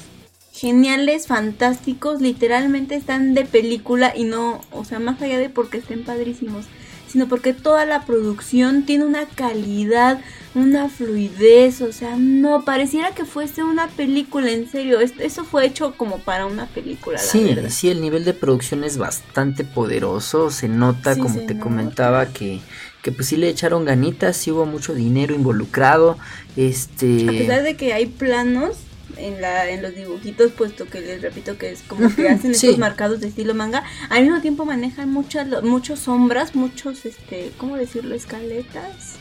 Geniales, 0.52 1.26
fantásticos, 1.26 2.20
literalmente 2.20 2.94
están 2.94 3.34
de 3.34 3.44
película 3.44 4.12
y 4.16 4.24
no, 4.24 4.60
o 4.70 4.84
sea, 4.84 5.00
más 5.00 5.20
allá 5.20 5.38
de 5.38 5.50
porque 5.50 5.78
estén 5.78 6.04
padrísimos, 6.04 6.66
sino 7.14 7.28
porque 7.28 7.54
toda 7.54 7.86
la 7.86 8.04
producción 8.04 8.86
tiene 8.86 9.04
una 9.04 9.26
calidad, 9.26 10.18
una 10.56 10.88
fluidez, 10.88 11.80
o 11.80 11.92
sea, 11.92 12.16
no, 12.16 12.64
pareciera 12.64 13.14
que 13.14 13.24
fuese 13.24 13.62
una 13.62 13.86
película, 13.86 14.50
en 14.50 14.68
serio, 14.68 14.98
eso 14.98 15.44
fue 15.44 15.64
hecho 15.64 15.94
como 15.96 16.18
para 16.18 16.46
una 16.46 16.66
película. 16.66 17.18
sí, 17.18 17.56
sí, 17.68 17.88
el 17.88 18.00
nivel 18.00 18.24
de 18.24 18.34
producción 18.34 18.82
es 18.82 18.98
bastante 18.98 19.62
poderoso, 19.62 20.50
se 20.50 20.66
nota, 20.66 21.16
como 21.16 21.38
te 21.46 21.56
comentaba, 21.56 22.26
que, 22.26 22.58
que 23.00 23.12
pues 23.12 23.28
sí 23.28 23.36
le 23.36 23.48
echaron 23.48 23.84
ganitas, 23.84 24.36
sí 24.36 24.50
hubo 24.50 24.66
mucho 24.66 24.92
dinero 24.92 25.36
involucrado, 25.36 26.18
este... 26.56 27.28
A 27.28 27.30
pesar 27.30 27.62
de 27.62 27.76
que 27.76 27.92
hay 27.92 28.06
planos 28.06 28.76
en, 29.16 29.40
la, 29.40 29.68
en 29.70 29.82
los 29.82 29.94
dibujitos, 29.94 30.52
puesto 30.52 30.86
que 30.86 31.00
les 31.00 31.22
repito 31.22 31.58
que 31.58 31.70
es 31.70 31.82
como 31.82 32.14
que 32.14 32.28
hacen 32.28 32.52
estos 32.52 32.78
marcados 32.78 33.20
de 33.20 33.28
estilo 33.28 33.54
manga, 33.54 33.84
al 34.10 34.22
mismo 34.22 34.40
tiempo 34.40 34.64
manejan 34.64 35.10
muchas, 35.10 35.62
muchos 35.62 36.00
sombras, 36.00 36.54
muchos, 36.54 37.04
este, 37.04 37.52
¿cómo 37.58 37.76
decirlo? 37.76 38.14
Escaletas 38.14 39.18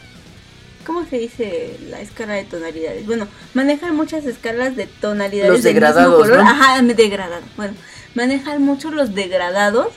¿Cómo 0.85 1.05
se 1.05 1.17
dice 1.17 1.77
la 1.89 2.01
escala 2.01 2.33
de 2.33 2.43
tonalidades? 2.43 3.05
Bueno, 3.05 3.27
manejan 3.53 3.95
muchas 3.95 4.25
escalas 4.25 4.75
de 4.75 4.87
tonalidades. 4.87 5.51
Los 5.51 5.63
degradados, 5.63 6.27
¿no? 6.27 6.35
Ajá, 6.35 6.81
degradado. 6.81 7.43
Bueno, 7.55 7.73
manejan 8.15 8.61
mucho 8.61 8.91
los 8.91 9.15
degradados, 9.15 9.93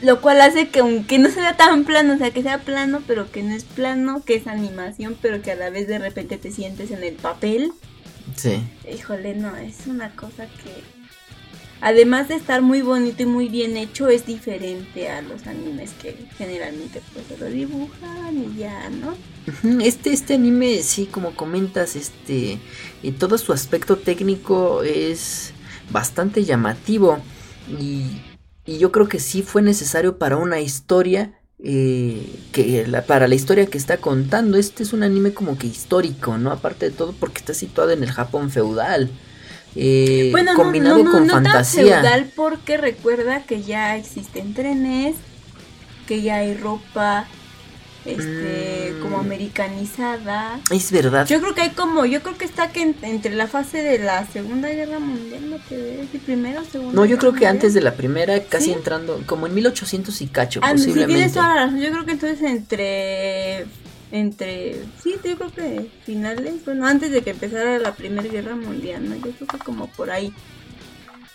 lo 0.00 0.20
cual 0.20 0.40
hace 0.40 0.68
que 0.68 0.80
aunque 0.80 1.18
no 1.18 1.30
sea 1.30 1.56
tan 1.56 1.84
plano, 1.84 2.14
o 2.14 2.18
sea, 2.18 2.30
que 2.30 2.42
sea 2.42 2.58
plano, 2.58 3.02
pero 3.06 3.30
que 3.30 3.42
no 3.42 3.54
es 3.54 3.64
plano, 3.64 4.22
que 4.24 4.36
es 4.36 4.46
animación, 4.46 5.16
pero 5.20 5.42
que 5.42 5.52
a 5.52 5.56
la 5.56 5.70
vez 5.70 5.88
de 5.88 5.98
repente 5.98 6.38
te 6.38 6.52
sientes 6.52 6.90
en 6.92 7.02
el 7.02 7.14
papel. 7.14 7.72
Sí. 8.36 8.62
Híjole, 8.92 9.34
no, 9.34 9.56
es 9.56 9.86
una 9.86 10.10
cosa 10.14 10.46
que 10.46 10.82
además 11.82 12.28
de 12.28 12.36
estar 12.36 12.62
muy 12.62 12.80
bonito 12.80 13.24
y 13.24 13.26
muy 13.26 13.48
bien 13.48 13.76
hecho, 13.76 14.08
es 14.08 14.24
diferente 14.24 15.10
a 15.10 15.20
los 15.20 15.46
animes 15.46 15.90
que 16.00 16.16
generalmente 16.38 17.02
pues 17.12 17.26
se 17.26 17.36
lo 17.36 17.46
dibujan 17.46 18.38
y 18.38 18.58
ya, 18.58 18.88
¿no? 18.88 19.14
Este, 19.82 20.12
este 20.12 20.34
anime, 20.34 20.82
sí, 20.82 21.06
como 21.06 21.34
comentas, 21.34 21.96
este, 21.96 22.58
y 23.02 23.12
todo 23.12 23.36
su 23.36 23.52
aspecto 23.52 23.96
técnico 23.96 24.82
es 24.84 25.52
bastante 25.90 26.44
llamativo 26.44 27.18
y, 27.68 28.22
y 28.64 28.78
yo 28.78 28.92
creo 28.92 29.08
que 29.08 29.18
sí 29.18 29.42
fue 29.42 29.60
necesario 29.60 30.18
para 30.18 30.36
una 30.36 30.60
historia 30.60 31.41
eh, 31.64 32.26
que 32.50 32.84
para 33.06 33.28
la 33.28 33.34
historia 33.34 33.66
que 33.66 33.78
está 33.78 33.98
contando. 33.98 34.58
Este 34.58 34.82
es 34.82 34.92
un 34.92 35.02
anime 35.02 35.32
como 35.32 35.56
que 35.56 35.66
histórico, 35.66 36.36
¿no? 36.38 36.50
Aparte 36.50 36.90
de 36.90 36.96
todo 36.96 37.12
porque 37.12 37.38
está 37.38 37.54
situado 37.54 37.90
en 37.90 38.02
el 38.02 38.10
Japón 38.10 38.50
feudal. 38.50 39.10
Eh, 39.74 40.28
bueno, 40.32 40.54
combinado 40.54 41.02
con 41.04 41.28
fantasía. 41.28 42.00
feudal 42.00 42.30
porque 42.34 42.76
recuerda 42.76 43.44
que 43.44 43.62
ya 43.62 43.96
existen 43.96 44.54
trenes, 44.54 45.16
que 46.06 46.20
ya 46.20 46.36
hay 46.36 46.54
ropa, 46.54 47.26
este 48.04 48.94
como 49.00 49.18
mm. 49.18 49.20
americanizada. 49.20 50.60
Es 50.70 50.90
verdad. 50.92 51.26
Yo 51.26 51.40
creo 51.40 51.54
que 51.54 51.62
hay 51.62 51.70
como, 51.70 52.04
yo 52.04 52.22
creo 52.22 52.36
que 52.36 52.44
está 52.44 52.70
que 52.70 52.94
entre 53.02 53.34
la 53.34 53.46
fase 53.46 53.82
de 53.82 53.98
la 53.98 54.26
Segunda 54.26 54.68
Guerra 54.68 54.98
Mundial, 54.98 55.50
no 55.50 55.56
te 55.68 56.06
primera 56.24 56.60
o 56.60 56.64
segunda. 56.64 56.94
No, 56.94 57.04
yo 57.04 57.18
creo 57.18 57.32
que 57.32 57.46
antes 57.46 57.74
de 57.74 57.80
la 57.80 57.94
primera, 57.94 58.42
casi 58.44 58.72
entrando, 58.72 59.22
como 59.26 59.46
en 59.46 59.54
1800 59.54 60.20
y 60.22 60.26
cacho, 60.26 60.60
ah, 60.62 60.72
posiblemente. 60.72 61.28
Sí, 61.28 61.80
Yo 61.80 61.90
creo 61.90 62.04
que 62.04 62.12
entonces 62.12 62.42
entre 62.42 63.66
entre 64.12 64.74
sí, 65.02 65.14
yo 65.24 65.36
creo 65.36 65.52
que 65.52 65.90
finales, 66.04 66.64
bueno, 66.66 66.86
antes 66.86 67.10
de 67.10 67.22
que 67.22 67.30
empezara 67.30 67.78
la 67.78 67.94
Primera 67.94 68.28
Guerra 68.28 68.54
Mundial, 68.54 69.08
¿no? 69.08 69.16
Yo 69.16 69.32
creo 69.32 69.48
que 69.48 69.58
como 69.58 69.86
por 69.86 70.10
ahí. 70.10 70.32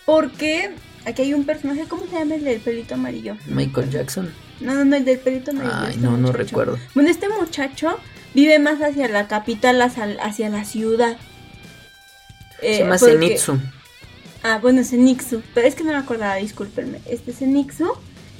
Porque 0.06 0.70
aquí 1.04 1.22
hay 1.22 1.34
un 1.34 1.44
personaje, 1.44 1.84
¿cómo 1.88 2.06
se 2.06 2.16
llama 2.16 2.36
el 2.36 2.44
del 2.44 2.60
pelito 2.60 2.94
amarillo? 2.94 3.36
Michael 3.46 3.90
Jackson. 3.90 4.32
No, 4.60 4.74
no, 4.74 4.84
no, 4.84 4.96
el 4.96 5.04
del 5.04 5.18
pelito 5.18 5.50
amarillo. 5.50 5.74
Ay, 5.74 5.90
este 5.90 6.00
no, 6.00 6.16
no 6.16 6.32
recuerdo. 6.32 6.78
Bueno, 6.94 7.10
este 7.10 7.28
muchacho 7.28 7.98
vive 8.34 8.58
más 8.58 8.80
hacia 8.80 9.08
la 9.08 9.28
capital, 9.28 9.80
hacia, 9.82 10.48
la 10.48 10.64
ciudad. 10.64 11.16
se 12.60 12.78
llama 12.78 12.96
eh, 12.96 13.38
Ah, 14.42 14.58
bueno, 14.60 14.84
Zenitsu. 14.84 15.42
Pero 15.54 15.66
es 15.66 15.74
que 15.74 15.84
no 15.84 15.92
me 15.92 15.98
acordaba, 15.98 16.36
discúlpenme. 16.36 17.00
Este 17.06 17.32
Zenitsu 17.32 17.92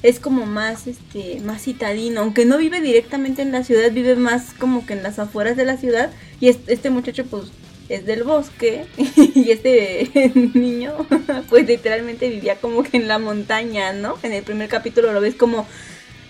es 0.03 0.21
como 0.21 0.47
más, 0.47 0.87
este, 0.87 1.41
más 1.41 1.63
citadino. 1.63 2.21
Aunque 2.21 2.45
no 2.45 2.59
vive 2.59 2.81
directamente 2.81 3.43
en 3.43 3.53
la 3.53 3.65
ciudad, 3.65 3.91
vive 3.91 4.17
más 4.17 4.55
como 4.59 4.87
que 4.87 4.93
en 4.93 5.03
las 5.03 5.19
afueras 5.19 5.57
de 5.57 5.65
la 5.65 5.77
ciudad. 5.77 6.11
Y 6.41 6.49
este 6.49 6.91
muchacho, 6.91 7.25
pues, 7.27 7.47
es 7.89 8.07
del 8.07 8.23
bosque. 8.23 8.87
y 9.35 9.51
este 9.51 10.33
niño, 10.55 10.95
pues, 11.49 11.67
literalmente 11.67 12.29
vivía 12.29 12.57
como 12.57 12.83
que 12.83 12.97
en 12.97 13.09
la 13.09 13.19
montaña, 13.19 13.93
¿no? 13.93 14.17
En 14.23 14.33
el 14.33 14.45
primer 14.45 14.69
capítulo 14.69 15.13
lo 15.13 15.21
ves 15.21 15.35
como 15.35 15.67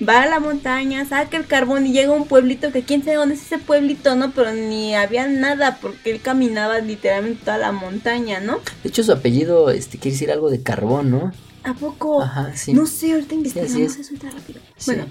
va 0.07 0.22
a 0.22 0.26
la 0.26 0.40
montaña, 0.40 1.05
saca 1.05 1.36
el 1.36 1.46
carbón 1.46 1.86
y 1.86 1.92
llega 1.92 2.12
a 2.12 2.16
un 2.16 2.26
pueblito 2.26 2.72
que 2.72 2.82
quién 2.82 3.03
sabe 3.03 3.16
dónde 3.16 3.34
es 3.34 3.42
ese 3.42 3.59
pueblito, 3.59 4.14
¿no? 4.16 4.32
Pero 4.32 4.53
ni 4.53 4.94
había 4.94 5.26
nada 5.26 5.78
porque 5.80 6.11
él 6.11 6.20
caminaba 6.20 6.78
literalmente 6.80 7.44
toda 7.44 7.59
la 7.59 7.72
montaña, 7.72 8.40
¿no? 8.40 8.61
De 8.82 8.88
hecho 8.88 9.03
su 9.03 9.12
apellido 9.12 9.70
este 9.70 9.99
quiere 9.99 10.14
decir 10.14 10.30
algo 10.30 10.51
de 10.51 10.62
carbón, 10.62 11.11
¿no? 11.11 11.32
¿A 11.64 11.74
poco? 11.74 12.22
Ajá, 12.22 12.57
sí. 12.57 12.72
No 12.72 12.86
sé, 12.86 13.12
ahorita 13.12 13.34
investigamos 13.34 13.92
sí, 13.92 14.01
eso 14.01 14.14
está 14.14 14.30
rápido. 14.30 14.61
Bueno, 14.86 15.07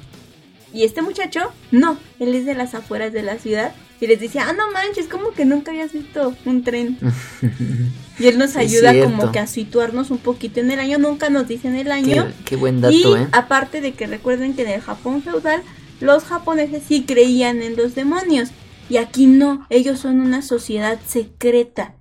y 0.74 0.84
este 0.84 1.02
muchacho, 1.02 1.52
no, 1.72 1.98
él 2.20 2.34
es 2.36 2.46
de 2.46 2.56
las 2.56 2.74
afueras 2.74 3.14
de 3.14 3.24
la 3.24 3.38
ciudad 3.38 3.74
y 4.00 4.08
les 4.08 4.20
decía, 4.20 4.46
ah, 4.48 4.54
no 4.54 4.72
manches, 4.72 5.08
como 5.08 5.32
que 5.32 5.46
nunca 5.46 5.72
habías 5.72 5.94
visto 5.94 6.36
un 6.46 6.64
tren. 6.64 6.98
y 8.20 8.28
él 8.28 8.38
nos 8.38 8.56
ayuda 8.56 8.94
como 9.04 9.32
que 9.32 9.40
a 9.40 9.48
situarnos 9.48 10.12
un 10.12 10.20
poquito 10.20 10.60
en 10.60 10.72
el 10.72 10.80
año, 10.80 10.98
nunca 10.98 11.30
nos 11.30 11.48
dicen 11.48 11.76
el 11.76 11.92
año. 11.92 12.32
Qué, 12.46 12.56
buen 12.56 12.82
dato, 12.82 12.94
y, 12.94 13.22
¿eh? 13.22 13.28
Aparte 13.32 13.82
de 13.82 13.94
que 13.94 14.08
recuerden 14.08 14.54
que 14.56 14.64
en 14.64 14.70
el 14.70 14.82
Japón 14.82 15.24
feudal, 15.24 15.64
los 16.00 16.24
japoneses 16.24 16.84
sí 16.88 17.04
creían 17.04 17.62
en 17.62 17.76
los 17.76 17.96
demonios. 17.96 18.50
Y 18.90 18.98
aquí 18.98 19.26
no, 19.26 19.66
ellos 19.70 20.00
son 20.00 20.22
una 20.22 20.42
sociedad 20.42 21.00
secreta. 21.06 21.96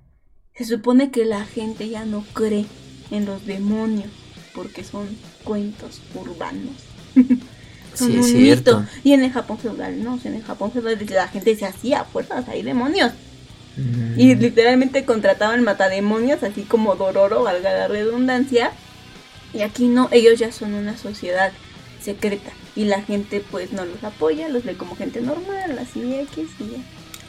Se 0.55 0.65
supone 0.65 1.11
que 1.11 1.25
la 1.25 1.45
gente 1.45 1.89
ya 1.89 2.05
no 2.05 2.23
cree 2.33 2.65
en 3.11 3.25
los 3.25 3.45
demonios 3.45 4.09
porque 4.53 4.83
son 4.83 5.07
cuentos 5.43 6.01
urbanos. 6.15 6.73
sí, 7.97 8.17
es 8.17 8.27
cierto. 8.27 8.85
Y 9.03 9.13
en 9.13 9.23
el 9.23 9.31
Japón 9.31 9.57
feudal, 9.57 10.03
no, 10.03 10.19
en 10.23 10.35
el 10.35 10.43
Japón 10.43 10.71
feudal 10.71 10.97
la 11.09 11.27
gente 11.27 11.55
se 11.55 11.65
hacía 11.65 12.03
fuerzas, 12.03 12.47
hay 12.47 12.61
demonios. 12.61 13.11
Mm. 13.77 14.19
Y 14.19 14.35
literalmente 14.35 15.05
contrataban 15.05 15.63
matademonios, 15.63 16.43
así 16.43 16.63
como 16.63 16.95
Dororo, 16.95 17.43
valga 17.43 17.73
la 17.73 17.87
redundancia. 17.87 18.71
Y 19.53 19.61
aquí 19.61 19.87
no, 19.87 20.09
ellos 20.11 20.39
ya 20.39 20.51
son 20.51 20.73
una 20.73 20.97
sociedad 20.97 21.51
secreta. 22.01 22.51
Y 22.75 22.85
la 22.85 23.01
gente 23.01 23.43
pues 23.51 23.71
no 23.71 23.85
los 23.85 24.03
apoya, 24.03 24.49
los 24.49 24.63
ve 24.63 24.75
como 24.75 24.95
gente 24.95 25.21
normal, 25.21 25.77
así 25.79 26.13
X 26.13 26.47
y 26.59 26.63
ya. 26.63 26.77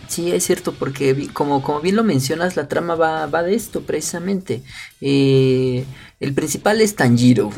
Sí, 0.09 0.32
es 0.32 0.44
cierto, 0.44 0.72
porque 0.72 1.28
como, 1.34 1.62
como 1.62 1.80
bien 1.80 1.94
lo 1.94 2.02
mencionas, 2.02 2.56
la 2.56 2.66
trama 2.66 2.94
va, 2.94 3.26
va 3.26 3.42
de 3.42 3.54
esto 3.54 3.82
precisamente. 3.82 4.62
Eh, 5.02 5.84
el 6.18 6.32
principal 6.32 6.80
es 6.80 6.96
Tanjiro, 6.96 7.50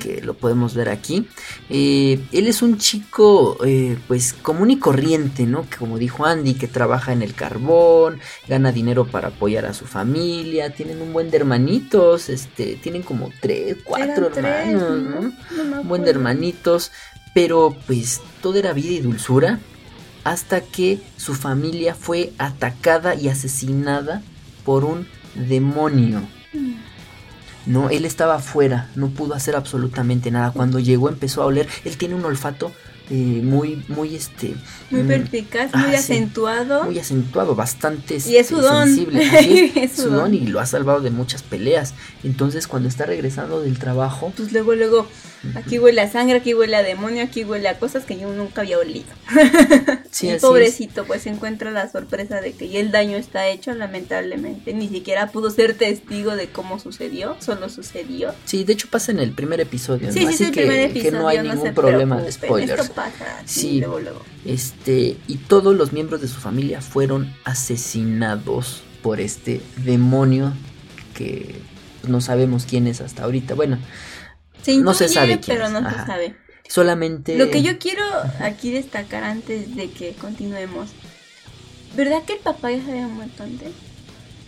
que 0.00 0.22
lo 0.22 0.32
podemos 0.34 0.74
ver 0.74 0.88
aquí. 0.88 1.28
Eh, 1.68 2.18
él 2.32 2.48
es 2.48 2.62
un 2.62 2.78
chico 2.78 3.58
eh, 3.64 3.98
pues 4.08 4.32
común 4.32 4.70
y 4.70 4.78
corriente, 4.78 5.44
¿no? 5.44 5.68
Que 5.68 5.76
como 5.76 5.98
dijo 5.98 6.24
Andy, 6.24 6.54
que 6.54 6.68
trabaja 6.68 7.12
en 7.12 7.20
el 7.20 7.34
carbón, 7.34 8.18
gana 8.48 8.72
dinero 8.72 9.06
para 9.06 9.28
apoyar 9.28 9.66
a 9.66 9.74
su 9.74 9.84
familia, 9.84 10.70
tienen 10.70 11.02
un 11.02 11.12
buen 11.12 11.30
de 11.30 11.36
hermanitos, 11.36 12.30
este, 12.30 12.76
tienen 12.82 13.02
como 13.02 13.30
tres, 13.40 13.76
cuatro 13.84 14.30
hermanos, 14.34 15.02
¿no? 15.02 15.80
un 15.80 15.88
buen 15.88 16.02
de 16.02 16.10
hermanitos, 16.10 16.92
pero 17.34 17.76
pues 17.86 18.22
todo 18.40 18.58
era 18.58 18.72
vida 18.72 18.94
y 18.94 19.00
dulzura 19.00 19.60
hasta 20.24 20.60
que 20.60 21.00
su 21.16 21.34
familia 21.34 21.94
fue 21.94 22.32
atacada 22.38 23.14
y 23.14 23.28
asesinada 23.28 24.22
por 24.64 24.84
un 24.84 25.06
demonio. 25.34 26.22
No, 27.66 27.90
él 27.90 28.04
estaba 28.04 28.36
afuera, 28.36 28.88
no 28.94 29.08
pudo 29.08 29.34
hacer 29.34 29.54
absolutamente 29.54 30.30
nada. 30.30 30.52
Cuando 30.52 30.78
llegó 30.78 31.08
empezó 31.08 31.42
a 31.42 31.46
oler, 31.46 31.68
él 31.84 31.98
tiene 31.98 32.14
un 32.14 32.24
olfato 32.24 32.72
eh, 33.10 33.40
muy, 33.42 33.82
muy 33.88 34.14
este. 34.14 34.54
Muy 34.90 35.02
mm, 35.02 35.08
perspicaz, 35.08 35.74
muy 35.74 35.94
ah, 35.94 35.98
acentuado. 35.98 36.84
muy 36.84 36.98
acentuado, 36.98 37.54
bastante 37.54 38.18
y 38.26 38.36
es 38.36 38.48
su 38.48 38.60
sensible. 38.60 39.72
es, 39.82 39.92
su 39.92 40.10
don 40.10 40.34
y 40.34 40.46
lo 40.46 40.60
ha 40.60 40.66
salvado 40.66 41.00
de 41.00 41.10
muchas 41.10 41.42
peleas. 41.42 41.94
Entonces, 42.22 42.66
cuando 42.66 42.88
está 42.88 43.06
regresando 43.06 43.62
del 43.62 43.78
trabajo. 43.78 44.32
Pues 44.36 44.52
luego, 44.52 44.74
luego, 44.74 45.06
aquí 45.54 45.78
huele 45.78 46.02
a 46.02 46.10
sangre, 46.10 46.36
aquí 46.36 46.52
huele 46.52 46.76
a 46.76 46.82
demonio, 46.82 47.22
aquí 47.22 47.44
huele 47.44 47.68
a 47.68 47.78
cosas 47.78 48.04
que 48.04 48.18
yo 48.18 48.30
nunca 48.32 48.60
había 48.60 48.78
olido. 48.78 49.06
sí, 50.10 50.30
pobrecito, 50.40 51.04
pues 51.04 51.26
encuentra 51.26 51.70
la 51.70 51.90
sorpresa 51.90 52.42
de 52.42 52.52
que 52.52 52.78
el 52.78 52.90
daño 52.90 53.16
está 53.16 53.46
hecho, 53.48 53.72
lamentablemente. 53.72 54.74
Ni 54.74 54.88
siquiera 54.88 55.28
pudo 55.28 55.50
ser 55.50 55.74
testigo 55.74 56.36
de 56.36 56.48
cómo 56.48 56.78
sucedió, 56.78 57.36
solo 57.40 57.70
sucedió. 57.70 58.34
Sí, 58.44 58.64
de 58.64 58.74
hecho 58.74 58.88
pasa 58.90 59.12
en 59.12 59.20
el 59.20 59.32
primer 59.32 59.60
episodio, 59.60 60.08
¿no? 60.12 60.28
Así 60.28 60.50
que, 60.50 60.92
que, 60.92 61.10
no 61.10 61.28
hay 61.28 61.40
ningún 61.40 61.72
problema 61.72 62.20
de 62.20 62.32
spoilers 62.32 62.90
sí, 63.44 63.82
este 64.44 65.16
y 65.26 65.36
todos 65.36 65.76
los 65.76 65.92
miembros 65.92 66.20
de 66.20 66.28
su 66.28 66.40
familia 66.40 66.80
fueron 66.80 67.32
asesinados 67.44 68.82
por 69.02 69.20
este 69.20 69.60
demonio 69.84 70.52
que 71.14 71.60
no 72.06 72.20
sabemos 72.20 72.64
quién 72.68 72.86
es 72.86 73.00
hasta 73.00 73.24
ahorita. 73.24 73.54
Bueno, 73.54 73.78
no 74.80 74.94
se 74.94 75.08
sabe 75.08 75.40
quién 75.40 75.58
pero 75.58 75.68
no 75.68 75.88
se 75.88 75.96
sabe. 76.06 76.36
Solamente 76.68 77.38
Lo 77.38 77.50
que 77.50 77.62
yo 77.62 77.78
quiero 77.78 78.04
aquí 78.40 78.70
destacar 78.70 79.24
antes 79.24 79.74
de 79.74 79.90
que 79.90 80.12
continuemos. 80.12 80.90
¿Verdad 81.96 82.22
que 82.24 82.34
el 82.34 82.40
papá 82.40 82.70
ya 82.70 82.84
se 82.84 82.90
había 82.90 83.08
muerto 83.08 83.42
antes? 83.42 83.70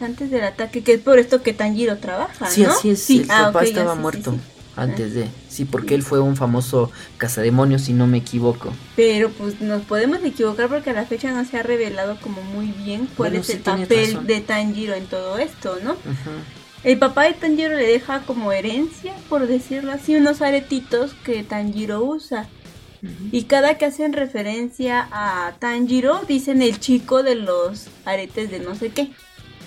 Antes 0.01 0.31
del 0.31 0.45
ataque, 0.45 0.83
que 0.83 0.95
es 0.95 1.01
por 1.01 1.19
esto 1.19 1.43
que 1.43 1.55
Tanjiro 1.55 1.99
trabaja, 1.99 2.47
sí, 2.51 2.65
así 2.65 2.91
es, 2.91 3.11
el 3.11 3.27
ah, 3.31 3.51
papá 3.53 3.65
estaba 3.65 3.95
muerto 3.95 4.35
antes 4.77 5.15
de. 5.15 5.29
Sí, 5.49 5.65
porque 5.65 5.95
él 5.95 6.03
fue 6.03 6.21
un 6.21 6.37
famoso 6.37 6.91
cazademonios, 7.19 7.83
si 7.83 7.93
no 7.93 8.07
me 8.07 8.19
equivoco. 8.19 8.73
Pero 8.97 9.31
pues 9.31 9.61
nos 9.61 9.83
podemos 9.83 10.23
equivocar 10.25 10.69
porque 10.69 10.91
a 10.91 10.95
la 10.95 11.07
fecha 11.07 11.33
no 11.33 11.45
se 11.45 11.59
ha 11.59 11.63
revelado 11.63 12.19
como 12.21 12.43
muy 12.43 12.67
bien 12.67 13.09
cuál 13.17 13.37
es 13.37 13.51
el 13.51 13.61
papel 13.61 14.27
de 14.27 14.41
Tanjiro 14.41 14.95
en 14.95 15.07
todo 15.07 15.39
esto, 15.39 15.79
¿no? 15.83 15.97
El 16.83 16.99
papá 16.99 17.25
de 17.25 17.35
Tanjiro 17.35 17.77
le 17.77 17.87
deja 17.87 18.21
como 18.21 18.53
herencia, 18.53 19.15
por 19.29 19.47
decirlo 19.47 19.93
así, 19.93 20.17
unos 20.17 20.41
aretitos 20.41 21.13
que 21.25 21.43
Tanjiro 21.43 22.03
usa. 22.03 22.49
Y 23.33 23.45
cada 23.45 23.79
que 23.79 23.87
hacen 23.87 24.13
referencia 24.13 25.09
a 25.11 25.55
Tanjiro, 25.59 26.21
dicen 26.29 26.61
el 26.61 26.79
chico 26.81 27.23
de 27.23 27.35
los 27.35 27.87
aretes 28.05 28.51
de 28.51 28.61
no 28.61 28.75
sé 28.75 28.91
qué. 28.91 29.11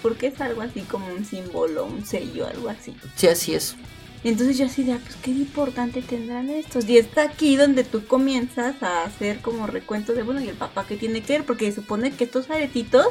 Porque 0.04 0.28
es 0.28 0.42
algo 0.42 0.62
así 0.62 0.82
como 0.82 1.08
un 1.08 1.26
símbolo, 1.26 1.86
un 1.86 2.06
sello, 2.06 2.46
algo 2.46 2.70
así. 2.70 2.94
Sí, 3.16 3.28
así 3.28 3.56
es. 3.56 3.76
Entonces 4.24 4.58
yo 4.58 4.66
así 4.66 4.84
de, 4.84 4.94
ah, 4.94 5.00
pues 5.04 5.16
qué 5.22 5.32
importante 5.32 6.02
tendrán 6.02 6.50
estos. 6.50 6.88
Y 6.88 6.98
está 6.98 7.24
aquí 7.24 7.56
donde 7.56 7.84
tú 7.84 8.06
comienzas 8.06 8.82
a 8.82 9.04
hacer 9.04 9.40
como 9.40 9.68
recuento 9.68 10.14
de, 10.14 10.24
bueno, 10.24 10.42
¿y 10.42 10.48
el 10.48 10.56
papá 10.56 10.86
qué 10.88 10.96
tiene 10.96 11.22
que 11.22 11.34
ver? 11.34 11.46
Porque 11.46 11.70
se 11.70 11.82
supone 11.82 12.12
que 12.12 12.24
estos 12.24 12.50
aretitos 12.50 13.08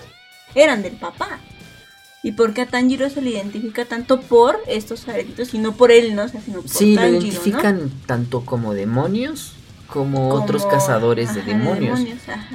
eran 0.54 0.82
del 0.82 0.94
papá. 0.94 1.40
¿Y 2.22 2.32
por 2.32 2.54
qué 2.54 2.62
a 2.62 2.66
Tanjiro 2.66 3.10
se 3.10 3.20
le 3.20 3.30
identifica 3.30 3.84
tanto 3.84 4.20
por 4.20 4.58
estos 4.66 5.08
aretitos 5.08 5.52
y 5.54 5.58
no 5.58 5.72
por 5.72 5.90
él, 5.90 6.14
no? 6.14 6.24
O 6.24 6.28
sea, 6.28 6.40
sino 6.40 6.62
por 6.62 6.70
sí, 6.70 6.94
lo 6.94 7.06
identifican 7.06 7.90
tanto 8.06 8.42
como 8.42 8.74
demonios 8.74 9.54
como, 9.92 10.30
otros 10.30 10.64
cazadores 10.66 11.34
de 11.34 11.42
demonios. 11.42 12.00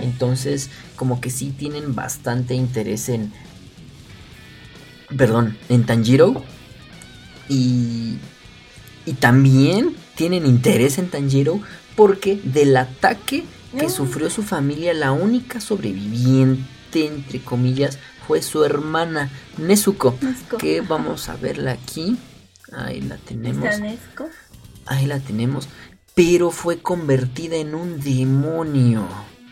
Entonces, 0.02 0.70
como 0.96 1.22
que 1.22 1.30
sí 1.30 1.52
tienen 1.52 1.94
bastante 1.94 2.56
interés 2.56 3.10
en... 3.10 3.32
Perdón, 5.16 5.58
en 5.70 5.86
Tanjiro. 5.86 6.44
Y 7.48 8.18
y 9.08 9.14
también 9.14 9.96
tienen 10.16 10.46
interés 10.46 10.98
en 10.98 11.10
Tanjiro 11.10 11.62
porque 11.96 12.40
del 12.44 12.76
ataque 12.76 13.46
que 13.80 13.86
ah. 13.86 13.90
sufrió 13.90 14.30
su 14.30 14.44
familia, 14.44 14.94
la 14.94 15.14
única 15.14 15.62
sobreviviente, 15.62 17.06
entre 17.06 17.40
comillas, 17.40 18.00
fue 18.28 18.42
su 18.42 18.66
hermana 18.66 19.32
Nezuko. 19.58 20.18
Que 20.60 20.82
vamos 20.82 21.30
a 21.30 21.38
verla 21.38 21.72
aquí. 21.72 22.18
Ahí 22.74 23.00
la 23.00 23.16
tenemos. 23.16 23.66
Ahí 24.86 25.06
la 25.06 25.20
tenemos. 25.20 25.70
pero 26.14 26.52
fue 26.52 26.80
convertida 26.80 27.56
en 27.56 27.76
un 27.76 28.02
demonio. 28.02 29.08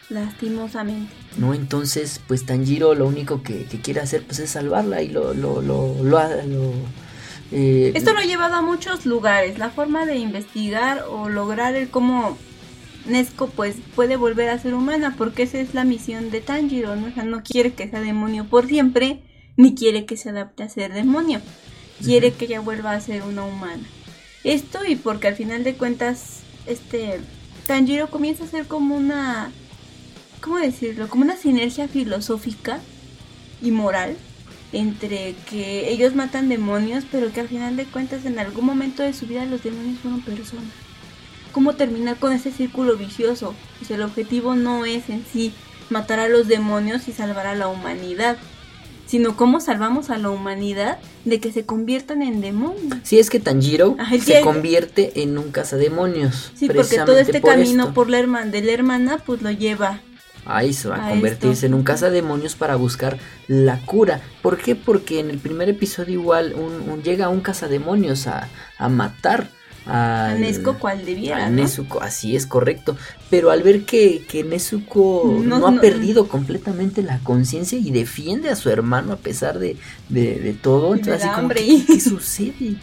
Lastimosamente. 0.09 1.13
¿No? 1.37 1.53
Entonces, 1.53 2.19
pues 2.27 2.45
Tanjiro 2.45 2.93
lo 2.93 3.07
único 3.07 3.41
que, 3.41 3.65
quiere 3.81 4.01
hacer 4.01 4.25
pues 4.25 4.39
es 4.39 4.49
salvarla 4.49 5.01
y 5.01 5.07
lo, 5.09 5.33
lo, 5.33 5.61
lo, 5.61 6.03
lo, 6.03 6.73
eh, 7.51 7.91
Esto 7.95 8.13
lo 8.13 8.19
ha 8.19 8.25
llevado 8.25 8.55
a 8.55 8.61
muchos 8.61 9.05
lugares. 9.05 9.57
La 9.57 9.69
forma 9.69 10.05
de 10.05 10.17
investigar 10.17 11.05
o 11.09 11.29
lograr 11.29 11.75
el 11.75 11.89
cómo 11.89 12.37
Nesco 13.05 13.47
pues 13.47 13.75
puede 13.95 14.15
volver 14.15 14.49
a 14.49 14.59
ser 14.59 14.73
humana 14.73 15.15
porque 15.17 15.43
esa 15.43 15.59
es 15.59 15.73
la 15.73 15.83
misión 15.83 16.31
de 16.31 16.41
Tanjiro, 16.41 16.95
¿no? 16.95 17.07
O 17.07 17.11
sea, 17.11 17.23
no 17.23 17.43
quiere 17.43 17.73
que 17.73 17.89
sea 17.89 18.01
demonio 18.01 18.45
por 18.45 18.67
siempre, 18.67 19.21
ni 19.57 19.75
quiere 19.75 20.05
que 20.05 20.17
se 20.17 20.29
adapte 20.29 20.63
a 20.63 20.69
ser 20.69 20.93
demonio. 20.93 21.41
Quiere 22.03 22.33
que 22.33 22.45
ella 22.45 22.59
vuelva 22.59 22.91
a 22.91 23.01
ser 23.01 23.23
una 23.23 23.43
humana. 23.43 23.83
Esto 24.43 24.79
y 24.85 24.95
porque 24.95 25.27
al 25.27 25.35
final 25.35 25.63
de 25.63 25.75
cuentas, 25.75 26.41
este 26.65 27.21
Tanjiro 27.65 28.09
comienza 28.09 28.43
a 28.43 28.47
ser 28.47 28.67
como 28.67 28.95
una 28.95 29.51
¿cómo 30.45 30.57
decirlo? 30.57 31.09
Como 31.09 31.23
una 31.23 31.37
sinergia 31.37 31.87
filosófica 31.87 32.79
y 33.61 33.71
moral 33.71 34.15
entre 34.79 35.35
que 35.49 35.89
ellos 35.89 36.15
matan 36.15 36.49
demonios, 36.49 37.03
pero 37.11 37.31
que 37.31 37.41
al 37.41 37.47
final 37.47 37.75
de 37.75 37.85
cuentas 37.85 38.25
en 38.25 38.39
algún 38.39 38.65
momento 38.65 39.03
de 39.03 39.13
su 39.13 39.25
vida 39.25 39.45
los 39.45 39.63
demonios 39.63 39.99
fueron 39.99 40.21
personas 40.21 40.71
cómo 41.55 41.73
terminar 41.73 42.17
con 42.17 42.33
ese 42.33 42.51
círculo 42.51 42.97
vicioso. 42.97 43.55
Pues 43.79 43.89
el 43.89 44.01
objetivo 44.01 44.55
no 44.55 44.83
es 44.83 45.09
en 45.09 45.23
sí 45.31 45.53
matar 45.89 46.19
a 46.19 46.27
los 46.27 46.49
demonios 46.49 47.07
y 47.07 47.13
salvar 47.13 47.47
a 47.47 47.55
la 47.55 47.69
humanidad, 47.69 48.35
sino 49.05 49.37
cómo 49.37 49.61
salvamos 49.61 50.09
a 50.09 50.17
la 50.17 50.31
humanidad 50.31 50.99
de 51.23 51.39
que 51.39 51.53
se 51.53 51.65
conviertan 51.65 52.23
en 52.23 52.41
demonios. 52.41 52.97
Sí, 53.03 53.19
es 53.19 53.29
que 53.29 53.39
Tanjiro 53.39 53.95
se 54.21 54.41
convierte 54.41 55.21
en 55.21 55.37
un 55.37 55.51
cazademonios. 55.51 56.51
Sí, 56.55 56.67
porque 56.67 56.97
todo 56.97 57.17
este 57.17 57.39
camino 57.39 57.93
por 57.93 58.09
la 58.09 58.19
hermana 58.19 58.51
de 58.51 58.61
la 58.61 58.73
hermana 58.73 59.19
pues 59.25 59.41
lo 59.41 59.49
lleva 59.49 60.01
a 60.45 60.63
eso, 60.63 60.93
a, 60.93 61.09
convertirse 61.09 61.65
en 61.65 61.73
un 61.73 61.83
cazademonios 61.83 62.55
para 62.55 62.75
buscar 62.75 63.17
la 63.47 63.79
cura. 63.81 64.21
¿Por 64.41 64.57
qué? 64.57 64.75
Porque 64.75 65.19
en 65.19 65.29
el 65.29 65.39
primer 65.39 65.69
episodio 65.69 66.13
igual 66.19 66.53
un, 66.53 67.01
llega 67.03 67.29
un 67.29 67.41
cazademonios 67.41 68.27
a, 68.27 68.49
a 68.77 68.89
matar 68.89 69.49
a 69.85 70.35
Nezuko 70.39 70.79
cual 70.79 71.05
debiera. 71.05 71.45
A 71.45 71.49
Nezuko, 71.49 72.01
así 72.01 72.35
es 72.35 72.47
correcto. 72.47 72.97
Pero 73.29 73.51
al 73.51 73.61
ver 73.61 73.85
que, 73.85 74.25
que 74.27 74.43
Nezuko 74.43 75.39
no, 75.43 75.67
ha 75.67 75.79
perdido 75.79 76.27
completamente 76.27 77.03
la 77.03 77.19
conciencia 77.19 77.77
y 77.77 77.91
defiende 77.91 78.49
a 78.49 78.55
su 78.55 78.69
hermano 78.69 79.13
a 79.13 79.17
pesar 79.17 79.59
de, 79.59 79.77
de, 80.09 80.57
todo, 80.61 80.95
entonces 80.95 81.23
así 81.23 81.35
como, 81.35 81.49
¿qué, 81.49 81.99
sucede? 81.99 82.75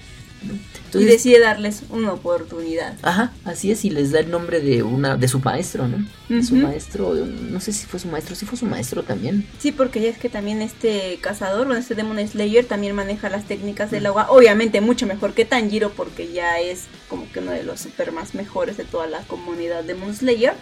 Y 0.95 1.05
decide 1.05 1.40
darles 1.40 1.82
una 1.90 2.12
oportunidad. 2.12 2.97
Ajá, 3.03 3.32
así 3.45 3.70
es, 3.70 3.84
y 3.84 3.90
les 3.90 4.12
da 4.12 4.20
el 4.20 4.30
nombre 4.30 4.61
de 4.61 4.82
una 4.82 5.16
de 5.16 5.28
su 5.28 5.38
maestro, 5.38 5.88
¿no? 5.88 6.07
Su 6.43 6.57
maestro, 6.57 7.14
no 7.14 7.61
sé 7.61 7.72
si 7.72 7.86
fue 7.86 8.01
su 8.01 8.09
maestro, 8.09 8.34
si 8.34 8.47
fue 8.47 8.59
su 8.59 8.66
maestro 8.66 9.03
también. 9.03 9.47
Sí, 9.59 9.72
porque 9.72 10.01
ya 10.01 10.09
es 10.09 10.18
que 10.18 10.28
también 10.28 10.62
este 10.62 11.18
cazador, 11.20 11.66
o 11.68 11.74
este 11.74 11.95
Demon 11.95 12.26
Slayer, 12.26 12.64
también 12.64 12.95
maneja 12.95 13.28
las 13.28 13.45
técnicas 13.45 13.90
del 13.90 14.07
agua, 14.07 14.28
obviamente 14.30 14.80
mucho 14.80 15.07
mejor 15.07 15.34
que 15.34 15.45
Tanjiro, 15.45 15.90
porque 15.90 16.32
ya 16.32 16.59
es 16.61 16.84
como 17.09 17.30
que 17.30 17.40
uno 17.40 17.51
de 17.51 17.62
los 17.64 17.80
super 17.80 18.12
más 18.12 18.34
mejores 18.34 18.76
de 18.76 18.84
toda 18.84 19.07
la 19.07 19.20
comunidad 19.22 19.82
de 19.82 19.95
Demon 19.95 20.14
Slayer. 20.14 20.55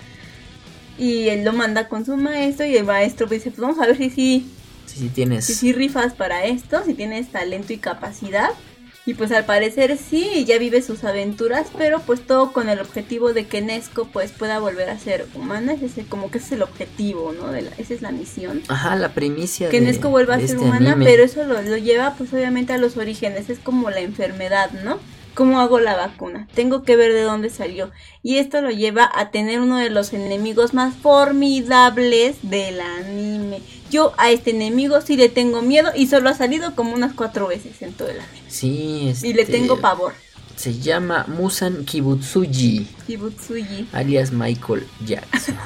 Y 0.98 1.28
él 1.28 1.44
lo 1.44 1.52
manda 1.52 1.88
con 1.88 2.04
su 2.04 2.16
maestro 2.16 2.66
y 2.66 2.76
el 2.76 2.84
maestro 2.84 3.26
dice, 3.26 3.50
pues 3.50 3.60
vamos 3.60 3.78
a 3.78 3.86
ver 3.86 3.96
si 3.96 4.10
sí... 4.10 4.50
Si, 4.84 4.98
si 4.98 5.08
tienes... 5.08 5.46
Si, 5.46 5.54
si 5.54 5.72
rifas 5.72 6.12
para 6.12 6.44
esto, 6.44 6.82
si 6.84 6.94
tienes 6.94 7.30
talento 7.30 7.72
y 7.72 7.78
capacidad. 7.78 8.50
Y 9.06 9.14
pues 9.14 9.32
al 9.32 9.44
parecer 9.46 9.96
sí, 9.96 10.44
ya 10.44 10.58
vive 10.58 10.82
sus 10.82 11.04
aventuras, 11.04 11.68
pero 11.76 12.00
pues 12.00 12.20
todo 12.20 12.52
con 12.52 12.68
el 12.68 12.80
objetivo 12.80 13.32
de 13.32 13.46
que 13.46 13.62
Nesco 13.62 14.04
pues 14.04 14.30
pueda 14.30 14.58
volver 14.58 14.90
a 14.90 14.98
ser 14.98 15.26
humana, 15.34 15.72
ese 15.72 16.04
como 16.04 16.30
que 16.30 16.38
ese 16.38 16.48
es 16.48 16.52
el 16.52 16.62
objetivo, 16.62 17.32
¿no? 17.32 17.50
De 17.50 17.70
esa 17.78 17.94
es 17.94 18.02
la 18.02 18.12
misión. 18.12 18.62
Ajá, 18.68 18.96
la 18.96 19.14
primicia. 19.14 19.70
Que 19.70 19.80
Nesco 19.80 20.10
vuelva 20.10 20.34
a 20.34 20.36
ser 20.38 20.50
este 20.50 20.58
humana, 20.58 20.96
pero 21.02 21.24
eso 21.24 21.44
lo, 21.44 21.60
lo 21.62 21.76
lleva 21.78 22.14
pues 22.16 22.32
obviamente 22.34 22.72
a 22.74 22.78
los 22.78 22.96
orígenes, 22.96 23.48
es 23.48 23.58
como 23.58 23.90
la 23.90 24.00
enfermedad, 24.00 24.70
¿no? 24.84 24.98
¿Cómo 25.34 25.60
hago 25.60 25.80
la 25.80 25.96
vacuna? 25.96 26.48
Tengo 26.54 26.82
que 26.82 26.96
ver 26.96 27.12
de 27.12 27.22
dónde 27.22 27.50
salió. 27.50 27.90
Y 28.22 28.38
esto 28.38 28.60
lo 28.60 28.70
lleva 28.70 29.10
a 29.14 29.30
tener 29.30 29.60
uno 29.60 29.78
de 29.78 29.88
los 29.88 30.12
enemigos 30.12 30.74
más 30.74 30.94
formidables 30.94 32.36
del 32.42 32.80
anime. 32.80 33.60
Yo 33.90 34.12
a 34.16 34.30
este 34.30 34.50
enemigo 34.50 35.00
sí 35.00 35.16
le 35.16 35.28
tengo 35.28 35.62
miedo 35.62 35.90
y 35.94 36.06
solo 36.06 36.30
ha 36.30 36.34
salido 36.34 36.74
como 36.74 36.94
unas 36.94 37.14
cuatro 37.14 37.48
veces 37.48 37.80
en 37.82 37.92
todo 37.92 38.08
el 38.08 38.20
anime. 38.20 38.48
Sí, 38.48 39.08
este... 39.08 39.28
Y 39.28 39.32
le 39.32 39.44
tengo 39.44 39.80
pavor. 39.80 40.12
Se 40.56 40.78
llama 40.78 41.24
Musan 41.26 41.84
Kibutsuji. 41.84 42.86
Kibutsuji. 43.06 43.88
Alias 43.92 44.30
Michael 44.30 44.86
Jackson. 45.06 45.56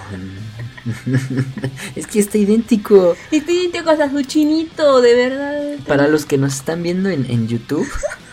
es 1.96 2.06
que 2.06 2.20
está 2.20 2.38
idéntico. 2.38 3.16
Está 3.30 3.50
idéntico 3.50 3.90
a 3.90 4.10
su 4.10 4.22
chinito, 4.22 5.00
de 5.00 5.14
verdad. 5.14 5.78
Para 5.86 6.06
los 6.06 6.26
que 6.26 6.38
nos 6.38 6.54
están 6.54 6.82
viendo 6.82 7.08
en, 7.10 7.28
en 7.28 7.48
YouTube. 7.48 7.88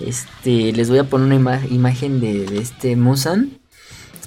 Este, 0.00 0.72
les 0.72 0.90
voy 0.90 0.98
a 0.98 1.04
poner 1.04 1.38
una 1.38 1.64
imagen 1.70 2.20
de, 2.20 2.58
este 2.58 2.96
Musan. 2.96 3.55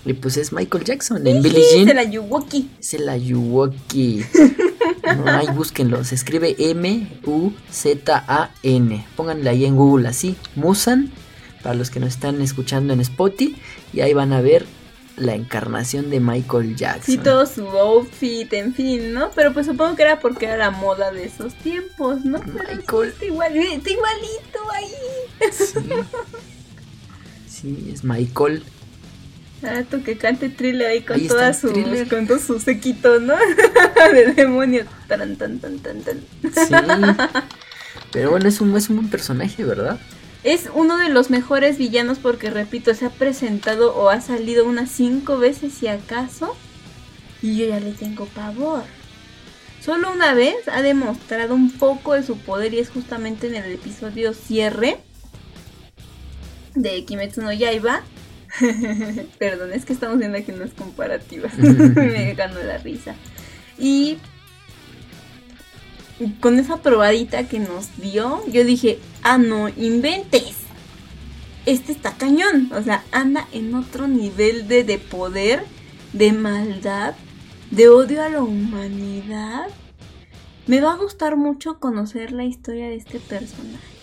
Y 0.10 0.14
pues 0.14 0.38
es 0.38 0.52
Michael 0.52 0.84
Jackson 0.86 1.28
en 1.28 1.44
Billie 1.44 1.64
Jean. 1.72 1.88
Es 1.88 1.92
el 1.92 2.00
Ayuwoki. 2.00 2.68
Es 2.80 2.96
el 2.96 3.08
Ayuwoki. 3.08 4.26
no, 5.18 5.28
ahí 5.30 5.46
búsquenlo. 5.54 6.04
Se 6.04 6.16
escribe 6.16 6.56
M-U-Z-A-N. 6.58 7.56
Pónganle 9.16 9.50
ahí 9.52 9.66
en 9.66 9.76
Google 9.76 10.08
así. 10.08 10.36
Musan. 10.56 11.12
Para 11.62 11.76
los 11.76 11.92
que 11.92 12.00
nos 12.00 12.10
están 12.10 12.42
escuchando 12.42 12.92
en 12.92 13.02
Spotify. 13.02 13.56
Y 13.94 14.02
ahí 14.02 14.16
van 14.16 14.34
a 14.34 14.42
ver 14.42 14.66
la 15.16 15.36
encarnación 15.36 16.10
de 16.10 16.20
Michael 16.20 16.76
Jackson. 16.76 17.04
Sí, 17.06 17.20
todo 17.20 17.46
su 17.46 17.68
outfit, 17.68 18.52
en 18.54 18.74
fin, 18.74 19.14
¿no? 19.14 19.30
Pero 19.36 19.54
pues 19.54 19.68
supongo 19.68 19.96
que 19.96 20.02
era 20.02 20.20
porque 20.20 20.48
era 20.48 20.58
la 20.58 20.72
moda 20.72 21.12
de 21.12 21.26
esos 21.26 21.54
tiempos, 21.54 22.26
¿no? 22.26 22.40
Michael. 22.40 23.10
está, 23.10 23.26
igualito 23.28 24.60
ahí. 24.74 24.88
Sí. 27.46 27.74
es 27.94 28.04
Michael. 28.04 28.64
Ah, 29.64 29.84
tú 29.90 30.04
que 30.04 30.18
cante 30.18 30.50
thriller 30.50 30.88
ahí 30.88 31.02
con 31.02 31.28
toda 31.28 31.54
su 31.54 31.74
con 32.10 32.28
todo 32.28 32.40
su 32.40 32.60
sequito, 32.60 33.20
¿no? 33.20 33.36
de 34.14 34.34
demonios. 34.34 34.88
Tan, 35.08 35.36
tan, 35.36 35.60
tan, 35.60 35.80
tan, 35.80 36.02
tan. 36.02 36.18
Sí. 36.42 36.74
Pero 38.12 38.32
bueno, 38.32 38.48
es 38.48 38.62
un, 38.62 38.76
es 38.78 38.90
un 38.90 38.98
buen 38.98 39.10
personaje, 39.10 39.64
¿verdad? 39.64 40.00
Es 40.44 40.70
uno 40.74 40.98
de 40.98 41.10
los 41.10 41.30
mejores 41.30 41.78
villanos 41.78 42.18
porque, 42.20 42.50
repito, 42.50 42.94
se 42.94 43.06
ha 43.06 43.10
presentado 43.10 43.94
o 43.96 44.10
ha 44.10 44.22
salido 44.22 44.66
unas 44.66 44.90
cinco 44.90 45.38
veces 45.38 45.74
si 45.74 45.88
acaso. 45.88 46.56
Y 47.42 47.58
yo 47.58 47.68
ya 47.68 47.80
le 47.80 47.92
tengo 47.92 48.26
pavor. 48.26 48.84
Solo 49.84 50.12
una 50.12 50.34
vez 50.34 50.56
ha 50.72 50.82
demostrado 50.82 51.56
un 51.56 51.72
poco 51.72 52.14
de 52.14 52.24
su 52.24 52.38
poder 52.38 52.74
y 52.74 52.80
es 52.80 52.90
justamente 52.90 53.48
en 53.48 53.56
el 53.56 53.72
episodio 53.72 54.34
cierre 54.34 54.98
de 56.76 57.06
Kimetsu 57.06 57.42
no 57.42 57.52
Yaiba. 57.52 58.02
Perdón, 59.40 59.74
es 59.74 59.86
que 59.86 59.94
estamos 59.94 60.18
viendo 60.18 60.38
aquí 60.38 60.52
unas 60.52 60.72
comparativas. 60.72 61.58
Me 61.58 62.34
ganó 62.34 62.62
la 62.62 62.78
risa. 62.78 63.16
Y 63.78 64.18
con 66.40 66.60
esa 66.60 66.78
probadita 66.78 67.48
que 67.48 67.60
nos 67.60 67.98
dio, 67.98 68.44
yo 68.48 68.64
dije, 68.64 69.00
ah, 69.24 69.38
no 69.38 69.70
inventes. 69.70 70.56
Este 71.66 71.92
está 71.92 72.14
cañón. 72.14 72.72
O 72.74 72.82
sea, 72.82 73.04
anda 73.12 73.48
en 73.52 73.74
otro 73.76 74.08
nivel 74.08 74.68
de, 74.68 74.84
de 74.84 74.98
poder, 74.98 75.64
de 76.14 76.34
maldad, 76.34 77.16
de 77.72 77.90
odio 77.90 78.24
a 78.24 78.30
la 78.30 78.42
humanidad. 78.42 79.68
Me 80.68 80.82
va 80.82 80.94
a 80.94 80.98
gustar 80.98 81.36
mucho 81.36 81.80
conocer 81.80 82.32
la 82.32 82.44
historia 82.44 82.90
de 82.90 82.96
este 82.96 83.20
personaje. 83.20 83.99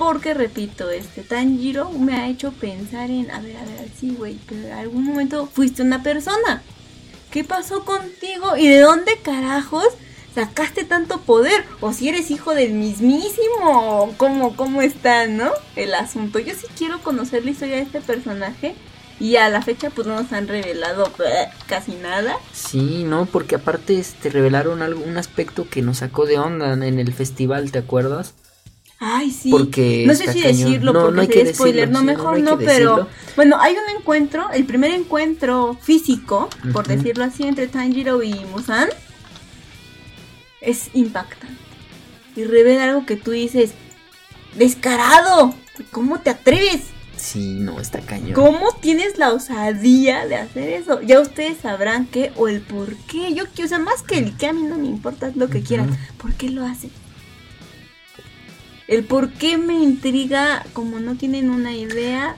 Porque 0.00 0.32
repito, 0.32 0.88
este 0.88 1.20
Tanjiro 1.20 1.90
me 1.90 2.14
ha 2.14 2.26
hecho 2.26 2.52
pensar 2.52 3.10
en, 3.10 3.30
a 3.30 3.38
ver, 3.42 3.58
a 3.58 3.64
ver, 3.66 3.86
sí, 4.00 4.14
güey, 4.16 4.38
pero 4.48 4.62
en 4.62 4.72
algún 4.72 5.04
momento 5.04 5.46
fuiste 5.46 5.82
una 5.82 6.02
persona. 6.02 6.62
¿Qué 7.30 7.44
pasó 7.44 7.84
contigo? 7.84 8.56
¿Y 8.56 8.66
de 8.66 8.80
dónde 8.80 9.18
carajos 9.22 9.84
sacaste 10.34 10.84
tanto 10.84 11.20
poder? 11.20 11.66
O 11.82 11.92
si 11.92 12.08
eres 12.08 12.30
hijo 12.30 12.54
del 12.54 12.72
mismísimo, 12.72 14.14
¿cómo, 14.16 14.56
cómo 14.56 14.80
está, 14.80 15.26
no? 15.26 15.50
El 15.76 15.92
asunto. 15.92 16.38
Yo 16.38 16.54
sí 16.54 16.66
quiero 16.78 17.00
conocer 17.00 17.44
la 17.44 17.50
historia 17.50 17.76
de 17.76 17.82
este 17.82 18.00
personaje. 18.00 18.74
Y 19.20 19.36
a 19.36 19.50
la 19.50 19.60
fecha 19.60 19.90
pues 19.90 20.06
no 20.06 20.14
nos 20.14 20.32
han 20.32 20.48
revelado 20.48 21.12
casi 21.66 21.92
nada. 21.92 22.36
Sí, 22.54 23.04
no, 23.04 23.26
porque 23.26 23.56
aparte 23.56 23.98
este 23.98 24.30
revelaron 24.30 24.80
algún 24.80 25.18
aspecto 25.18 25.68
que 25.68 25.82
nos 25.82 25.98
sacó 25.98 26.24
de 26.24 26.38
onda 26.38 26.72
en 26.72 26.98
el 26.98 27.12
festival, 27.12 27.70
¿te 27.70 27.80
acuerdas? 27.80 28.32
Ay, 29.02 29.30
sí. 29.30 29.50
Porque 29.50 30.04
no 30.06 30.14
sé 30.14 30.30
si 30.30 30.42
decirlo 30.42 30.92
porque 30.92 31.16
no 31.16 31.22
hay 31.22 31.28
que 31.28 31.54
spoiler. 31.54 31.90
no, 31.90 32.04
mejor 32.04 32.38
no, 32.40 32.58
pero 32.58 33.08
bueno, 33.34 33.56
hay 33.58 33.72
un 33.72 33.96
encuentro, 33.96 34.50
el 34.52 34.66
primer 34.66 34.90
encuentro 34.90 35.76
físico, 35.80 36.50
por 36.74 36.86
decirlo 36.86 37.24
así, 37.24 37.44
entre 37.44 37.66
Tanjiro 37.66 38.22
y 38.22 38.34
Musan 38.52 38.90
es 40.60 40.90
impactante. 40.92 41.56
Y 42.36 42.44
revela 42.44 42.84
algo 42.84 43.06
que 43.06 43.16
tú 43.16 43.30
dices, 43.30 43.72
descarado, 44.54 45.54
¿cómo 45.90 46.20
te 46.20 46.28
atreves? 46.28 46.82
Sí, 47.16 47.56
no, 47.58 47.80
está 47.80 48.00
cañón. 48.00 48.32
¿Cómo 48.32 48.72
tienes 48.80 49.18
la 49.18 49.32
osadía 49.32 50.26
de 50.26 50.36
hacer 50.36 50.68
eso? 50.70 51.00
Ya 51.00 51.20
ustedes 51.20 51.58
sabrán 51.58 52.06
qué 52.06 52.32
o 52.36 52.48
el 52.48 52.60
por 52.60 52.94
qué. 52.96 53.34
Yo 53.34 53.44
quiero, 53.46 53.66
o 53.66 53.68
sea, 53.68 53.78
más 53.78 54.02
que 54.02 54.18
el 54.18 54.36
que 54.36 54.46
a 54.46 54.52
mí 54.52 54.62
no 54.62 54.76
me 54.76 54.86
importa 54.86 55.32
lo 55.34 55.48
que 55.48 55.62
quieran. 55.62 55.96
¿Por 56.18 56.34
qué 56.34 56.50
lo 56.50 56.64
hacen? 56.64 56.90
El 58.90 59.04
por 59.04 59.30
qué 59.30 59.56
me 59.56 59.74
intriga, 59.74 60.66
como 60.72 60.98
no 60.98 61.14
tienen 61.14 61.48
una 61.48 61.76
idea, 61.76 62.34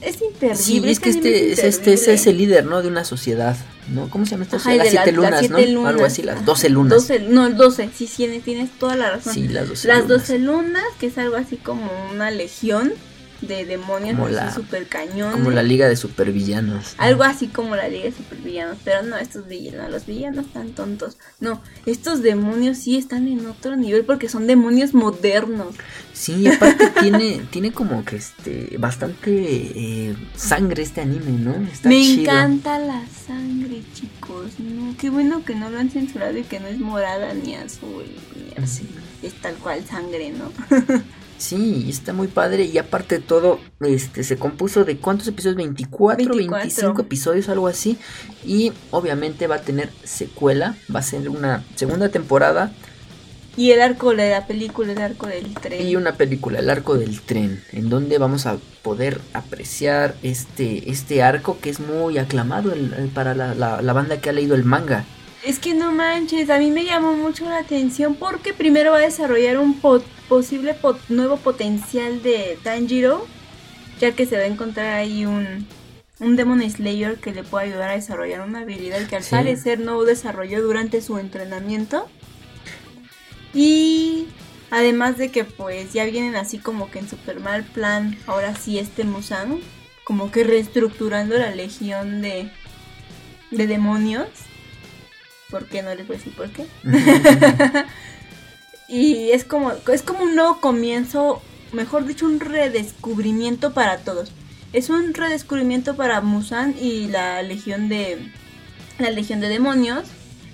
es 0.00 0.22
imperdible. 0.22 0.56
Sí, 0.56 0.82
es 0.86 1.00
que 1.00 1.10
este 1.10 1.50
es, 1.50 1.58
este 1.58 1.92
es 2.12 2.26
el 2.28 2.38
líder, 2.38 2.66
¿no? 2.66 2.82
De 2.82 2.86
una 2.88 3.04
sociedad, 3.04 3.56
¿no? 3.92 4.08
¿Cómo 4.08 4.24
se 4.24 4.30
llama 4.30 4.44
esta 4.44 4.60
sociedad? 4.60 4.84
las 4.84 4.92
siete 4.92 5.10
lunas, 5.10 5.50
¿no? 5.50 5.86
Algo 5.88 6.04
así, 6.04 6.22
las 6.22 6.44
doce 6.44 6.68
lunas. 6.68 7.10
no, 7.28 7.50
doce, 7.50 7.90
sí, 7.92 8.06
tienes 8.44 8.70
toda 8.78 8.94
la 8.94 9.10
razón. 9.10 9.34
Sí, 9.34 9.48
las 9.48 9.68
doce 9.68 9.88
Las 9.88 10.06
doce 10.06 10.38
lunas, 10.38 10.84
que 11.00 11.08
es 11.08 11.18
algo 11.18 11.34
así 11.34 11.56
como 11.56 11.90
una 12.12 12.30
legión 12.30 12.92
de 13.40 13.64
demonios 13.64 14.16
como 14.16 14.28
la, 14.28 14.52
super 14.52 14.86
cañón. 14.86 15.32
Como 15.32 15.50
la 15.50 15.62
liga 15.62 15.88
de 15.88 15.96
supervillanos. 15.96 16.94
Algo 16.98 17.22
así 17.22 17.46
como 17.48 17.76
la 17.76 17.88
liga 17.88 18.04
de 18.04 18.12
supervillanos, 18.12 18.78
pero 18.84 19.02
no, 19.02 19.16
estos 19.16 19.46
villanos, 19.46 19.90
los 19.90 20.06
villanos 20.06 20.46
están 20.46 20.70
tontos. 20.70 21.16
No, 21.40 21.62
estos 21.86 22.22
demonios 22.22 22.78
sí 22.78 22.96
están 22.96 23.28
en 23.28 23.46
otro 23.46 23.76
nivel 23.76 24.04
porque 24.04 24.28
son 24.28 24.46
demonios 24.46 24.94
modernos. 24.94 25.74
Sí, 26.12 26.48
aparte 26.48 26.90
tiene, 27.00 27.42
tiene 27.50 27.72
como 27.72 28.04
que 28.04 28.16
este 28.16 28.76
bastante 28.78 29.30
eh, 29.30 30.16
sangre 30.34 30.82
este 30.82 31.02
anime, 31.02 31.32
¿no? 31.32 31.54
Me 31.84 32.14
encanta 32.14 32.78
la 32.78 33.02
sangre, 33.26 33.82
chicos. 33.94 34.58
No, 34.58 34.96
qué 34.98 35.10
bueno 35.10 35.44
que 35.44 35.54
no 35.54 35.70
lo 35.70 35.78
han 35.78 35.90
censurado 35.90 36.36
y 36.36 36.42
que 36.42 36.58
no 36.58 36.66
es 36.66 36.80
morada 36.80 37.34
ni 37.34 37.54
azul 37.54 38.04
ni 38.34 38.62
así. 38.62 38.88
Es 39.22 39.34
tal 39.34 39.54
cual 39.56 39.84
sangre, 39.84 40.32
¿no? 40.32 40.52
Sí, 41.38 41.86
está 41.88 42.12
muy 42.12 42.26
padre 42.26 42.64
y 42.64 42.78
aparte 42.78 43.18
de 43.18 43.24
todo, 43.24 43.60
este, 43.80 44.24
se 44.24 44.36
compuso 44.36 44.84
de 44.84 44.96
cuántos 44.96 45.28
episodios, 45.28 45.56
24, 45.56 46.34
25 46.34 47.00
episodios, 47.00 47.48
algo 47.48 47.68
así. 47.68 47.96
Y 48.44 48.72
obviamente 48.90 49.46
va 49.46 49.56
a 49.56 49.60
tener 49.60 49.90
secuela, 50.02 50.76
va 50.94 50.98
a 50.98 51.04
ser 51.04 51.28
una 51.28 51.64
segunda 51.76 52.08
temporada. 52.08 52.72
Y 53.56 53.70
el 53.70 53.80
arco 53.80 54.14
de 54.14 54.30
la 54.30 54.46
película, 54.46 54.92
el 54.92 54.98
arco 54.98 55.26
del 55.26 55.54
tren. 55.54 55.86
Y 55.86 55.94
una 55.96 56.14
película, 56.14 56.58
el 56.58 56.70
arco 56.70 56.96
del 56.96 57.20
tren, 57.20 57.62
en 57.72 57.88
donde 57.88 58.18
vamos 58.18 58.46
a 58.46 58.58
poder 58.82 59.20
apreciar 59.32 60.16
este, 60.24 60.90
este 60.90 61.22
arco 61.22 61.58
que 61.60 61.70
es 61.70 61.78
muy 61.78 62.18
aclamado 62.18 62.72
para 63.14 63.34
la, 63.34 63.54
la 63.54 63.92
banda 63.92 64.20
que 64.20 64.30
ha 64.30 64.32
leído 64.32 64.56
el 64.56 64.64
manga. 64.64 65.04
Es 65.44 65.60
que 65.60 65.72
no 65.72 65.92
manches, 65.92 66.50
a 66.50 66.58
mí 66.58 66.72
me 66.72 66.84
llamó 66.84 67.14
mucho 67.14 67.44
la 67.44 67.58
atención 67.58 68.16
porque 68.16 68.52
primero 68.52 68.90
va 68.90 68.98
a 68.98 69.02
desarrollar 69.02 69.58
un 69.58 69.74
posible 70.28 70.76
nuevo 71.08 71.36
potencial 71.38 72.22
de 72.22 72.58
Tanjiro, 72.62 73.26
ya 74.00 74.12
que 74.12 74.26
se 74.26 74.36
va 74.36 74.42
a 74.42 74.46
encontrar 74.46 74.94
ahí 74.94 75.26
un, 75.26 75.66
un 76.20 76.36
Demon 76.36 76.68
Slayer 76.68 77.16
que 77.16 77.32
le 77.32 77.42
puede 77.42 77.66
ayudar 77.66 77.90
a 77.90 77.94
desarrollar 77.94 78.46
una 78.46 78.60
habilidad 78.60 79.06
que 79.06 79.16
al 79.16 79.24
parecer 79.24 79.80
no 79.80 80.02
desarrolló 80.04 80.62
durante 80.62 81.00
su 81.00 81.18
entrenamiento. 81.18 82.08
Y 83.54 84.26
además 84.70 85.16
de 85.16 85.30
que 85.30 85.44
pues 85.44 85.92
ya 85.92 86.04
vienen 86.04 86.36
así 86.36 86.58
como 86.58 86.90
que 86.90 86.98
en 86.98 87.08
super 87.08 87.40
mal 87.40 87.64
plan, 87.64 88.16
ahora 88.26 88.54
sí 88.54 88.78
este 88.78 89.04
Musan, 89.04 89.58
como 90.04 90.30
que 90.30 90.44
reestructurando 90.44 91.36
la 91.38 91.54
legión 91.54 92.20
de, 92.20 92.50
de 93.50 93.66
demonios 93.66 94.28
¿Por 95.50 95.66
qué? 95.66 95.82
No 95.82 95.94
les 95.94 96.06
voy 96.06 96.16
a 96.16 96.18
decir 96.18 96.34
por 96.34 96.50
qué. 96.50 96.66
y 98.88 99.30
es 99.32 99.44
como, 99.44 99.72
es 99.92 100.02
como 100.02 100.24
un 100.24 100.34
nuevo 100.34 100.60
comienzo, 100.60 101.42
mejor 101.72 102.06
dicho, 102.06 102.24
un 102.24 102.40
redescubrimiento 102.40 103.74
para 103.74 103.98
todos. 103.98 104.32
Es 104.72 104.88
un 104.88 105.14
redescubrimiento 105.14 105.94
para 105.94 106.20
Musan 106.22 106.74
y 106.80 107.06
la 107.06 107.42
legión 107.42 107.88
de 107.88 108.18
la 108.98 109.10
legión 109.10 109.40
de 109.40 109.48
demonios. 109.48 110.04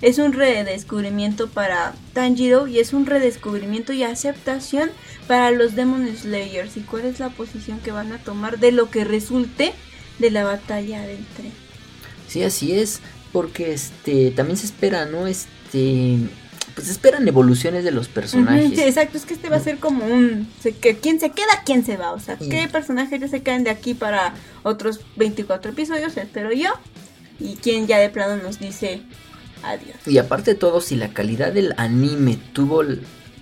Es 0.01 0.19
un 0.19 0.33
redescubrimiento 0.33 1.49
para 1.49 1.95
Tanjiro 2.13 2.67
y 2.67 2.79
es 2.79 2.93
un 2.93 3.05
redescubrimiento 3.05 3.93
y 3.93 4.03
aceptación 4.03 4.91
para 5.27 5.51
los 5.51 5.75
Demon 5.75 6.07
Slayers. 6.15 6.75
¿Y 6.75 6.81
cuál 6.81 7.05
es 7.05 7.19
la 7.19 7.29
posición 7.29 7.79
que 7.79 7.91
van 7.91 8.11
a 8.11 8.17
tomar 8.17 8.59
de 8.59 8.73
lo 8.73 8.89
que 8.91 9.05
resulte 9.05 9.73
de 10.19 10.31
la 10.31 10.43
batalla 10.43 11.01
del 11.01 11.25
tren? 11.37 11.51
Sí, 12.27 12.43
así 12.43 12.73
es 12.73 12.99
porque 13.31 13.73
este 13.73 14.31
también 14.31 14.57
se 14.57 14.65
espera, 14.65 15.05
¿no? 15.05 15.27
Este 15.27 16.19
pues 16.75 16.87
se 16.87 16.93
esperan 16.93 17.25
evoluciones 17.27 17.85
de 17.85 17.91
los 17.91 18.09
personajes. 18.09 18.69
sí, 18.69 18.81
exacto, 18.81 19.17
es 19.17 19.25
que 19.25 19.33
este 19.33 19.49
va 19.49 19.55
a 19.55 19.61
ser 19.61 19.77
como 19.79 20.05
un 20.05 20.47
que 20.81 20.97
quién 20.97 21.19
se 21.21 21.31
queda, 21.31 21.63
quién 21.65 21.85
se 21.85 21.95
va, 21.95 22.11
o 22.11 22.19
sea, 22.19 22.37
qué 22.37 22.67
personajes 22.69 23.19
ya 23.19 23.27
se 23.29 23.41
quedan 23.41 23.63
de 23.63 23.69
aquí 23.69 23.93
para 23.93 24.33
otros 24.63 24.99
24 25.15 25.71
episodios, 25.71 26.17
espero 26.17 26.51
yo, 26.51 26.69
y 27.39 27.55
quién 27.55 27.87
ya 27.87 27.97
de 27.97 28.09
plano 28.09 28.43
nos 28.43 28.59
dice 28.59 29.01
adiós. 29.63 29.95
Y 30.05 30.17
aparte 30.17 30.51
de 30.51 30.59
todo, 30.59 30.81
si 30.81 30.97
la 30.97 31.13
calidad 31.13 31.53
del 31.53 31.73
anime 31.77 32.37
tuvo 32.51 32.83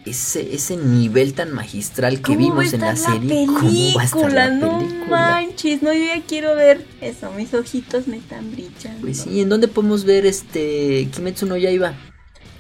ese, 0.06 0.54
ese 0.54 0.78
nivel 0.78 1.34
tan 1.34 1.52
magistral 1.54 2.22
que 2.22 2.38
vimos 2.38 2.72
en 2.74 2.82
la, 2.82 2.96
serie. 2.96 3.48
¿Cómo 3.48 3.94
va 3.96 4.02
a 4.02 4.06
estar 4.06 4.32
la 4.32 4.50
no 4.52 4.80
manches, 5.10 5.82
no, 5.82 5.92
yo 5.92 6.06
ya 6.06 6.22
quiero 6.22 6.56
ver 6.56 6.86
eso, 7.02 7.32
mis 7.32 7.52
ojitos 7.56 8.08
me 8.08 8.18
están 8.18 8.52
brillando. 8.52 9.02
Pues 9.02 9.22
sí, 9.22 9.42
¿en 9.42 9.50
dónde 9.50 9.68
podemos 9.68 10.06
ver 10.06 10.28
este 10.28 11.08
Kimetsu 11.12 11.48
no 11.48 11.58
Yaiba? 11.58 11.96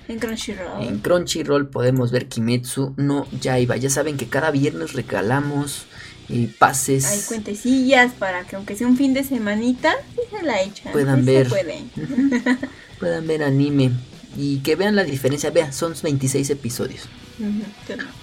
En 0.07 0.19
Crunchyroll. 0.19 0.83
En 0.83 0.99
Crunchyroll 0.99 1.67
podemos 1.67 2.11
ver 2.11 2.27
Kimetsu 2.27 2.93
no 2.97 3.27
Yaiba. 3.39 3.77
Ya 3.77 3.89
saben 3.89 4.17
que 4.17 4.27
cada 4.27 4.51
viernes 4.51 4.93
regalamos 4.93 5.85
eh, 6.29 6.49
pases. 6.57 7.05
Hay 7.05 7.21
cuentecillas 7.21 8.13
para 8.13 8.43
que 8.43 8.55
aunque 8.55 8.75
sea 8.75 8.87
un 8.87 8.97
fin 8.97 9.13
de 9.13 9.23
semanita, 9.23 9.93
se 10.29 10.43
la 10.43 10.61
echan. 10.61 10.91
Puedan 10.91 11.25
ver. 11.25 11.47
puedan 12.99 13.27
ver 13.27 13.43
anime. 13.43 13.91
Y 14.37 14.59
que 14.59 14.75
vean 14.75 14.95
la 14.95 15.03
diferencia. 15.03 15.51
Vean, 15.51 15.73
son 15.73 15.93
26 16.01 16.49
episodios. 16.49 17.07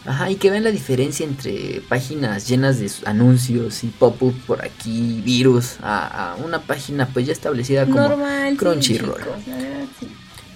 Ajá, 0.05 0.31
y 0.31 0.37
que 0.37 0.51
vean 0.51 0.64
la 0.64 0.70
diferencia 0.70 1.26
entre 1.26 1.83
páginas 1.89 2.49
llenas 2.49 2.78
de 2.78 2.91
anuncios 3.07 3.83
y 3.85 3.89
pop-up 3.89 4.35
por 4.47 4.64
aquí, 4.64 5.20
virus, 5.24 5.76
a, 5.83 6.37
una 6.45 6.61
página 6.62 7.09
pues 7.09 7.26
ya 7.26 7.33
establecida 7.33 7.87
como 7.87 8.16
Crunchyroll. 8.57 9.20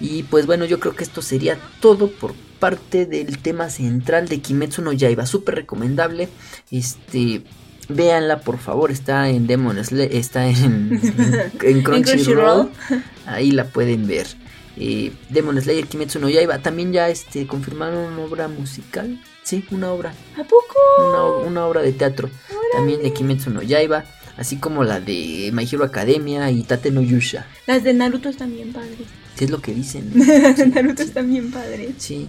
Y 0.04 0.24
pues 0.24 0.44
bueno, 0.44 0.66
yo 0.66 0.78
creo 0.80 0.94
que 0.94 1.02
esto 1.02 1.22
sería 1.22 1.58
todo 1.80 2.10
por 2.10 2.34
parte 2.60 3.06
del 3.06 3.38
tema 3.38 3.70
central 3.70 4.28
de 4.28 4.40
Kimetsu 4.40 4.82
no 4.82 4.92
Yaiba, 4.92 5.24
súper 5.24 5.54
recomendable. 5.54 6.28
Este, 6.70 7.42
véanla 7.88 8.40
por 8.40 8.58
favor, 8.58 8.90
está 8.90 9.30
en 9.30 9.46
Demon 9.46 9.78
está 9.78 10.46
en, 10.46 11.00
en 11.62 11.82
Crunchyroll. 11.82 12.70
Ahí 13.24 13.50
la 13.50 13.64
pueden 13.64 14.06
ver 14.06 14.26
eh, 14.76 15.12
Demon 15.30 15.58
Slayer 15.58 15.86
Kimetsu 15.86 16.18
no 16.18 16.28
Yaiba. 16.28 16.58
También 16.58 16.92
ya 16.92 17.08
este, 17.08 17.46
confirmaron 17.46 18.12
una 18.12 18.24
obra 18.24 18.48
musical. 18.48 19.18
Sí, 19.42 19.64
una 19.70 19.90
obra. 19.90 20.12
¿A 20.34 20.44
poco? 20.44 21.46
Una, 21.46 21.64
obra 21.66 21.80
de 21.80 21.92
teatro. 21.92 22.28
También 22.74 23.02
de 23.02 23.12
Kimetsu 23.14 23.50
no 23.50 23.62
Yaiba. 23.62 24.04
Así 24.36 24.56
como 24.56 24.84
la 24.84 25.00
de 25.00 25.50
My 25.54 25.66
Hero 25.70 25.84
Academia 25.84 26.50
y 26.50 26.62
Tate 26.62 26.90
no 26.90 27.00
Yusha. 27.00 27.46
Las 27.66 27.84
de 27.84 27.94
Naruto 27.94 28.28
están 28.28 28.52
bien 28.52 28.72
padres. 28.72 29.06
Sí, 29.36 29.44
es 29.44 29.50
lo 29.50 29.60
que 29.60 29.74
dicen. 29.74 30.12
Naruto 30.74 31.02
están 31.02 31.30
bien 31.30 31.50
padres. 31.50 31.94
Sí. 31.98 32.28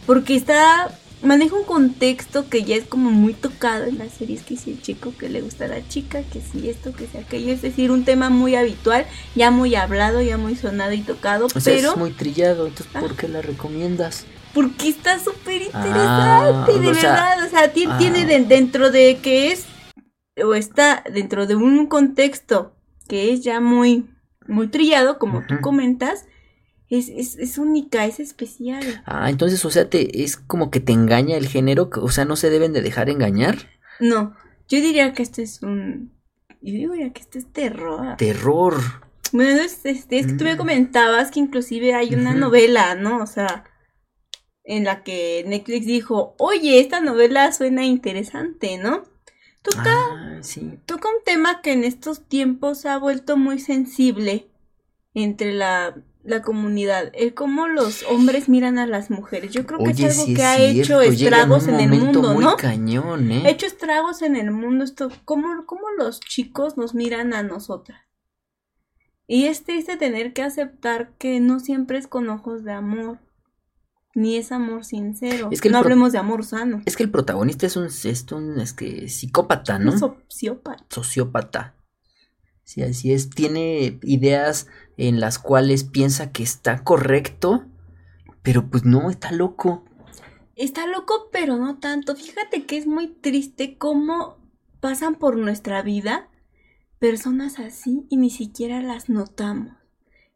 porque 0.05 0.35
está 0.35 0.95
maneja 1.23 1.55
un 1.55 1.63
contexto 1.63 2.47
que 2.47 2.63
ya 2.63 2.75
es 2.75 2.85
como 2.85 3.09
muy 3.09 3.33
tocado 3.33 3.85
en 3.85 3.97
las 3.97 4.13
series, 4.13 4.43
que 4.43 4.55
si 4.55 4.71
el 4.71 4.81
chico 4.81 5.11
que 5.17 5.27
le 5.27 5.41
gusta 5.41 5.65
a 5.65 5.69
la 5.69 5.87
chica, 5.87 6.21
que 6.21 6.41
si 6.41 6.69
esto, 6.69 6.93
que 6.93 7.07
si 7.07 7.17
aquello, 7.17 7.51
es 7.53 7.63
decir, 7.63 7.89
un 7.89 8.05
tema 8.05 8.29
muy 8.29 8.53
habitual, 8.53 9.07
ya 9.35 9.49
muy 9.49 9.73
hablado, 9.73 10.21
ya 10.21 10.37
muy 10.37 10.55
sonado 10.55 10.93
y 10.93 11.01
tocado, 11.01 11.47
pero... 11.63 11.91
Es 11.91 11.97
muy 11.97 12.11
trillado, 12.11 12.67
entonces 12.67 12.93
¿por 12.99 13.15
qué 13.15 13.27
la 13.27 13.41
recomiendas? 13.41 14.25
Porque 14.53 14.89
está 14.89 15.19
súper 15.19 15.61
ah, 15.73 16.65
interesante, 16.65 16.73
de 16.73 16.91
verdad, 16.91 17.45
o 17.45 17.49
sea, 17.49 17.71
tiene, 17.71 18.21
ah. 18.23 18.47
dentro 18.47 18.91
de 18.91 19.17
que 19.21 19.51
es, 19.51 19.65
o 20.43 20.53
está 20.53 21.03
dentro 21.11 21.47
de 21.47 21.55
un 21.55 21.87
contexto 21.87 22.75
que 23.07 23.33
es 23.33 23.43
ya 23.43 23.59
muy, 23.59 24.09
muy 24.47 24.67
trillado, 24.67 25.19
como 25.19 25.45
tú 25.45 25.59
comentas, 25.61 26.25
es, 26.89 27.09
es, 27.09 27.37
es, 27.37 27.57
única, 27.57 28.05
es 28.05 28.19
especial. 28.19 29.03
Ah, 29.05 29.29
entonces, 29.29 29.63
o 29.63 29.69
sea, 29.69 29.89
te, 29.89 30.23
es 30.23 30.35
como 30.35 30.71
que 30.71 30.81
te 30.81 30.91
engaña 30.91 31.37
el 31.37 31.47
género, 31.47 31.89
o 31.93 32.09
sea, 32.09 32.25
no 32.25 32.35
se 32.35 32.49
deben 32.49 32.73
de 32.73 32.81
dejar 32.81 33.09
engañar. 33.09 33.69
No, 33.99 34.35
yo 34.67 34.81
diría 34.81 35.13
que 35.13 35.23
esto 35.23 35.41
es 35.41 35.61
un... 35.61 36.13
Yo 36.61 36.73
diría 36.73 37.11
que 37.11 37.21
esto 37.21 37.37
es 37.39 37.51
terror. 37.51 38.17
Terror. 38.17 38.75
Bueno, 39.31 39.61
es, 39.61 39.85
es, 39.85 40.05
es 40.09 40.27
que 40.27 40.33
tú 40.33 40.43
me 40.43 40.55
mm. 40.55 40.57
comentabas 40.57 41.31
que 41.31 41.39
inclusive 41.39 41.93
hay 41.93 42.13
una 42.13 42.35
novela, 42.35 42.95
¿no? 42.95 43.21
O 43.23 43.25
sea, 43.25 43.63
en 44.63 44.83
la 44.83 45.03
que 45.03 45.43
Netflix 45.47 45.85
dijo, 45.85 46.35
oye, 46.37 46.79
esta 46.79 47.01
novela 47.01 47.51
suena 47.51 47.85
interesante, 47.85 48.77
¿no? 48.77 49.03
Toca, 49.61 49.95
ah, 49.95 50.37
sí. 50.41 50.79
toca 50.85 51.09
un 51.09 51.23
tema 51.23 51.61
que 51.61 51.73
en 51.73 51.83
estos 51.83 52.27
tiempos 52.27 52.85
ha 52.85 52.97
vuelto 52.97 53.37
muy 53.37 53.59
sensible 53.59 54.47
entre 55.13 55.53
la 55.53 55.95
la 56.23 56.41
comunidad, 56.41 57.11
el 57.13 57.33
cómo 57.33 57.67
los 57.67 58.03
hombres 58.03 58.47
miran 58.47 58.77
a 58.77 58.85
las 58.85 59.09
mujeres. 59.09 59.51
Yo 59.51 59.65
creo 59.65 59.79
que 59.79 59.91
es 59.91 60.19
algo 60.19 60.33
que 60.35 60.43
ha 60.43 60.59
hecho 60.59 61.01
estragos 61.01 61.67
en, 61.67 61.79
el 61.79 61.89
mundo, 61.89 62.39
¿no? 62.39 62.57
Cañón, 62.57 63.31
¿eh? 63.31 63.43
Ha 63.45 63.49
hecho 63.49 63.65
estragos 63.65 64.21
en 64.21 64.35
el 64.35 64.51
mundo 64.51 64.83
esto, 64.83 65.09
cómo, 65.25 65.65
cómo 65.65 65.89
los 65.97 66.19
chicos 66.19 66.77
nos 66.77 66.93
miran 66.93 67.33
a 67.33 67.43
nosotras. 67.43 68.01
Y 69.25 69.45
es 69.45 69.63
triste 69.63 69.97
tener 69.97 70.33
que 70.33 70.43
aceptar 70.43 71.13
que 71.17 71.39
no 71.39 71.59
siempre 71.59 71.97
es 71.97 72.07
con 72.07 72.29
ojos 72.29 72.63
de 72.63 72.73
amor, 72.73 73.19
ni 74.13 74.37
es 74.37 74.51
amor 74.51 74.85
sincero. 74.85 75.49
Es 75.51 75.61
que 75.61 75.69
no 75.69 75.77
hablemos 75.77 76.11
de 76.11 76.17
amor 76.17 76.43
sano. 76.43 76.81
Es 76.85 76.95
que 76.95 77.03
el 77.03 77.11
protagonista 77.11 77.65
es 77.65 77.75
un, 77.75 77.85
es 77.85 78.25
un 78.31 78.59
es 78.59 78.73
que, 78.73 79.09
psicópata, 79.09 79.79
¿no? 79.79 79.97
sociópata. 79.97 80.85
Sociópata. 80.89 81.75
Sí, 82.63 82.81
así 82.83 83.11
es. 83.11 83.29
Tiene 83.29 83.99
ideas 84.03 84.67
en 84.97 85.19
las 85.19 85.39
cuales 85.39 85.83
piensa 85.83 86.31
que 86.31 86.43
está 86.43 86.83
correcto, 86.83 87.65
pero 88.43 88.69
pues 88.69 88.85
no, 88.85 89.09
está 89.09 89.31
loco. 89.31 89.85
Está 90.55 90.85
loco, 90.87 91.29
pero 91.31 91.57
no 91.57 91.79
tanto. 91.79 92.15
Fíjate 92.15 92.65
que 92.65 92.77
es 92.77 92.87
muy 92.87 93.07
triste 93.07 93.77
cómo 93.77 94.37
pasan 94.79 95.15
por 95.15 95.37
nuestra 95.37 95.81
vida 95.81 96.29
personas 96.99 97.59
así 97.59 98.05
y 98.09 98.17
ni 98.17 98.29
siquiera 98.29 98.81
las 98.81 99.09
notamos. 99.09 99.73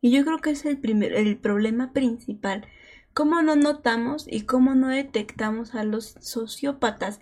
Y 0.02 0.12
yo 0.12 0.26
creo 0.26 0.40
que 0.40 0.52
es 0.52 0.66
el 0.66 0.78
primer, 0.78 1.14
el 1.14 1.38
problema 1.38 1.94
principal. 1.94 2.68
Cómo 3.16 3.41
no 3.41 3.55
notamos 3.55 4.28
y 4.30 4.41
cómo 4.41 4.76
no 4.76 4.89
detectamos 4.89 5.74
a 5.74 5.84
los 5.84 6.16
sociópatas 6.20 7.22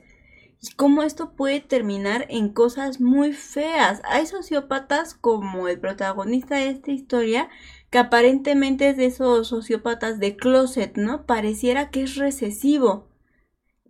cómo 0.76 1.04
esto 1.04 1.34
puede 1.34 1.60
terminar 1.60 2.26
en 2.30 2.50
cosas 2.50 3.00
muy 3.00 3.34
feas. 3.34 4.02
Hay 4.06 4.26
sociópatas 4.26 5.14
como 5.14 5.68
el 5.68 5.80
protagonista 5.80 6.56
de 6.56 6.70
esta 6.70 6.92
historia 6.92 7.50
que 7.90 8.00
aparentemente 8.00 8.90
es 8.90 8.98
de 8.98 9.06
esos 9.06 9.50
sociópatas 9.50 10.20
de 10.20 10.36
closet, 10.36 10.98
¿no? 10.98 11.26
Pareciera 11.26 11.90
que 11.90 12.04
es 12.04 12.16
recesivo. 12.16 13.08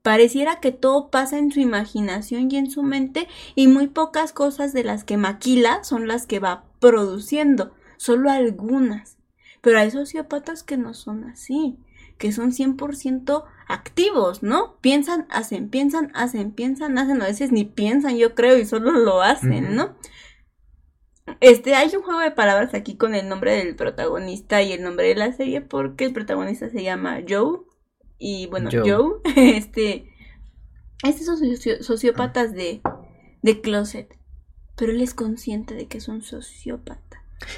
Pareciera 0.01 0.59
que 0.59 0.71
todo 0.71 1.09
pasa 1.09 1.37
en 1.37 1.51
su 1.51 1.61
imaginación 1.61 2.51
y 2.51 2.57
en 2.57 2.69
su 2.69 2.83
mente 2.83 3.29
y 3.55 3.67
muy 3.67 3.87
pocas 3.87 4.33
cosas 4.33 4.73
de 4.73 4.83
las 4.83 5.05
que 5.05 5.15
maquila 5.15 5.85
son 5.85 6.07
las 6.07 6.27
que 6.27 6.39
va 6.39 6.65
produciendo, 6.81 7.73
solo 7.95 8.29
algunas. 8.29 9.17
Pero 9.61 9.79
hay 9.79 9.91
sociópatas 9.91 10.63
que 10.63 10.75
no 10.75 10.93
son 10.93 11.23
así 11.23 11.77
que 12.17 12.31
son 12.31 12.51
100% 12.51 13.43
activos, 13.67 14.43
¿no? 14.43 14.77
Piensan, 14.81 15.27
hacen, 15.29 15.69
piensan, 15.69 16.11
hacen, 16.13 16.51
piensan, 16.51 16.97
hacen, 16.97 17.21
a 17.21 17.25
veces 17.25 17.51
ni 17.51 17.65
piensan, 17.65 18.17
yo 18.17 18.35
creo, 18.35 18.57
y 18.57 18.65
solo 18.65 18.91
lo 18.91 19.21
hacen, 19.21 19.75
¿no? 19.75 19.95
Este, 21.39 21.75
hay 21.75 21.95
un 21.95 22.03
juego 22.03 22.19
de 22.19 22.31
palabras 22.31 22.73
aquí 22.73 22.95
con 22.95 23.15
el 23.15 23.29
nombre 23.29 23.53
del 23.53 23.75
protagonista 23.75 24.61
y 24.61 24.73
el 24.73 24.83
nombre 24.83 25.07
de 25.07 25.15
la 25.15 25.31
serie 25.31 25.61
porque 25.61 26.05
el 26.05 26.13
protagonista 26.13 26.69
se 26.69 26.83
llama 26.83 27.21
Joe 27.27 27.59
y 28.17 28.47
bueno, 28.47 28.69
Joe, 28.71 29.19
este, 29.35 30.09
este 31.03 31.23
son 31.23 31.37
sociópatas 31.81 32.53
de, 32.53 32.81
de 33.41 33.61
closet, 33.61 34.17
pero 34.75 34.91
él 34.91 35.01
es 35.01 35.13
consciente 35.13 35.75
de 35.75 35.87
que 35.87 35.97
es 35.97 36.07
un 36.07 36.21
sociópata. 36.21 37.12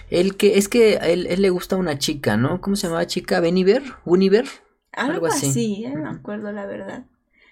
El 0.09 0.37
que 0.37 0.57
es 0.57 0.67
que 0.69 0.97
a 0.97 1.07
él, 1.07 1.27
le 1.37 1.49
gusta 1.49 1.75
una 1.75 1.97
chica, 1.97 2.37
¿no? 2.37 2.61
¿Cómo 2.61 2.75
se 2.75 2.87
llamaba 2.87 3.07
chica? 3.07 3.39
¿Beniver? 3.39 3.83
¿Univer? 4.05 4.45
Algo, 4.91 5.27
así, 5.27 5.51
sí, 5.51 5.85
no 5.93 6.03
me 6.03 6.09
acuerdo 6.09 6.51
la 6.51 6.65
verdad. 6.65 7.05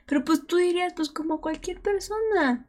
Pero 0.05 0.23
pues 0.23 0.45
tú 0.45 0.57
dirías, 0.57 0.93
pues 0.95 1.09
como 1.09 1.41
cualquier 1.41 1.81
persona. 1.81 2.67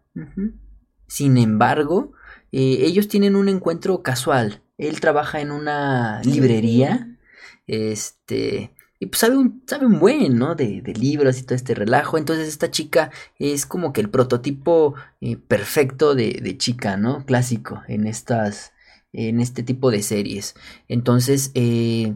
Sin 1.07 1.37
embargo, 1.37 2.13
eh, 2.53 2.79
ellos 2.83 3.09
tienen 3.09 3.37
un 3.37 3.49
encuentro 3.49 4.03
casual. 4.03 4.63
Él 4.79 5.01
trabaja 5.01 5.41
en 5.41 5.51
una 5.51 6.23
librería. 6.23 7.19
Este. 7.67 8.75
Y 9.01 9.07
pues 9.07 9.19
sabe 9.19 9.37
un, 9.37 9.63
sabe 9.67 9.87
un 9.87 9.99
buen, 9.99 10.39
¿no? 10.39 10.55
De, 10.55 10.81
de, 10.81 10.95
libros 10.95 11.39
y 11.39 11.43
todo 11.43 11.57
este 11.57 11.75
relajo. 11.75 12.17
Entonces 12.17 12.49
esta 12.49 12.71
chica 12.71 13.11
es 13.39 13.67
como 13.67 13.93
que 13.93 14.01
el 14.01 14.09
prototipo 14.09 14.95
eh, 15.21 15.37
perfecto 15.37 16.15
de, 16.15 16.41
de, 16.43 16.57
chica, 16.57 16.97
¿no? 16.97 17.27
Clásico 17.27 17.83
en 17.89 18.07
estas, 18.07 18.73
en 19.15 19.41
este 19.41 19.63
tipo 19.63 19.91
de 19.91 20.03
series. 20.03 20.55
Entonces, 20.89 21.51
eh, 21.55 22.15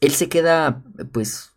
él 0.00 0.10
se 0.12 0.28
queda, 0.28 0.82
pues, 1.12 1.50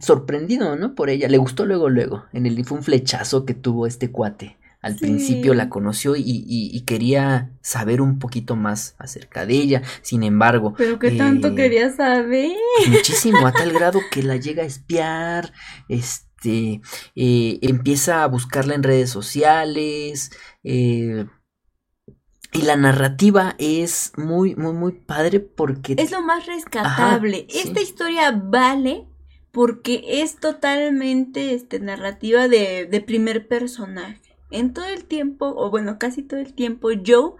sorprendido, 0.00 0.76
¿no? 0.76 0.94
Por 0.94 1.10
ella. 1.10 1.28
Le 1.28 1.38
gustó 1.38 1.64
luego, 1.64 1.88
luego. 1.88 2.24
En 2.32 2.46
el 2.46 2.64
fue 2.64 2.78
un 2.78 2.84
flechazo 2.84 3.44
que 3.44 3.54
tuvo 3.54 3.86
este 3.86 4.10
cuate. 4.10 4.58
Al 4.80 4.96
principio 4.96 5.54
la 5.54 5.70
conoció 5.70 6.14
y, 6.14 6.82
quería 6.86 7.50
saber 7.62 8.02
un 8.02 8.18
poquito 8.18 8.54
más 8.54 8.94
acerca 8.98 9.46
de 9.46 9.54
ella. 9.54 9.82
Sin 10.02 10.22
embargo. 10.22 10.74
Pero 10.76 10.98
qué 10.98 11.12
tanto 11.12 11.48
eh, 11.48 11.54
quería 11.54 11.90
saber. 11.90 12.52
Muchísimo, 12.88 13.46
a 13.46 13.52
tal 13.52 13.72
grado 13.72 14.00
que 14.10 14.22
la 14.22 14.36
llega 14.40 14.62
a 14.62 14.66
espiar. 14.66 15.54
Este. 15.88 16.82
Eh, 17.16 17.58
empieza 17.62 18.24
a 18.24 18.26
buscarla 18.26 18.74
en 18.74 18.82
redes 18.82 19.08
sociales. 19.08 20.32
Eh, 20.62 21.24
y 22.54 22.62
la 22.62 22.76
narrativa 22.76 23.56
es 23.58 24.12
muy, 24.16 24.54
muy, 24.54 24.72
muy 24.72 24.92
padre 24.92 25.40
porque... 25.40 25.96
Es 25.98 26.12
lo 26.12 26.22
más 26.22 26.46
rescatable. 26.46 27.46
Esta 27.50 27.82
historia 27.82 28.30
vale 28.30 29.06
porque 29.50 30.04
es 30.22 30.36
totalmente 30.36 31.52
este, 31.54 31.80
narrativa 31.80 32.46
de, 32.46 32.86
de 32.86 33.00
primer 33.00 33.48
personaje. 33.48 34.20
En 34.50 34.72
todo 34.72 34.86
el 34.86 35.04
tiempo, 35.04 35.52
o 35.56 35.68
bueno, 35.70 35.98
casi 35.98 36.22
todo 36.22 36.38
el 36.38 36.54
tiempo, 36.54 36.90
Joe 37.04 37.32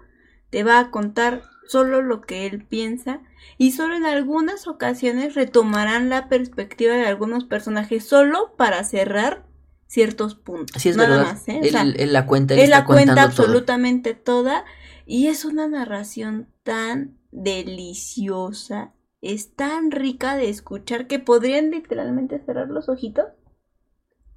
te 0.49 0.63
va 0.63 0.79
a 0.79 0.91
contar 0.91 1.43
solo 1.67 2.01
lo 2.01 2.21
que 2.21 2.45
él 2.45 2.65
piensa 2.65 3.21
y 3.57 3.71
solo 3.71 3.95
en 3.95 4.05
algunas 4.05 4.67
ocasiones 4.67 5.33
retomarán 5.33 6.09
la 6.09 6.27
perspectiva 6.27 6.93
de 6.93 7.05
algunos 7.05 7.45
personajes 7.45 8.05
solo 8.05 8.53
para 8.57 8.83
cerrar 8.83 9.45
ciertos 9.87 10.35
puntos. 10.35 10.81
Sí, 10.81 10.89
es 10.89 10.97
Nada 10.97 11.23
Más, 11.23 11.47
¿eh? 11.47 11.61
él, 11.63 11.71
la 12.11 12.25
cuenta, 12.25 12.53
él, 12.53 12.69
la 12.69 12.83
cuenta 12.83 13.23
absolutamente 13.23 14.13
toda 14.13 14.65
y 15.05 15.27
es 15.27 15.45
una 15.45 15.67
narración 15.67 16.49
tan 16.63 17.17
deliciosa, 17.31 18.93
es 19.21 19.55
tan 19.55 19.91
rica 19.91 20.35
de 20.35 20.49
escuchar 20.49 21.07
que 21.07 21.19
podrían 21.19 21.71
literalmente 21.71 22.39
cerrar 22.39 22.69
los 22.69 22.89
ojitos 22.89 23.25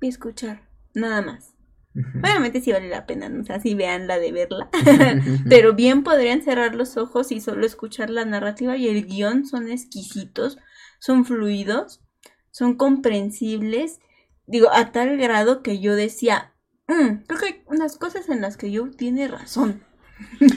y 0.01 0.09
escuchar, 0.09 0.69
nada 0.95 1.23
más. 1.23 1.55
Obviamente 1.95 2.61
sí 2.61 2.71
vale 2.71 2.89
la 2.89 3.07
pena, 3.07 3.29
¿no? 3.29 3.41
o 3.43 3.45
sea, 3.45 3.61
sí 3.61 3.75
vean 3.75 4.07
la 4.07 4.19
de 4.19 4.31
verla, 4.31 4.71
pero 5.49 5.75
bien 5.75 6.05
podrían 6.05 6.43
cerrar 6.43 6.75
los 6.75 6.97
ojos 6.97 7.33
y 7.33 7.41
solo 7.41 7.67
escuchar 7.67 8.11
la 8.11 8.25
narrativa 8.25 8.77
y 8.77 8.89
el 8.89 9.07
guion 9.07 9.47
son 9.47 9.69
exquisitos, 9.69 10.59
son 11.01 11.25
fluidos, 11.25 12.03
son 12.51 12.77
comprensibles, 12.77 14.01
digo, 14.47 14.69
a 14.73 14.93
tal 14.93 15.17
grado 15.17 15.63
que 15.63 15.81
yo 15.81 15.97
decía, 15.97 16.55
mm, 16.87 17.25
creo 17.27 17.41
que 17.41 17.47
hay 17.47 17.63
unas 17.67 17.97
cosas 17.97 18.29
en 18.29 18.43
las 18.43 18.57
que 18.57 18.71
yo 18.71 18.91
tiene 18.91 19.27
razón. 19.27 19.83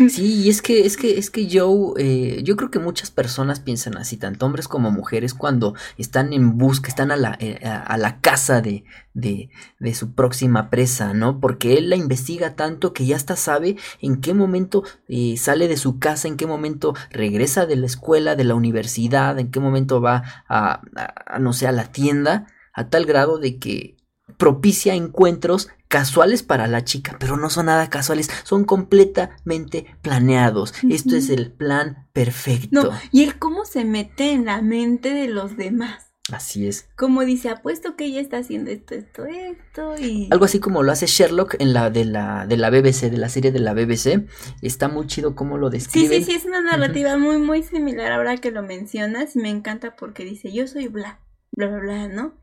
Sí, 0.10 0.44
y 0.44 0.50
es 0.50 0.62
que, 0.62 0.86
es 0.86 0.98
que, 0.98 1.18
es 1.18 1.30
que 1.30 1.48
yo, 1.48 1.94
eh, 1.98 2.42
yo 2.44 2.56
creo 2.56 2.70
que 2.70 2.80
muchas 2.80 3.12
personas 3.12 3.60
piensan 3.60 3.98
así, 3.98 4.18
tanto 4.18 4.46
hombres 4.46 4.68
como 4.68 4.92
mujeres, 4.92 5.34
cuando 5.34 5.76
están 5.98 6.34
en 6.34 6.58
busca, 6.58 6.88
están 6.90 7.12
a 7.12 7.16
la, 7.16 7.36
eh, 7.40 7.60
a 7.64 7.98
la 7.98 8.20
casa 8.22 8.62
de, 8.62 8.84
de, 9.14 9.50
de, 9.80 9.94
su 9.94 10.14
próxima 10.14 10.70
presa, 10.70 11.14
¿no? 11.14 11.40
Porque 11.40 11.78
él 11.78 11.90
la 11.90 11.96
investiga 11.96 12.56
tanto 12.56 12.94
que 12.94 13.06
ya 13.06 13.16
hasta 13.16 13.36
sabe 13.36 13.78
en 14.02 14.22
qué 14.22 14.34
momento 14.34 14.84
eh, 15.08 15.36
sale 15.38 15.68
de 15.68 15.78
su 15.78 16.00
casa, 16.00 16.28
en 16.28 16.38
qué 16.38 16.48
momento 16.48 16.94
regresa 17.10 17.66
de 17.66 17.76
la 17.76 17.88
escuela, 17.88 18.36
de 18.36 18.44
la 18.44 18.56
universidad, 18.56 19.40
en 19.40 19.52
qué 19.52 19.60
momento 19.60 20.02
va 20.02 20.24
a, 20.48 20.82
a 20.96 21.40
no 21.40 21.54
sé, 21.54 21.68
a 21.68 21.72
la 21.72 21.92
tienda 21.92 22.48
a 22.74 22.90
tal 22.90 23.06
grado 23.06 23.38
de 23.38 23.60
que 23.60 23.98
propicia 24.42 24.96
encuentros 24.96 25.70
casuales 25.88 26.42
para 26.42 26.66
la 26.66 26.84
chica, 26.84 27.16
pero 27.20 27.38
no 27.38 27.52
son 27.52 27.68
nada 27.68 27.92
casuales, 27.92 28.28
son 28.44 28.64
completamente 28.64 29.86
planeados. 30.02 30.74
Esto 30.90 31.16
es 31.16 31.30
el 31.30 31.52
plan 31.52 32.08
perfecto. 32.12 32.86
No, 32.86 32.90
y 33.12 33.22
el 33.22 33.38
cómo 33.38 33.66
se 33.66 33.86
mete 33.86 34.32
en 34.32 34.46
la 34.46 34.64
mente 34.64 35.14
de 35.14 35.28
los 35.28 35.58
demás. 35.58 36.08
Así 36.32 36.66
es. 36.66 36.90
Como 36.98 37.24
dice, 37.24 37.50
apuesto 37.50 37.96
que 37.96 38.06
ella 38.06 38.20
está 38.20 38.38
haciendo 38.38 38.72
esto, 38.72 38.96
esto, 38.96 39.26
esto 39.26 39.94
y... 40.00 40.28
Algo 40.32 40.46
así 40.46 40.60
como 40.60 40.82
lo 40.82 40.92
hace 40.92 41.06
Sherlock 41.06 41.58
en 41.60 41.74
la 41.74 41.92
de 41.92 42.06
la, 42.06 42.48
de 42.48 42.58
la 42.58 42.72
BBC, 42.72 43.12
de 43.12 43.18
la 43.18 43.30
serie 43.30 43.52
de 43.52 43.60
la 43.60 43.76
BBC. 43.76 44.26
Está 44.64 44.88
muy 44.88 45.06
chido 45.06 45.36
cómo 45.36 45.60
lo 45.60 45.70
describe. 45.70 46.18
Sí, 46.18 46.24
sí, 46.24 46.32
sí, 46.32 46.38
es 46.38 46.46
una 46.46 46.62
narrativa 46.62 47.16
muy, 47.16 47.38
muy 47.38 47.62
similar 47.62 48.12
ahora 48.12 48.38
que 48.38 48.50
lo 48.50 48.64
mencionas. 48.64 49.36
Me 49.36 49.52
encanta 49.52 49.96
porque 49.96 50.26
dice, 50.26 50.52
yo 50.52 50.66
soy 50.66 50.88
bla, 50.88 51.20
bla, 51.52 51.68
bla, 51.68 51.80
bla, 51.80 52.08
¿no? 52.08 52.41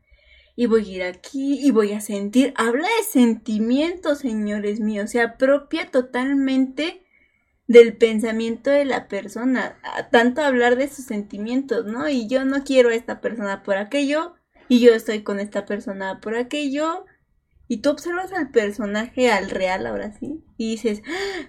Y 0.59 0.65
voy 0.65 0.83
a 0.83 0.95
ir 0.97 1.03
aquí 1.03 1.57
y 1.65 1.71
voy 1.71 1.93
a 1.93 2.01
sentir. 2.01 2.53
Habla 2.57 2.85
de 2.85 3.05
sentimientos, 3.05 4.19
señores 4.19 4.81
míos. 4.81 5.11
Se 5.11 5.21
apropia 5.21 5.89
totalmente 5.89 7.01
del 7.67 7.95
pensamiento 7.95 8.69
de 8.69 8.83
la 8.83 9.07
persona, 9.07 9.79
tanto 10.11 10.41
hablar 10.41 10.75
de 10.75 10.89
sus 10.89 11.05
sentimientos, 11.05 11.85
¿no? 11.85 12.09
Y 12.09 12.27
yo 12.27 12.43
no 12.43 12.65
quiero 12.65 12.89
a 12.89 12.95
esta 12.95 13.21
persona 13.21 13.63
por 13.63 13.77
aquello, 13.77 14.35
y 14.67 14.81
yo 14.81 14.93
estoy 14.93 15.23
con 15.23 15.39
esta 15.39 15.65
persona 15.65 16.19
por 16.19 16.35
aquello, 16.35 17.05
y 17.69 17.77
tú 17.77 17.91
observas 17.91 18.33
al 18.33 18.51
personaje, 18.51 19.31
al 19.31 19.49
real 19.51 19.87
ahora 19.87 20.11
sí, 20.11 20.43
y 20.57 20.71
dices, 20.71 21.03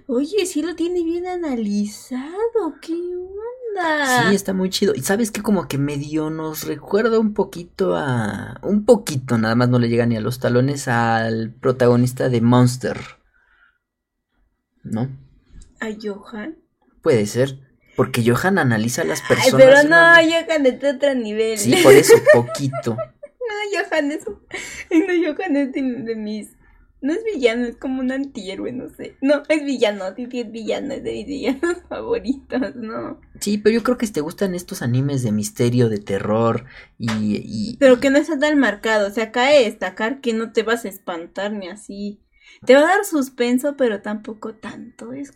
oye, 0.07 0.47
sí 0.47 0.63
lo 0.63 0.77
tiene 0.77 1.03
bien 1.03 1.27
analizado, 1.27 2.77
¿qué 2.81 2.93
onda? 2.93 3.43
Sí, 4.29 4.35
está 4.35 4.53
muy 4.53 4.71
chido. 4.71 4.95
Y 4.95 5.01
sabes 5.01 5.31
que 5.31 5.43
como 5.43 5.68
que 5.68 5.79
medio 5.79 6.31
nos 6.31 6.66
recuerda 6.66 7.18
un 7.18 7.35
poquito 7.35 7.97
a... 7.97 8.59
Un 8.62 8.85
poquito, 8.85 9.39
nada 9.39 9.55
más 9.55 9.68
no 9.68 9.79
le 9.79 9.89
llega 9.89 10.07
ni 10.07 10.16
a 10.16 10.21
los 10.21 10.39
talones 10.39 10.89
al 10.89 11.53
protagonista 11.53 12.29
de 12.29 12.41
Monster. 12.41 12.99
¿No? 14.83 15.09
¿A 15.81 15.89
Johan? 16.01 16.59
Puede 17.03 17.27
ser. 17.27 17.59
Porque 17.97 18.23
Johan 18.25 18.59
analiza 18.59 19.03
a 19.03 19.05
las 19.05 19.21
personas. 19.23 19.55
Ay, 19.55 19.61
pero 19.61 19.89
no, 19.89 19.97
Johan 19.97 20.66
es 20.66 20.81
de 20.81 20.91
otro 20.91 21.14
nivel. 21.14 21.59
Sí, 21.59 21.75
por 21.83 21.93
eso, 21.93 22.14
poquito. 22.33 22.97
no, 22.97 23.85
Johan 23.85 24.12
es. 24.12 24.25
No, 24.91 25.35
Johan 25.35 25.57
es 25.57 25.73
de, 25.73 26.14
mis. 26.16 26.49
No 27.03 27.13
es 27.13 27.25
villano, 27.25 27.65
es 27.65 27.77
como 27.77 28.01
un 28.01 28.13
antihéroe, 28.13 28.73
no 28.73 28.91
sé. 28.91 29.17
No, 29.23 29.43
es 29.49 29.65
villano, 29.65 30.05
sí, 30.17 30.29
sí 30.31 30.41
es 30.41 30.53
villano, 30.53 30.95
es 30.95 31.03
de 31.03 31.13
mis 31.13 31.27
villanos 31.27 31.79
favoritos, 31.89 32.77
¿no? 32.77 33.21
Sí, 33.41 33.59
pero 33.59 33.75
yo 33.75 33.83
creo 33.83 33.97
que 33.97 34.07
te 34.07 34.21
gustan 34.21 34.55
estos 34.55 34.83
animes 34.83 35.23
de 35.23 35.33
misterio, 35.33 35.89
de 35.89 35.99
terror 35.99 36.67
y... 36.99 37.09
y... 37.11 37.77
Pero 37.79 38.01
que 38.01 38.11
no 38.11 38.19
está 38.19 38.39
tan 38.39 38.59
marcado, 38.59 39.09
o 39.09 39.11
sea, 39.11 39.33
cae 39.33 39.65
destacar 39.65 40.21
que 40.21 40.33
no 40.35 40.53
te 40.53 40.63
vas 40.63 40.85
a 40.85 40.89
espantar 40.89 41.53
ni 41.53 41.69
así. 41.69 42.21
Te 42.67 42.75
va 42.75 42.81
a 42.81 42.97
dar 42.97 43.05
suspenso, 43.05 43.77
pero 43.77 44.03
tampoco 44.03 44.55
tanto. 44.55 45.13
Es 45.13 45.33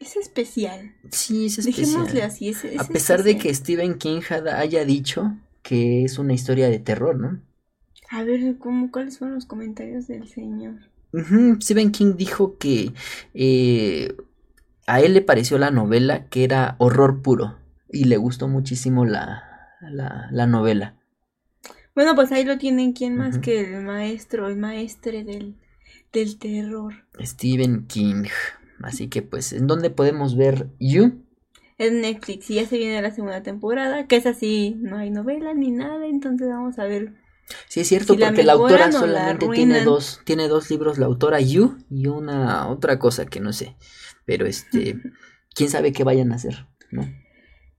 es 0.00 0.16
especial. 0.16 0.94
Sí, 1.10 1.46
es 1.46 1.58
especial. 1.58 1.86
Dejémosle 1.86 2.22
así. 2.22 2.48
Es, 2.48 2.64
a 2.78 2.88
pesar 2.88 3.22
de 3.22 3.36
que 3.36 3.54
Stephen 3.54 3.98
King 3.98 4.22
haya 4.30 4.84
dicho 4.86 5.36
que 5.62 6.04
es 6.04 6.18
una 6.18 6.32
historia 6.32 6.70
de 6.70 6.78
terror, 6.78 7.18
¿no? 7.18 7.42
A 8.08 8.24
ver, 8.24 8.56
¿cómo, 8.58 8.90
¿cuáles 8.90 9.18
fueron 9.18 9.34
los 9.34 9.44
comentarios 9.44 10.06
del 10.08 10.26
señor? 10.26 10.89
Stephen 11.60 11.92
King 11.92 12.14
dijo 12.16 12.56
que 12.58 12.92
eh, 13.34 14.16
a 14.86 15.00
él 15.00 15.14
le 15.14 15.22
pareció 15.22 15.58
la 15.58 15.70
novela 15.70 16.26
que 16.28 16.44
era 16.44 16.76
horror 16.78 17.22
puro 17.22 17.58
y 17.88 18.04
le 18.04 18.16
gustó 18.16 18.48
muchísimo 18.48 19.04
la, 19.04 19.42
la, 19.80 20.46
novela. 20.46 20.96
Bueno, 21.94 22.14
pues 22.14 22.32
ahí 22.32 22.44
lo 22.44 22.58
tienen, 22.58 22.92
¿quién 22.92 23.16
más 23.16 23.38
que 23.38 23.60
el 23.60 23.84
maestro, 23.84 24.48
el 24.48 24.56
maestre 24.56 25.24
del, 25.24 25.56
del 26.12 26.38
terror? 26.38 26.94
Stephen 27.20 27.86
King. 27.86 28.24
Así 28.82 29.08
que 29.08 29.22
pues, 29.22 29.52
¿en 29.52 29.66
dónde 29.66 29.90
podemos 29.90 30.36
ver 30.36 30.68
You? 30.78 31.24
En 31.78 32.02
Netflix 32.02 32.50
y 32.50 32.54
ya 32.54 32.66
se 32.66 32.78
viene 32.78 33.00
la 33.00 33.10
segunda 33.10 33.42
temporada, 33.42 34.06
que 34.06 34.16
es 34.16 34.26
así, 34.26 34.76
no 34.80 34.98
hay 34.98 35.10
novela 35.10 35.54
ni 35.54 35.70
nada, 35.70 36.06
entonces 36.06 36.48
vamos 36.48 36.78
a 36.78 36.84
ver. 36.84 37.14
Sí, 37.68 37.80
es 37.80 37.88
cierto, 37.88 38.16
porque 38.16 38.42
la, 38.42 38.52
autora 38.52 38.92
solamente 38.92 39.48
tiene 39.48 39.82
dos, 39.84 40.20
tiene 40.24 40.48
dos 40.48 40.70
libros, 40.70 40.98
la 40.98 41.06
autora 41.06 41.40
You 41.40 41.78
y 41.90 42.06
una 42.06 42.68
otra 42.68 42.98
cosa 42.98 43.26
que 43.26 43.40
no 43.40 43.52
sé. 43.52 43.76
Pero 44.24 44.46
este, 44.46 44.96
quién 45.54 45.70
sabe 45.70 45.92
qué 45.92 46.04
vayan 46.04 46.32
a 46.32 46.36
hacer, 46.36 46.66
¿no? 46.90 47.08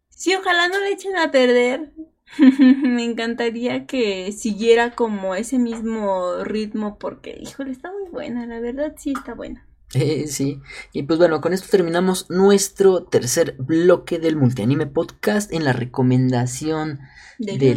Sí, 0.10 0.36
ojalá 0.36 0.68
no 0.68 0.80
le 0.80 0.92
echen 0.92 1.16
a 1.18 1.32
perder. 1.32 1.94
Me 2.38 3.04
encantaría 3.04 3.86
que 3.86 4.32
siguiera 4.32 4.96
como 4.96 5.36
ese 5.36 5.60
mismo 5.60 6.44
ritmo 6.44 6.98
porque, 6.98 7.38
híjole, 7.40 7.72
está 7.72 7.92
muy 7.92 8.10
buena, 8.10 8.46
la 8.46 8.60
verdad 8.60 8.96
sí 8.98 9.14
está 9.16 9.34
buena. 9.34 9.68
Eh, 9.94 10.28
sí, 10.28 10.62
y 10.94 11.04
pues 11.04 11.20
bueno, 11.20 11.42
con 11.42 11.52
esto 11.52 11.68
terminamos 11.70 12.30
nuestro 12.30 13.04
tercer 13.04 13.56
bloque 13.60 14.20
del 14.20 14.38
Multianime 14.38 14.88
Podcast 14.88 15.52
en 15.52 15.66
la 15.66 15.74
recomendación 15.74 17.02
de, 17.38 17.76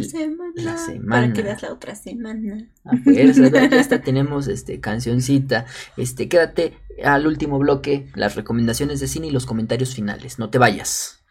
la, 0.55 0.77
semana, 0.77 1.09
Para 1.09 1.33
que 1.33 1.41
veas 1.41 1.61
la 1.61 1.73
otra 1.73 1.95
semana. 1.95 2.67
A 2.83 2.97
fuerza, 2.97 3.49
ya 3.49 3.79
hasta 3.79 4.01
tenemos 4.01 4.47
este 4.47 4.79
cancioncita. 4.79 5.65
Este, 5.97 6.29
quédate 6.29 6.73
al 7.03 7.27
último 7.27 7.59
bloque, 7.59 8.07
las 8.15 8.35
recomendaciones 8.35 8.99
de 8.99 9.07
cine 9.07 9.27
y 9.27 9.31
los 9.31 9.45
comentarios 9.45 9.95
finales. 9.95 10.39
No 10.39 10.49
te 10.49 10.57
vayas 10.57 11.25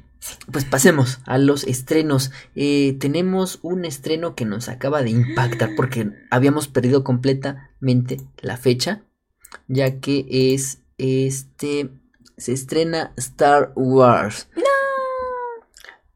Pues 0.50 0.64
pasemos 0.64 1.20
a 1.24 1.38
los 1.38 1.64
estrenos. 1.64 2.32
Eh, 2.54 2.96
tenemos 2.98 3.60
un 3.62 3.84
estreno 3.84 4.34
que 4.34 4.44
nos 4.44 4.68
acaba 4.68 5.02
de 5.02 5.10
impactar 5.10 5.70
porque 5.76 6.10
habíamos 6.30 6.66
perdido 6.66 7.04
completamente 7.04 8.18
la 8.40 8.56
fecha, 8.56 9.05
ya 9.68 10.00
que 10.00 10.26
es 10.28 10.78
este 10.98 11.90
se 12.36 12.52
estrena 12.52 13.12
Star 13.16 13.72
Wars. 13.74 14.48
¡No! 14.54 14.62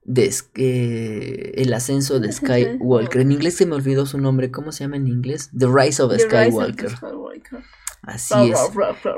De, 0.05 1.53
el 1.57 1.73
ascenso 1.73 2.21
de 2.21 2.33
Skywalker. 2.33 3.21
En 3.21 3.33
inglés 3.33 3.57
se 3.57 3.67
me 3.67 3.75
olvidó 3.75 4.07
su 4.07 4.19
nombre. 4.19 4.51
¿Cómo 4.51 4.73
se 4.73 4.85
llama 4.85 4.97
en 4.97 5.07
inglés? 5.07 5.51
The 5.57 5.67
Rise 5.67 6.03
of 6.03 6.13
Skywalker. 6.19 6.91
Así 8.03 8.35
es. 8.51 8.59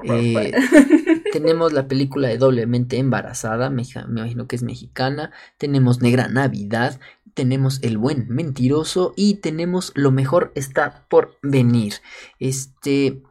Eh, 0.05 0.53
tenemos 1.33 1.73
la 1.73 1.87
película 1.87 2.29
de 2.29 2.37
Doblemente 2.37 2.99
Embarazada, 2.99 3.71
me, 3.71 3.85
imagino 4.09 4.47
que 4.47 4.57
es 4.57 4.63
mexicana. 4.63 5.31
Tenemos 5.57 6.03
Negra 6.03 6.29
Navidad. 6.29 6.99
Tenemos 7.35 7.83
El 7.83 7.97
Buen 7.97 8.27
Mentiroso. 8.29 9.15
Y 9.17 9.35
tenemos 9.37 9.93
Lo 9.95 10.11
Mejor 10.11 10.53
Está 10.55 11.07
por 11.09 11.37
Venir. 11.43 11.95
Este. 12.39 13.23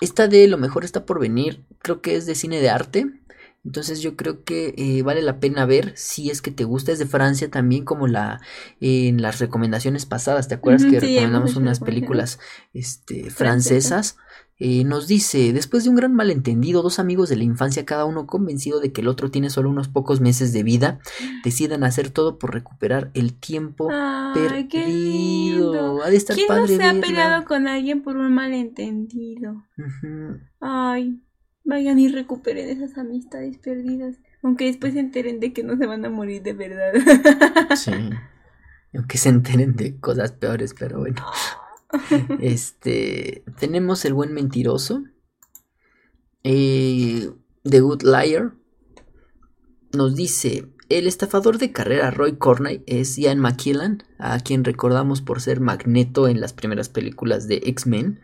Esta 0.00 0.28
de 0.28 0.46
Lo 0.48 0.58
Mejor 0.58 0.84
Está 0.84 1.04
por 1.04 1.20
Venir, 1.20 1.64
creo 1.80 2.00
que 2.00 2.16
es 2.16 2.26
de 2.26 2.34
cine 2.34 2.60
de 2.60 2.70
arte. 2.70 3.06
Entonces 3.64 4.00
yo 4.00 4.16
creo 4.16 4.44
que 4.44 4.72
eh, 4.78 5.02
vale 5.02 5.20
la 5.20 5.40
pena 5.40 5.66
ver 5.66 5.92
si 5.96 6.30
es 6.30 6.40
que 6.40 6.50
te 6.50 6.64
gusta. 6.64 6.92
Es 6.92 6.98
de 6.98 7.06
Francia 7.06 7.50
también 7.50 7.84
como 7.84 8.06
la 8.06 8.40
en 8.80 9.20
las 9.20 9.40
recomendaciones 9.40 10.06
pasadas. 10.06 10.48
¿Te 10.48 10.54
acuerdas 10.54 10.84
que 10.84 11.00
recomendamos 11.00 11.56
unas 11.56 11.80
películas 11.80 12.38
este, 12.72 13.30
francesas? 13.30 14.16
Eh, 14.60 14.82
nos 14.82 15.06
dice, 15.06 15.52
después 15.52 15.84
de 15.84 15.90
un 15.90 15.96
gran 15.96 16.14
malentendido, 16.14 16.82
dos 16.82 16.98
amigos 16.98 17.28
de 17.28 17.36
la 17.36 17.44
infancia, 17.44 17.84
cada 17.84 18.04
uno 18.04 18.26
convencido 18.26 18.80
de 18.80 18.92
que 18.92 19.02
el 19.02 19.08
otro 19.08 19.30
tiene 19.30 19.50
solo 19.50 19.70
unos 19.70 19.86
pocos 19.86 20.20
meses 20.20 20.52
de 20.52 20.64
vida, 20.64 20.98
deciden 21.44 21.84
hacer 21.84 22.10
todo 22.10 22.38
por 22.38 22.54
recuperar 22.54 23.12
el 23.14 23.34
tiempo 23.34 23.88
perdido. 24.34 26.02
Ha 26.02 26.10
de 26.10 26.16
estar 26.16 26.34
¿Quién 26.34 26.48
no 26.48 26.66
se 26.66 26.82
ha 26.82 27.00
peleado 27.00 27.44
con 27.44 27.68
alguien 27.68 28.02
por 28.02 28.16
un 28.16 28.34
malentendido? 28.34 29.64
Ay, 30.60 31.22
vayan 31.62 32.00
y 32.00 32.08
recuperen 32.08 32.68
esas 32.68 32.98
amistades 32.98 33.58
perdidas, 33.58 34.16
aunque 34.42 34.64
después 34.64 34.94
se 34.94 35.00
enteren 35.00 35.38
de 35.38 35.52
que 35.52 35.62
no 35.62 35.76
se 35.76 35.86
van 35.86 36.04
a 36.04 36.10
morir 36.10 36.42
de 36.42 36.54
verdad. 36.54 36.94
sí, 37.76 37.92
aunque 38.92 39.18
se 39.18 39.28
enteren 39.28 39.76
de 39.76 40.00
cosas 40.00 40.32
peores, 40.32 40.74
pero 40.76 40.98
bueno. 40.98 41.24
este, 42.40 43.44
tenemos 43.58 44.04
El 44.04 44.14
Buen 44.14 44.32
Mentiroso, 44.32 45.04
eh, 46.44 47.30
The 47.62 47.80
Good 47.80 48.02
Liar, 48.02 48.54
nos 49.92 50.14
dice, 50.14 50.68
el 50.88 51.06
estafador 51.06 51.58
de 51.58 51.70
carrera 51.72 52.10
Roy 52.10 52.36
Corney 52.36 52.82
es 52.86 53.16
Ian 53.16 53.40
McKellen, 53.40 54.04
a 54.18 54.40
quien 54.40 54.64
recordamos 54.64 55.20
por 55.20 55.42
ser 55.42 55.60
Magneto 55.60 56.28
en 56.28 56.40
las 56.40 56.54
primeras 56.54 56.88
películas 56.88 57.46
de 57.46 57.60
X-Men. 57.64 58.20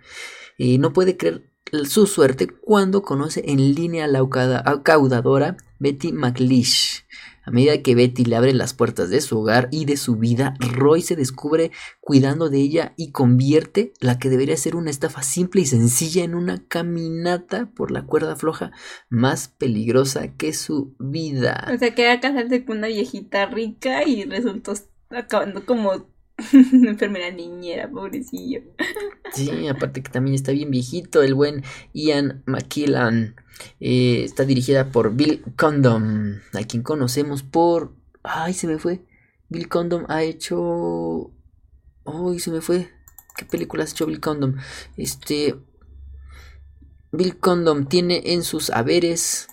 Y 0.57 0.79
no 0.79 0.93
puede 0.93 1.17
creer 1.17 1.51
su 1.87 2.07
suerte 2.07 2.47
cuando 2.47 3.03
conoce 3.03 3.43
en 3.47 3.75
línea 3.75 4.05
a 4.05 4.09
la 4.09 4.21
acaudadora 4.65 5.57
Betty 5.79 6.13
McLeish. 6.13 7.05
A 7.45 7.51
medida 7.51 7.83
que 7.83 7.95
Betty 7.95 8.25
le 8.25 8.37
abre 8.37 8.55
las 8.55 8.75
puertas 8.75 9.11
de 9.11 9.21
su 9.21 9.39
hogar 9.39 9.69
y 9.71 9.85
de 9.85 9.97
su 9.97 10.17
vida, 10.17 10.55
Roy 10.61 11.03
se 11.03 11.17
descubre 11.17 11.71
cuidando 12.01 12.49
de 12.49 12.59
ella 12.59 12.95
y 12.97 13.13
convierte 13.13 13.93
la 14.01 14.19
que 14.19 14.31
debería 14.31 14.57
ser 14.57 14.77
una 14.77 14.91
estafa 14.91 15.23
simple 15.23 15.63
y 15.63 15.67
sencilla 15.67 16.25
en 16.25 16.35
una 16.35 16.67
caminata 16.67 17.71
por 17.75 17.91
la 17.91 18.07
cuerda 18.07 18.37
floja 18.37 18.73
más 19.09 19.49
peligrosa 19.49 20.37
que 20.37 20.53
su 20.53 20.95
vida. 20.99 21.69
O 21.73 21.79
sea, 21.79 21.95
que 21.95 22.19
casarse 22.21 22.65
con 22.65 22.79
una 22.79 22.89
viejita 22.89 23.47
rica 23.47 24.05
y 24.07 24.25
resultó 24.25 24.73
acabando 25.11 25.67
como 25.67 26.14
una 26.53 26.91
enfermera 26.91 27.31
niñera, 27.31 27.89
pobrecillo. 27.89 28.63
Sí, 29.33 29.69
aparte 29.69 30.03
que 30.03 30.11
también 30.11 30.35
está 30.35 30.53
bien 30.53 30.71
viejito 30.71 31.23
el 31.23 31.35
buen 31.35 31.63
Ian 31.93 32.43
McKillan. 32.47 33.37
Eh, 33.81 34.25
está 34.25 34.45
dirigida 34.45 34.91
por 34.91 35.15
Bill 35.15 35.43
Condom, 35.57 36.41
a 36.53 36.63
quien 36.65 36.83
conocemos 36.83 37.43
por... 37.43 37.95
Ay, 38.23 38.53
se 38.53 38.67
me 38.67 38.79
fue. 38.79 39.05
Bill 39.49 39.69
Condom 39.69 40.05
ha 40.09 40.23
hecho... 40.23 41.31
Ay, 42.05 42.39
se 42.41 42.51
me 42.51 42.61
fue. 42.61 42.91
¿Qué 43.37 43.45
película 43.45 43.85
ha 43.85 43.87
hecho 43.87 44.07
Bill 44.07 44.21
Condom? 44.21 44.57
Este... 44.97 45.55
Bill 47.13 47.39
Condom 47.39 47.87
tiene 47.87 48.33
en 48.33 48.43
sus 48.43 48.71
haberes 48.71 49.47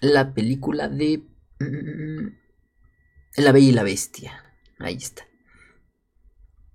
la 0.00 0.34
película 0.34 0.88
de... 0.88 1.22
Mm, 1.60 2.36
la 3.36 3.52
Bella 3.52 3.68
y 3.68 3.72
la 3.72 3.82
Bestia. 3.84 4.44
Ahí 4.78 4.96
está. 4.96 5.26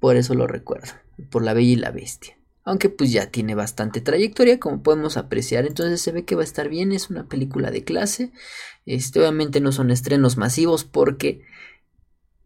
Por 0.07 0.15
eso 0.15 0.35
lo 0.35 0.47
recuerdo. 0.47 0.93
Por 1.29 1.43
la 1.43 1.53
Bella 1.53 1.73
y 1.73 1.75
la 1.75 1.91
Bestia 1.91 2.37
aunque 2.63 2.87
pues 2.87 3.11
ya 3.11 3.29
tiene 3.29 3.55
bastante 3.55 3.99
trayectoria 3.99 4.57
como 4.57 4.83
podemos 4.83 5.17
apreciar 5.17 5.65
entonces 5.65 6.01
se 6.01 6.13
ve 6.13 6.23
que 6.23 6.35
va 6.35 6.41
a 6.41 6.45
estar 6.45 6.69
bien 6.69 6.93
es 6.93 7.09
una 7.09 7.27
película 7.27 7.71
de 7.71 7.83
clase 7.83 8.31
este 8.85 9.19
obviamente 9.19 9.59
no 9.59 9.73
son 9.73 9.91
estrenos 9.91 10.37
masivos 10.37 10.85
porque 10.85 11.43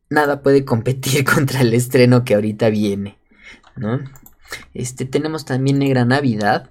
nada 0.09 0.41
puede 0.41 0.66
competir 0.66 1.24
contra 1.24 1.62
el 1.62 1.74
estreno 1.76 2.24
que 2.24 2.34
ahorita 2.34 2.70
viene 2.70 3.20
no 3.76 3.99
este 4.74 5.05
tenemos 5.05 5.45
también 5.45 5.78
Negra 5.78 6.03
Navidad 6.03 6.70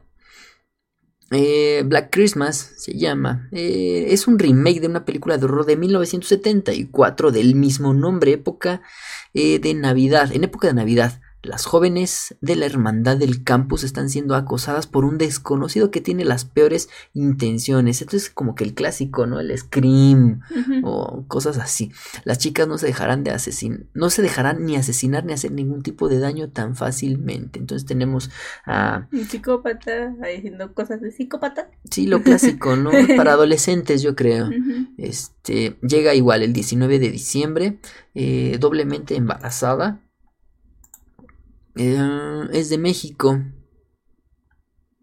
eh, 1.30 1.82
Black 1.86 2.10
Christmas 2.10 2.72
se 2.76 2.94
llama. 2.94 3.48
Eh, 3.52 4.06
es 4.08 4.26
un 4.26 4.38
remake 4.38 4.80
de 4.80 4.88
una 4.88 5.04
película 5.04 5.38
de 5.38 5.44
horror 5.44 5.64
de 5.64 5.76
1974 5.76 7.30
del 7.30 7.54
mismo 7.54 7.94
nombre, 7.94 8.32
época 8.32 8.82
eh, 9.32 9.60
de 9.60 9.74
Navidad, 9.74 10.32
en 10.32 10.44
época 10.44 10.66
de 10.68 10.74
Navidad. 10.74 11.20
Las 11.42 11.64
jóvenes 11.64 12.36
de 12.42 12.54
la 12.54 12.66
hermandad 12.66 13.16
del 13.16 13.44
campus 13.44 13.82
están 13.82 14.10
siendo 14.10 14.34
acosadas 14.34 14.86
por 14.86 15.06
un 15.06 15.16
desconocido 15.16 15.90
que 15.90 16.02
tiene 16.02 16.24
las 16.26 16.44
peores 16.44 16.90
intenciones. 17.14 18.02
Esto 18.02 18.16
es 18.16 18.28
como 18.28 18.54
que 18.54 18.64
el 18.64 18.74
clásico, 18.74 19.26
¿no? 19.26 19.40
El 19.40 19.56
scream 19.56 20.40
o 20.82 21.24
cosas 21.28 21.56
así. 21.56 21.92
Las 22.24 22.38
chicas 22.38 22.68
no 22.68 22.76
se 22.76 22.86
dejarán 22.86 23.24
de 23.24 23.30
asesinar, 23.30 23.80
no 23.94 24.10
se 24.10 24.20
dejarán 24.20 24.66
ni 24.66 24.76
asesinar 24.76 25.24
ni 25.24 25.32
hacer 25.32 25.52
ningún 25.52 25.82
tipo 25.82 26.10
de 26.10 26.18
daño 26.18 26.50
tan 26.50 26.76
fácilmente. 26.76 27.58
Entonces 27.58 27.86
tenemos 27.86 28.30
a 28.66 29.08
un 29.10 29.24
psicópata 29.24 30.14
diciendo 30.34 30.74
cosas 30.74 31.00
de 31.00 31.10
psicópata. 31.10 31.70
Sí, 31.90 32.06
lo 32.06 32.22
clásico, 32.22 32.76
¿no? 32.76 32.90
Para 33.16 33.32
adolescentes, 33.32 34.02
yo 34.02 34.14
creo. 34.14 34.50
Este 34.98 35.78
llega 35.80 36.14
igual 36.14 36.42
el 36.42 36.52
19 36.52 36.98
de 36.98 37.10
diciembre, 37.10 37.78
eh, 38.14 38.58
doblemente 38.60 39.16
embarazada 39.16 40.02
eh, 41.76 42.48
es 42.52 42.68
de 42.68 42.78
México. 42.78 43.42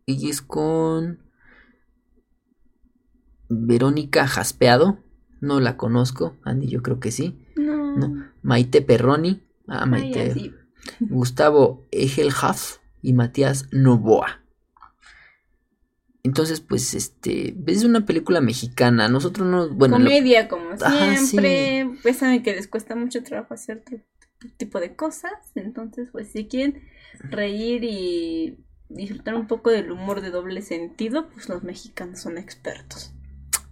Y 0.05 0.29
es 0.29 0.41
con 0.41 1.19
Verónica 3.49 4.27
Jaspeado. 4.27 5.03
No 5.41 5.59
la 5.59 5.77
conozco. 5.77 6.37
Andy, 6.43 6.67
yo 6.67 6.81
creo 6.81 6.99
que 6.99 7.11
sí. 7.11 7.37
No. 7.55 8.31
Maite 8.41 8.81
Perroni. 8.81 9.43
Ah, 9.67 9.85
Maite. 9.85 10.53
Gustavo 10.99 11.85
Egelhaf 11.91 12.77
y 13.01 13.13
Matías 13.13 13.67
Novoa. 13.71 14.41
Entonces, 16.23 16.59
pues, 16.59 16.93
este, 16.93 17.55
es 17.67 17.83
una 17.83 18.05
película 18.05 18.41
mexicana. 18.41 19.07
Nosotros 19.07 19.47
no, 19.47 19.69
bueno. 19.69 19.95
Comedia, 19.95 20.49
como 20.49 20.77
siempre. 20.77 21.89
Pues 22.01 22.17
saben 22.17 22.43
que 22.43 22.53
les 22.53 22.67
cuesta 22.67 22.95
mucho 22.95 23.23
trabajo 23.23 23.53
hacer 23.53 23.83
tipo 24.57 24.79
de 24.79 24.95
cosas. 24.95 25.33
Entonces, 25.55 26.09
pues 26.11 26.29
si 26.31 26.47
quieren 26.47 26.81
reír 27.19 27.83
y 27.83 28.57
disfrutar 28.89 29.35
un 29.35 29.47
poco 29.47 29.69
del 29.69 29.91
humor 29.91 30.21
de 30.21 30.31
doble 30.31 30.61
sentido, 30.61 31.29
pues 31.29 31.49
los 31.49 31.63
mexicanos 31.63 32.21
son 32.21 32.37
expertos. 32.37 33.13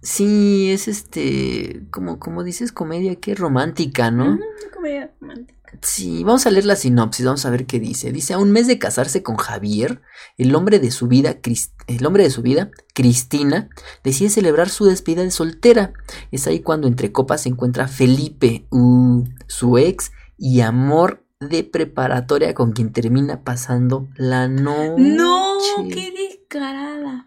Sí, 0.02 0.70
es 0.70 0.88
este, 0.88 1.82
como, 1.90 2.20
como 2.20 2.44
dices, 2.44 2.70
comedia 2.70 3.16
que 3.16 3.34
romántica, 3.34 4.10
¿no? 4.10 4.38
comedia 4.72 5.10
romántica. 5.20 5.56
Sí, 5.82 6.22
vamos 6.24 6.46
a 6.46 6.50
leer 6.50 6.64
la 6.64 6.76
sinopsis, 6.76 7.26
vamos 7.26 7.44
a 7.44 7.50
ver 7.50 7.66
qué 7.66 7.80
dice. 7.80 8.12
Dice, 8.12 8.34
a 8.34 8.38
un 8.38 8.52
mes 8.52 8.66
de 8.66 8.78
casarse 8.78 9.22
con 9.22 9.36
Javier, 9.36 10.00
el 10.38 10.54
hombre 10.54 10.78
de 10.78 10.90
su 10.90 11.08
vida, 11.08 11.38
el 11.86 12.06
hombre 12.06 12.22
de 12.22 12.30
su 12.30 12.42
vida, 12.42 12.70
Cristina, 12.94 13.68
decide 14.04 14.30
celebrar 14.30 14.68
su 14.68 14.84
despedida 14.84 15.22
de 15.22 15.30
soltera. 15.30 15.92
Es 16.30 16.46
ahí 16.46 16.60
cuando 16.60 16.88
entre 16.88 17.12
copas 17.12 17.42
se 17.42 17.48
encuentra 17.48 17.88
Felipe, 17.88 18.66
uh, 18.70 19.24
su 19.46 19.76
ex, 19.76 20.12
y 20.38 20.60
amor 20.60 21.24
de 21.40 21.64
preparatoria 21.64 22.54
con 22.54 22.72
quien 22.72 22.92
termina 22.92 23.42
pasando 23.44 24.08
la 24.16 24.48
noche. 24.48 24.96
No, 24.98 25.58
qué 25.88 26.12
descarada. 26.12 27.26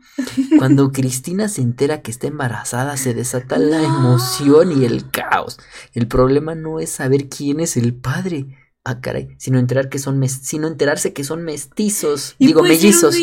Cuando 0.58 0.92
Cristina 0.92 1.48
se 1.48 1.62
entera 1.62 2.02
que 2.02 2.12
está 2.12 2.28
embarazada, 2.28 2.98
se 2.98 3.14
desata 3.14 3.58
la 3.58 3.84
emoción 3.84 4.82
y 4.82 4.86
el 4.86 5.10
caos. 5.12 5.60
El 5.94 6.08
problema 6.08 6.56
no 6.56 6.80
es 6.80 6.90
saber 6.90 7.30
quién 7.30 7.60
es 7.60 7.78
el 7.78 7.94
padre. 7.94 8.48
Ah, 8.84 9.02
caray, 9.02 9.36
sino 9.38 9.60
enterar 9.60 9.90
que 9.90 10.00
son 10.00 10.28
sino 10.28 10.68
enterarse 10.68 11.14
que 11.14 11.24
son 11.24 11.44
mestizos, 11.44 12.36
digo 12.40 12.64
mellizos 12.64 13.16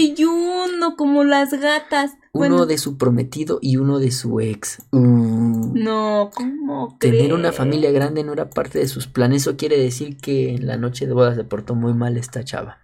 como 0.97 1.25
las 1.25 1.53
gatas. 1.53 2.13
Uno 2.33 2.67
de 2.67 2.77
su 2.79 2.99
prometido 2.99 3.59
y 3.63 3.79
uno 3.79 3.99
de 3.99 4.11
su 4.11 4.41
ex. 4.41 4.79
Uh. 4.93 5.26
No, 5.75 6.31
¿cómo 6.35 6.97
Tener 6.99 7.33
una 7.33 7.53
familia 7.53 7.91
grande 7.91 8.25
no 8.25 8.33
era 8.33 8.51
parte 8.51 8.79
de 8.79 8.89
sus 8.89 9.07
planes. 9.07 9.43
Eso 9.43 9.57
quiere 9.57 9.79
decir 9.79 10.17
que 10.17 10.55
en 10.55 10.67
la 10.67 10.77
noche 10.77 11.07
de 11.07 11.13
bodas 11.13 11.37
se 11.37 11.45
portó 11.45 11.75
muy 11.75 11.95
mal 11.95 12.17
esta 12.17 12.45
chava. 12.45 12.79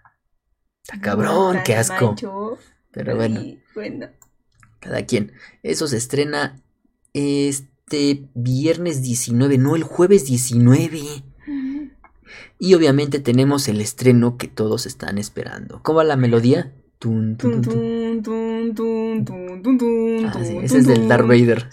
Está 0.83 1.01
cabrón, 1.01 1.59
qué 1.65 1.77
asco. 1.77 2.15
Pero 2.91 3.17
bueno, 3.17 3.41
bueno. 3.75 4.09
Cada 4.81 5.07
quien. 5.07 5.33
Eso 5.63 5.87
se 5.87 5.97
estrena 5.97 6.61
este 7.13 8.29
viernes 8.35 9.03
19, 9.03 9.59
no 9.59 9.77
el 9.77 9.85
jueves 9.85 10.27
19. 10.27 11.01
Y 12.59 12.75
obviamente 12.75 13.19
tenemos 13.19 13.69
el 13.69 13.81
estreno 13.81 14.37
que 14.37 14.49
todos 14.49 14.87
están 14.87 15.19
esperando. 15.19 15.81
¿Cómo 15.83 15.99
va 15.99 16.05
la 16.05 16.17
melodía? 16.17 16.73
Ese 20.63 20.79
es 20.79 20.87
del 20.87 21.09
Darth 21.09 21.27
Vader. 21.27 21.67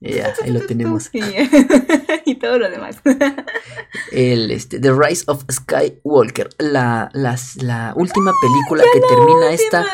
Ya, 0.00 0.34
ahí 0.42 0.50
lo 0.50 0.60
tenemos. 0.66 1.10
y 2.24 2.34
todo 2.36 2.58
lo 2.58 2.70
demás. 2.70 3.00
El, 4.12 4.50
este, 4.50 4.78
The 4.78 4.92
Rise 4.92 5.24
of 5.26 5.44
Skywalker, 5.50 6.50
la, 6.58 7.10
la 7.12 7.94
última 7.96 8.32
película 8.40 8.84
que 8.92 9.00
termina 9.00 9.52
esta 9.52 9.86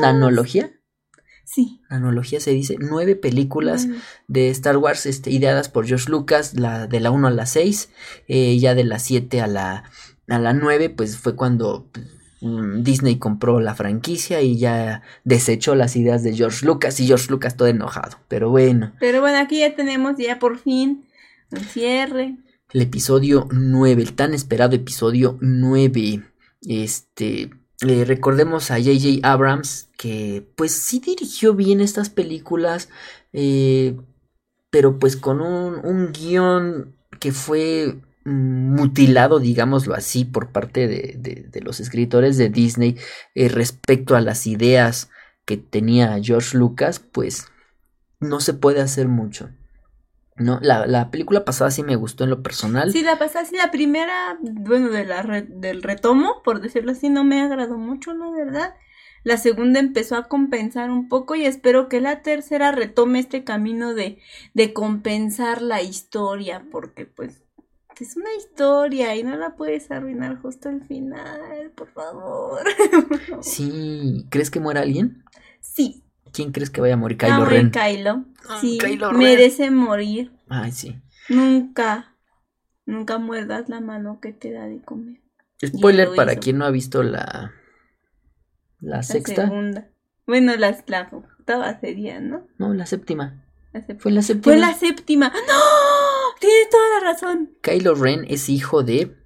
nanología. 0.00 0.72
Sí. 1.44 1.82
Nanología 1.90 2.40
se 2.40 2.52
dice, 2.52 2.76
nueve 2.80 3.14
películas 3.14 3.86
de 4.26 4.48
Star 4.48 4.78
Wars 4.78 5.04
este, 5.04 5.30
ideadas 5.30 5.68
por 5.68 5.86
George 5.86 6.10
Lucas, 6.10 6.54
la, 6.54 6.86
de 6.86 7.00
la 7.00 7.10
1 7.10 7.28
a 7.28 7.30
la 7.30 7.44
6, 7.44 7.90
eh, 8.28 8.58
ya 8.58 8.74
de 8.74 8.84
la 8.84 8.98
7 8.98 9.42
a 9.42 9.46
la 9.46 9.84
a 10.28 10.38
la 10.38 10.54
9 10.54 10.88
pues 10.88 11.18
fue 11.18 11.36
cuando 11.36 11.90
Disney 12.42 13.18
compró 13.18 13.60
la 13.60 13.74
franquicia 13.74 14.42
y 14.42 14.58
ya 14.58 15.02
desechó 15.22 15.76
las 15.76 15.94
ideas 15.94 16.24
de 16.24 16.34
George 16.34 16.66
Lucas 16.66 16.98
y 16.98 17.06
George 17.06 17.30
Lucas 17.30 17.56
todo 17.56 17.68
enojado, 17.68 18.18
pero 18.26 18.50
bueno. 18.50 18.92
Pero 18.98 19.20
bueno, 19.20 19.38
aquí 19.38 19.60
ya 19.60 19.76
tenemos 19.76 20.16
ya 20.18 20.38
por 20.40 20.58
fin 20.58 21.04
un 21.52 21.60
cierre. 21.60 22.36
El 22.72 22.82
episodio 22.82 23.48
9, 23.52 24.02
el 24.02 24.14
tan 24.14 24.34
esperado 24.34 24.74
episodio 24.74 25.38
9. 25.40 26.22
Este, 26.66 27.50
eh, 27.86 28.04
recordemos 28.04 28.70
a 28.72 28.78
JJ 28.78 29.20
Abrams 29.22 29.88
que 29.96 30.44
pues 30.56 30.72
sí 30.72 30.98
dirigió 30.98 31.54
bien 31.54 31.80
estas 31.80 32.10
películas, 32.10 32.88
eh, 33.32 33.96
pero 34.70 34.98
pues 34.98 35.16
con 35.16 35.40
un, 35.40 35.84
un 35.84 36.12
guion 36.12 36.96
que 37.20 37.30
fue 37.30 38.00
mutilado, 38.24 39.38
digámoslo 39.38 39.94
así, 39.94 40.24
por 40.24 40.50
parte 40.50 40.88
de, 40.88 41.60
los 41.62 41.80
escritores 41.80 42.36
de 42.36 42.48
Disney 42.48 42.96
eh, 43.34 43.48
respecto 43.48 44.16
a 44.16 44.20
las 44.20 44.46
ideas 44.46 45.10
que 45.44 45.56
tenía 45.56 46.18
George 46.22 46.56
Lucas, 46.56 47.00
pues 47.00 47.48
no 48.20 48.40
se 48.40 48.54
puede 48.54 48.80
hacer 48.80 49.08
mucho. 49.08 49.50
No, 50.36 50.58
la, 50.62 50.86
la, 50.86 51.10
película 51.10 51.44
pasada 51.44 51.70
sí 51.70 51.82
me 51.82 51.96
gustó 51.96 52.24
en 52.24 52.30
lo 52.30 52.42
personal. 52.42 52.90
Sí, 52.90 53.02
la 53.02 53.18
pasada, 53.18 53.44
sí, 53.44 53.56
la 53.56 53.70
primera, 53.70 54.38
bueno, 54.40 54.88
del 54.88 55.82
retomo, 55.82 56.42
por 56.42 56.60
decirlo 56.60 56.92
así, 56.92 57.10
no 57.10 57.22
me 57.22 57.42
agradó 57.42 57.76
mucho, 57.76 58.14
la 58.14 58.30
verdad. 58.30 58.74
La 59.24 59.36
segunda 59.36 59.78
empezó 59.78 60.16
a 60.16 60.28
compensar 60.28 60.90
un 60.90 61.08
poco 61.08 61.34
y 61.34 61.44
espero 61.44 61.88
que 61.88 62.00
la 62.00 62.22
tercera 62.22 62.72
retome 62.72 63.20
este 63.20 63.44
camino 63.44 63.94
de, 63.94 64.18
de 64.54 64.72
compensar 64.72 65.62
la 65.62 65.82
historia, 65.82 66.64
porque 66.72 67.06
pues 67.06 67.41
es 68.02 68.16
una 68.16 68.34
historia 68.36 69.14
y 69.16 69.22
no 69.22 69.36
la 69.36 69.54
puedes 69.56 69.90
arruinar 69.90 70.40
justo 70.40 70.68
al 70.68 70.82
final, 70.84 71.72
por 71.74 71.88
favor. 71.92 72.62
Sí, 73.42 74.26
¿crees 74.30 74.50
que 74.50 74.60
muera 74.60 74.80
alguien? 74.80 75.24
Sí. 75.60 76.04
¿Quién 76.32 76.52
crees 76.52 76.70
que 76.70 76.80
vaya 76.80 76.94
a 76.94 76.96
morir? 76.96 77.18
Kylo 77.18 77.44
Ren. 77.44 77.70
Kylo. 77.70 78.24
Ah, 78.48 78.58
sí, 78.60 78.78
merece 79.14 79.70
morir. 79.70 80.32
Ay, 80.48 80.72
sí. 80.72 81.00
Nunca, 81.28 82.16
nunca 82.86 83.18
muerdas 83.18 83.68
la 83.68 83.80
mano 83.80 84.20
que 84.20 84.32
te 84.32 84.50
da 84.50 84.66
de 84.66 84.80
comer. 84.80 85.20
Spoiler 85.64 86.10
para 86.16 86.36
quien 86.36 86.58
no 86.58 86.64
ha 86.64 86.70
visto 86.70 87.02
la 87.02 87.52
la, 88.80 89.02
sexta. 89.02 89.46
Segunda. 89.46 89.88
Bueno, 90.26 90.56
la, 90.56 90.76
la 90.86 91.08
octava 91.12 91.78
sería, 91.80 92.20
¿no? 92.20 92.48
No, 92.58 92.74
la 92.74 92.86
séptima. 92.86 93.44
Fue 93.98 94.10
la 94.10 94.22
séptima. 94.22 94.42
Fue 94.42 94.56
la 94.56 94.74
séptima. 94.74 95.28
¡No! 95.28 96.11
Tienes 96.42 96.70
toda 96.70 96.88
la 96.98 97.12
razón. 97.12 97.56
Kylo 97.62 97.94
Ren 97.94 98.26
es 98.28 98.48
hijo 98.48 98.82
de. 98.82 99.16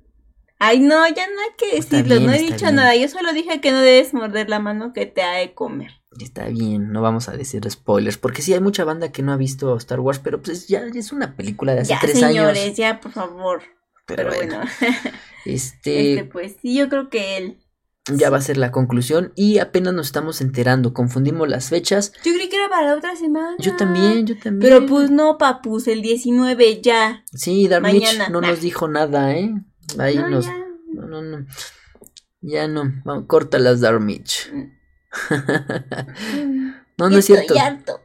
Ay, 0.58 0.80
no, 0.80 1.08
ya 1.08 1.26
no 1.26 1.40
hay 1.40 1.56
que 1.56 1.76
decirlo. 1.76 2.20
no 2.20 2.30
he 2.30 2.38
dicho 2.38 2.70
nada. 2.72 2.94
Yo 2.94 3.08
solo 3.08 3.32
dije 3.32 3.62
que 3.62 3.72
no 3.72 3.80
debes 3.80 4.12
morder 4.12 4.50
la 4.50 4.58
mano 4.58 4.92
que 4.92 5.06
te 5.06 5.22
ha 5.22 5.32
de 5.32 5.54
comer. 5.54 5.92
Está 6.20 6.48
bien, 6.48 6.92
no 6.92 7.00
vamos 7.00 7.30
a 7.30 7.32
decir 7.32 7.68
spoilers, 7.70 8.18
porque 8.18 8.42
sí 8.42 8.52
hay 8.52 8.60
mucha 8.60 8.84
banda 8.84 9.12
que 9.12 9.22
no 9.22 9.32
ha 9.32 9.38
visto 9.38 9.74
Star 9.78 10.00
Wars, 10.00 10.18
pero 10.18 10.42
pues 10.42 10.68
ya 10.68 10.80
es 10.80 11.10
una 11.10 11.36
película 11.36 11.74
de 11.74 11.80
hace 11.80 11.94
ya, 11.94 12.00
tres 12.00 12.18
señores, 12.18 12.64
años. 12.64 12.76
ya, 12.76 13.00
por 13.00 13.12
favor. 13.12 13.62
Pero, 14.06 14.28
bueno. 14.28 14.60
este... 15.46 16.12
este, 16.12 16.24
pues 16.24 16.56
sí, 16.60 16.76
yo 16.76 16.90
creo 16.90 17.08
que 17.08 17.38
él 17.38 17.65
ya 18.14 18.30
va 18.30 18.38
a 18.38 18.40
ser 18.40 18.56
la 18.56 18.70
conclusión 18.70 19.32
y 19.34 19.58
apenas 19.58 19.92
nos 19.92 20.06
estamos 20.06 20.40
enterando, 20.40 20.94
confundimos 20.94 21.48
las 21.48 21.68
fechas. 21.68 22.12
Yo 22.24 22.32
creí 22.34 22.48
que 22.48 22.56
era 22.56 22.68
para 22.68 22.88
la 22.88 22.94
otra 22.94 23.16
semana. 23.16 23.56
Yo 23.58 23.76
también, 23.76 24.26
yo 24.26 24.36
también. 24.38 24.60
Pero 24.60 24.86
pues 24.86 25.10
no, 25.10 25.38
papus, 25.38 25.88
el 25.88 26.02
19 26.02 26.80
ya. 26.80 27.24
Sí, 27.32 27.66
Darmich 27.68 28.18
no 28.30 28.40
nos 28.40 28.60
dijo 28.60 28.88
nada, 28.88 29.34
¿eh? 29.34 29.52
Ahí 29.98 30.18
nos... 30.18 30.46
Ya. 30.46 30.56
No, 30.92 31.06
no, 31.06 31.22
no. 31.22 31.46
Ya 32.40 32.68
no, 32.68 32.84
Vamos, 33.04 33.24
córtalas, 33.26 33.80
Darmich. 33.80 34.52
Mm. 36.36 36.72
no, 36.98 37.08
no 37.08 37.18
es 37.18 37.24
cierto. 37.24 37.54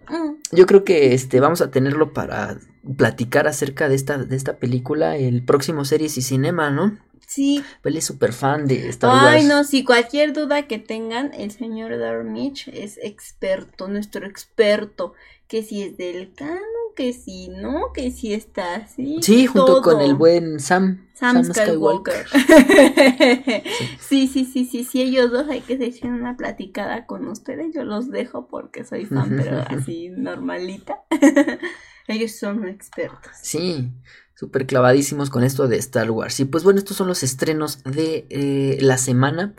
Mm. 0.08 0.36
Yo 0.54 0.66
creo 0.66 0.86
que 0.86 1.14
este 1.14 1.42
vamos 1.42 1.62
a 1.62 1.72
tenerlo 1.72 2.14
para 2.14 2.58
platicar 2.98 3.48
acerca 3.48 3.90
de 3.90 3.96
esta, 3.96 4.18
de 4.18 4.36
esta 4.36 4.58
película, 4.60 5.18
el 5.18 5.44
próximo 5.44 5.84
Series 5.84 6.18
y 6.18 6.22
Cinema, 6.22 6.72
¿no? 6.72 6.98
Sí. 7.32 7.64
Él 7.86 7.96
es 7.96 8.04
súper 8.04 8.34
fan 8.34 8.68
de 8.68 8.90
Star 8.90 9.10
Wars. 9.10 9.26
Ay, 9.26 9.46
no, 9.46 9.64
si 9.64 9.86
cualquier 9.86 10.34
duda 10.34 10.68
que 10.68 10.80
tengan, 10.80 11.34
el 11.34 11.52
señor 11.52 11.98
Darmich 11.98 12.68
es 12.68 13.00
experto, 13.02 13.88
nuestro 13.88 14.28
experto. 14.28 15.14
Que 15.48 15.64
si 15.64 15.82
es 15.82 15.96
del 15.96 16.34
canon, 16.34 16.60
que 16.94 17.14
si 17.14 17.48
no, 17.48 17.94
que 17.94 18.12
si 18.12 18.34
está 18.34 18.76
así. 18.76 19.20
Sí, 19.22 19.48
junto 19.48 19.82
con 19.82 20.02
el 20.02 20.14
buen 20.14 20.60
Sam. 20.60 21.08
Sam, 21.14 21.46
Skywalker. 21.46 22.28
sí. 24.00 24.28
sí, 24.28 24.44
sí, 24.44 24.66
sí, 24.66 24.84
sí, 24.84 25.02
ellos 25.02 25.32
dos 25.32 25.48
hay 25.48 25.62
que 25.62 25.78
se 25.78 26.08
una 26.08 26.36
platicada 26.36 27.06
con 27.06 27.30
ustedes. 27.30 27.74
Yo 27.74 27.86
los 27.86 28.12
dejo 28.12 28.48
porque 28.48 28.84
soy 28.84 29.06
fan, 29.06 29.38
pero 29.42 29.62
así 29.70 30.10
normalita. 30.10 31.04
ellos 32.10 32.34
son 32.34 32.68
expertos. 32.68 33.32
Sí 33.42 33.90
súper 34.36 34.66
clavadísimos 34.66 35.30
con 35.30 35.44
esto 35.44 35.68
de 35.68 35.78
Star 35.78 36.12
Wars. 36.12 36.40
Y 36.40 36.46
pues 36.46 36.64
bueno, 36.64 36.80
estos 36.80 36.98
son 36.98 37.08
los 37.08 37.24
estrenos 37.24 37.84
de 37.84 38.26
eh, 38.30 38.78
la 38.82 38.98
semana 38.98 39.54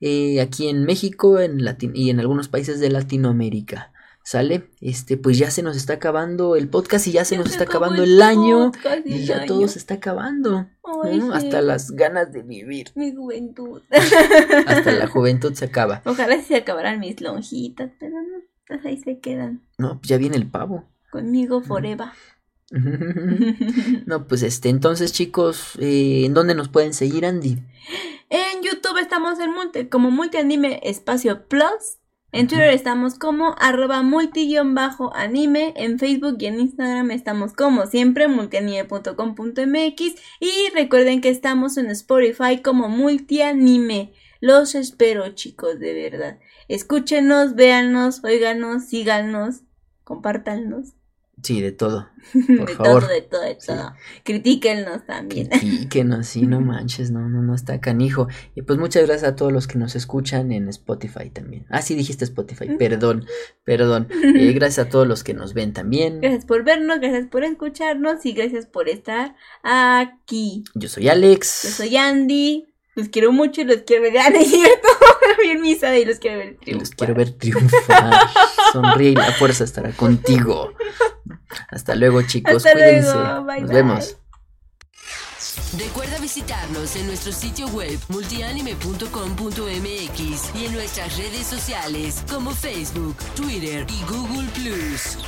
eh, 0.00 0.40
aquí 0.40 0.68
en 0.68 0.84
México 0.84 1.40
en 1.40 1.60
y 1.94 2.10
en 2.10 2.20
algunos 2.20 2.48
países 2.48 2.80
de 2.80 2.90
Latinoamérica. 2.90 3.92
¿Sale? 4.22 4.68
Este, 4.82 5.16
pues 5.16 5.38
ya 5.38 5.50
se 5.50 5.62
nos 5.62 5.74
está 5.74 5.94
acabando 5.94 6.54
el 6.54 6.68
podcast 6.68 7.06
y 7.06 7.12
ya 7.12 7.24
se 7.24 7.38
nos 7.38 7.48
está 7.48 7.64
acabando 7.64 8.02
el 8.02 8.20
año. 8.20 8.72
Y 9.06 9.24
ya 9.24 9.46
todo 9.46 9.66
se 9.68 9.78
está 9.78 9.94
acabando. 9.94 10.66
Hasta 11.32 11.62
las 11.62 11.92
ganas 11.92 12.30
de 12.30 12.42
vivir. 12.42 12.92
Mi 12.94 13.14
juventud. 13.14 13.80
Hasta 14.66 14.92
la 14.92 15.06
juventud 15.06 15.54
se 15.54 15.64
acaba. 15.64 16.02
Ojalá 16.04 16.42
se 16.42 16.56
acabaran 16.56 17.00
mis 17.00 17.22
lonjitas, 17.22 17.90
pero 17.98 18.16
no, 18.20 18.42
pues 18.66 18.84
ahí 18.84 19.00
se 19.00 19.18
quedan. 19.18 19.62
No, 19.78 19.98
pues 19.98 20.10
ya 20.10 20.18
viene 20.18 20.36
el 20.36 20.50
pavo. 20.50 20.84
Conmigo 21.10 21.62
forever. 21.62 22.08
no, 24.06 24.26
pues 24.26 24.42
este, 24.42 24.68
entonces 24.68 25.12
chicos, 25.12 25.76
eh, 25.78 26.24
¿en 26.26 26.34
dónde 26.34 26.54
nos 26.54 26.68
pueden 26.68 26.92
seguir, 26.92 27.24
Andy? 27.24 27.58
En 28.30 28.62
YouTube 28.62 28.98
estamos 28.98 29.38
en 29.38 29.52
multi, 29.52 29.86
como 29.86 30.10
multianime 30.10 30.80
espacio 30.82 31.46
plus. 31.48 31.98
En 32.30 32.46
Twitter 32.46 32.68
estamos 32.68 33.14
como 33.14 33.54
arroba 33.58 34.02
multi-anime. 34.02 35.72
En 35.76 35.98
Facebook 35.98 36.36
y 36.40 36.46
en 36.46 36.60
Instagram 36.60 37.10
estamos 37.10 37.54
como 37.54 37.86
siempre 37.86 38.28
multianime.com.mx. 38.28 40.14
Y 40.40 40.70
recuerden 40.74 41.22
que 41.22 41.30
estamos 41.30 41.78
en 41.78 41.86
Spotify 41.86 42.60
como 42.62 42.90
multianime. 42.90 44.12
Los 44.40 44.74
espero 44.74 45.30
chicos, 45.30 45.80
de 45.80 45.94
verdad. 45.94 46.38
Escúchenos, 46.68 47.54
véanos, 47.54 48.22
oíganos, 48.22 48.84
síganos, 48.84 49.62
compártanos. 50.04 50.97
Sí, 51.42 51.60
de 51.60 51.72
todo. 51.72 52.08
Por 52.58 52.68
de 52.68 52.74
favor. 52.74 53.02
todo, 53.02 53.12
de 53.12 53.22
todo, 53.22 53.42
de 53.42 53.54
todo. 53.54 53.92
Critíquenos 54.24 55.06
también. 55.06 55.48
Critíquenos, 55.48 56.26
sí, 56.26 56.46
no 56.46 56.60
manches, 56.62 57.10
no, 57.10 57.28
no, 57.28 57.42
no 57.42 57.54
está 57.54 57.80
canijo. 57.80 58.28
Y 58.54 58.62
pues 58.62 58.78
muchas 58.78 59.06
gracias 59.06 59.32
a 59.32 59.36
todos 59.36 59.52
los 59.52 59.66
que 59.66 59.78
nos 59.78 59.96
escuchan 59.96 60.52
en 60.52 60.68
Spotify 60.68 61.30
también. 61.30 61.66
Ah, 61.68 61.82
sí, 61.82 61.94
dijiste 61.94 62.24
Spotify, 62.24 62.76
perdón, 62.78 63.26
perdón. 63.64 64.08
Eh, 64.38 64.52
gracias 64.52 64.86
a 64.86 64.90
todos 64.90 65.06
los 65.08 65.24
que 65.24 65.32
nos 65.32 65.54
ven 65.54 65.72
también. 65.72 66.20
Gracias 66.20 66.44
por 66.44 66.62
vernos, 66.62 67.00
gracias 67.00 67.26
por 67.26 67.44
escucharnos 67.44 68.24
y 68.26 68.32
gracias 68.32 68.66
por 68.66 68.88
estar 68.88 69.34
aquí. 69.62 70.64
Yo 70.74 70.88
soy 70.88 71.08
Alex. 71.08 71.62
Yo 71.64 71.70
soy 71.70 71.96
Andy. 71.96 72.67
Los 72.98 73.08
quiero 73.10 73.30
mucho 73.30 73.60
y 73.60 73.64
los 73.64 73.82
quiero 73.86 74.02
ver. 74.02 74.14
Ah, 74.18 74.32
cierto. 74.44 74.88
Bien 75.42 75.60
misa 75.60 75.96
y 75.96 76.04
los 76.04 76.18
quiero 76.18 76.38
ver 76.38 76.56
triunfar. 76.60 76.80
Los 76.80 76.90
quiero 76.96 77.14
ver 77.14 77.30
triunfar. 77.30 78.28
Sonríe 78.72 79.10
y 79.10 79.14
la 79.14 79.30
fuerza 79.34 79.62
estará 79.62 79.92
contigo. 79.92 80.72
Hasta 81.70 81.94
luego, 81.94 82.22
chicos. 82.22 82.64
Cuídense. 82.64 83.14
Nos 83.14 83.70
vemos. 83.70 84.16
Recuerda 85.78 86.18
visitarnos 86.18 86.96
en 86.96 87.06
nuestro 87.06 87.30
sitio 87.30 87.68
web 87.68 87.96
multianime.com.mx 88.08 90.56
y 90.56 90.64
en 90.64 90.72
nuestras 90.72 91.16
redes 91.16 91.46
sociales 91.46 92.24
como 92.28 92.50
Facebook, 92.50 93.14
Twitter 93.36 93.86
y 93.88 94.02
Google 94.10 94.48
Plus. 94.54 95.18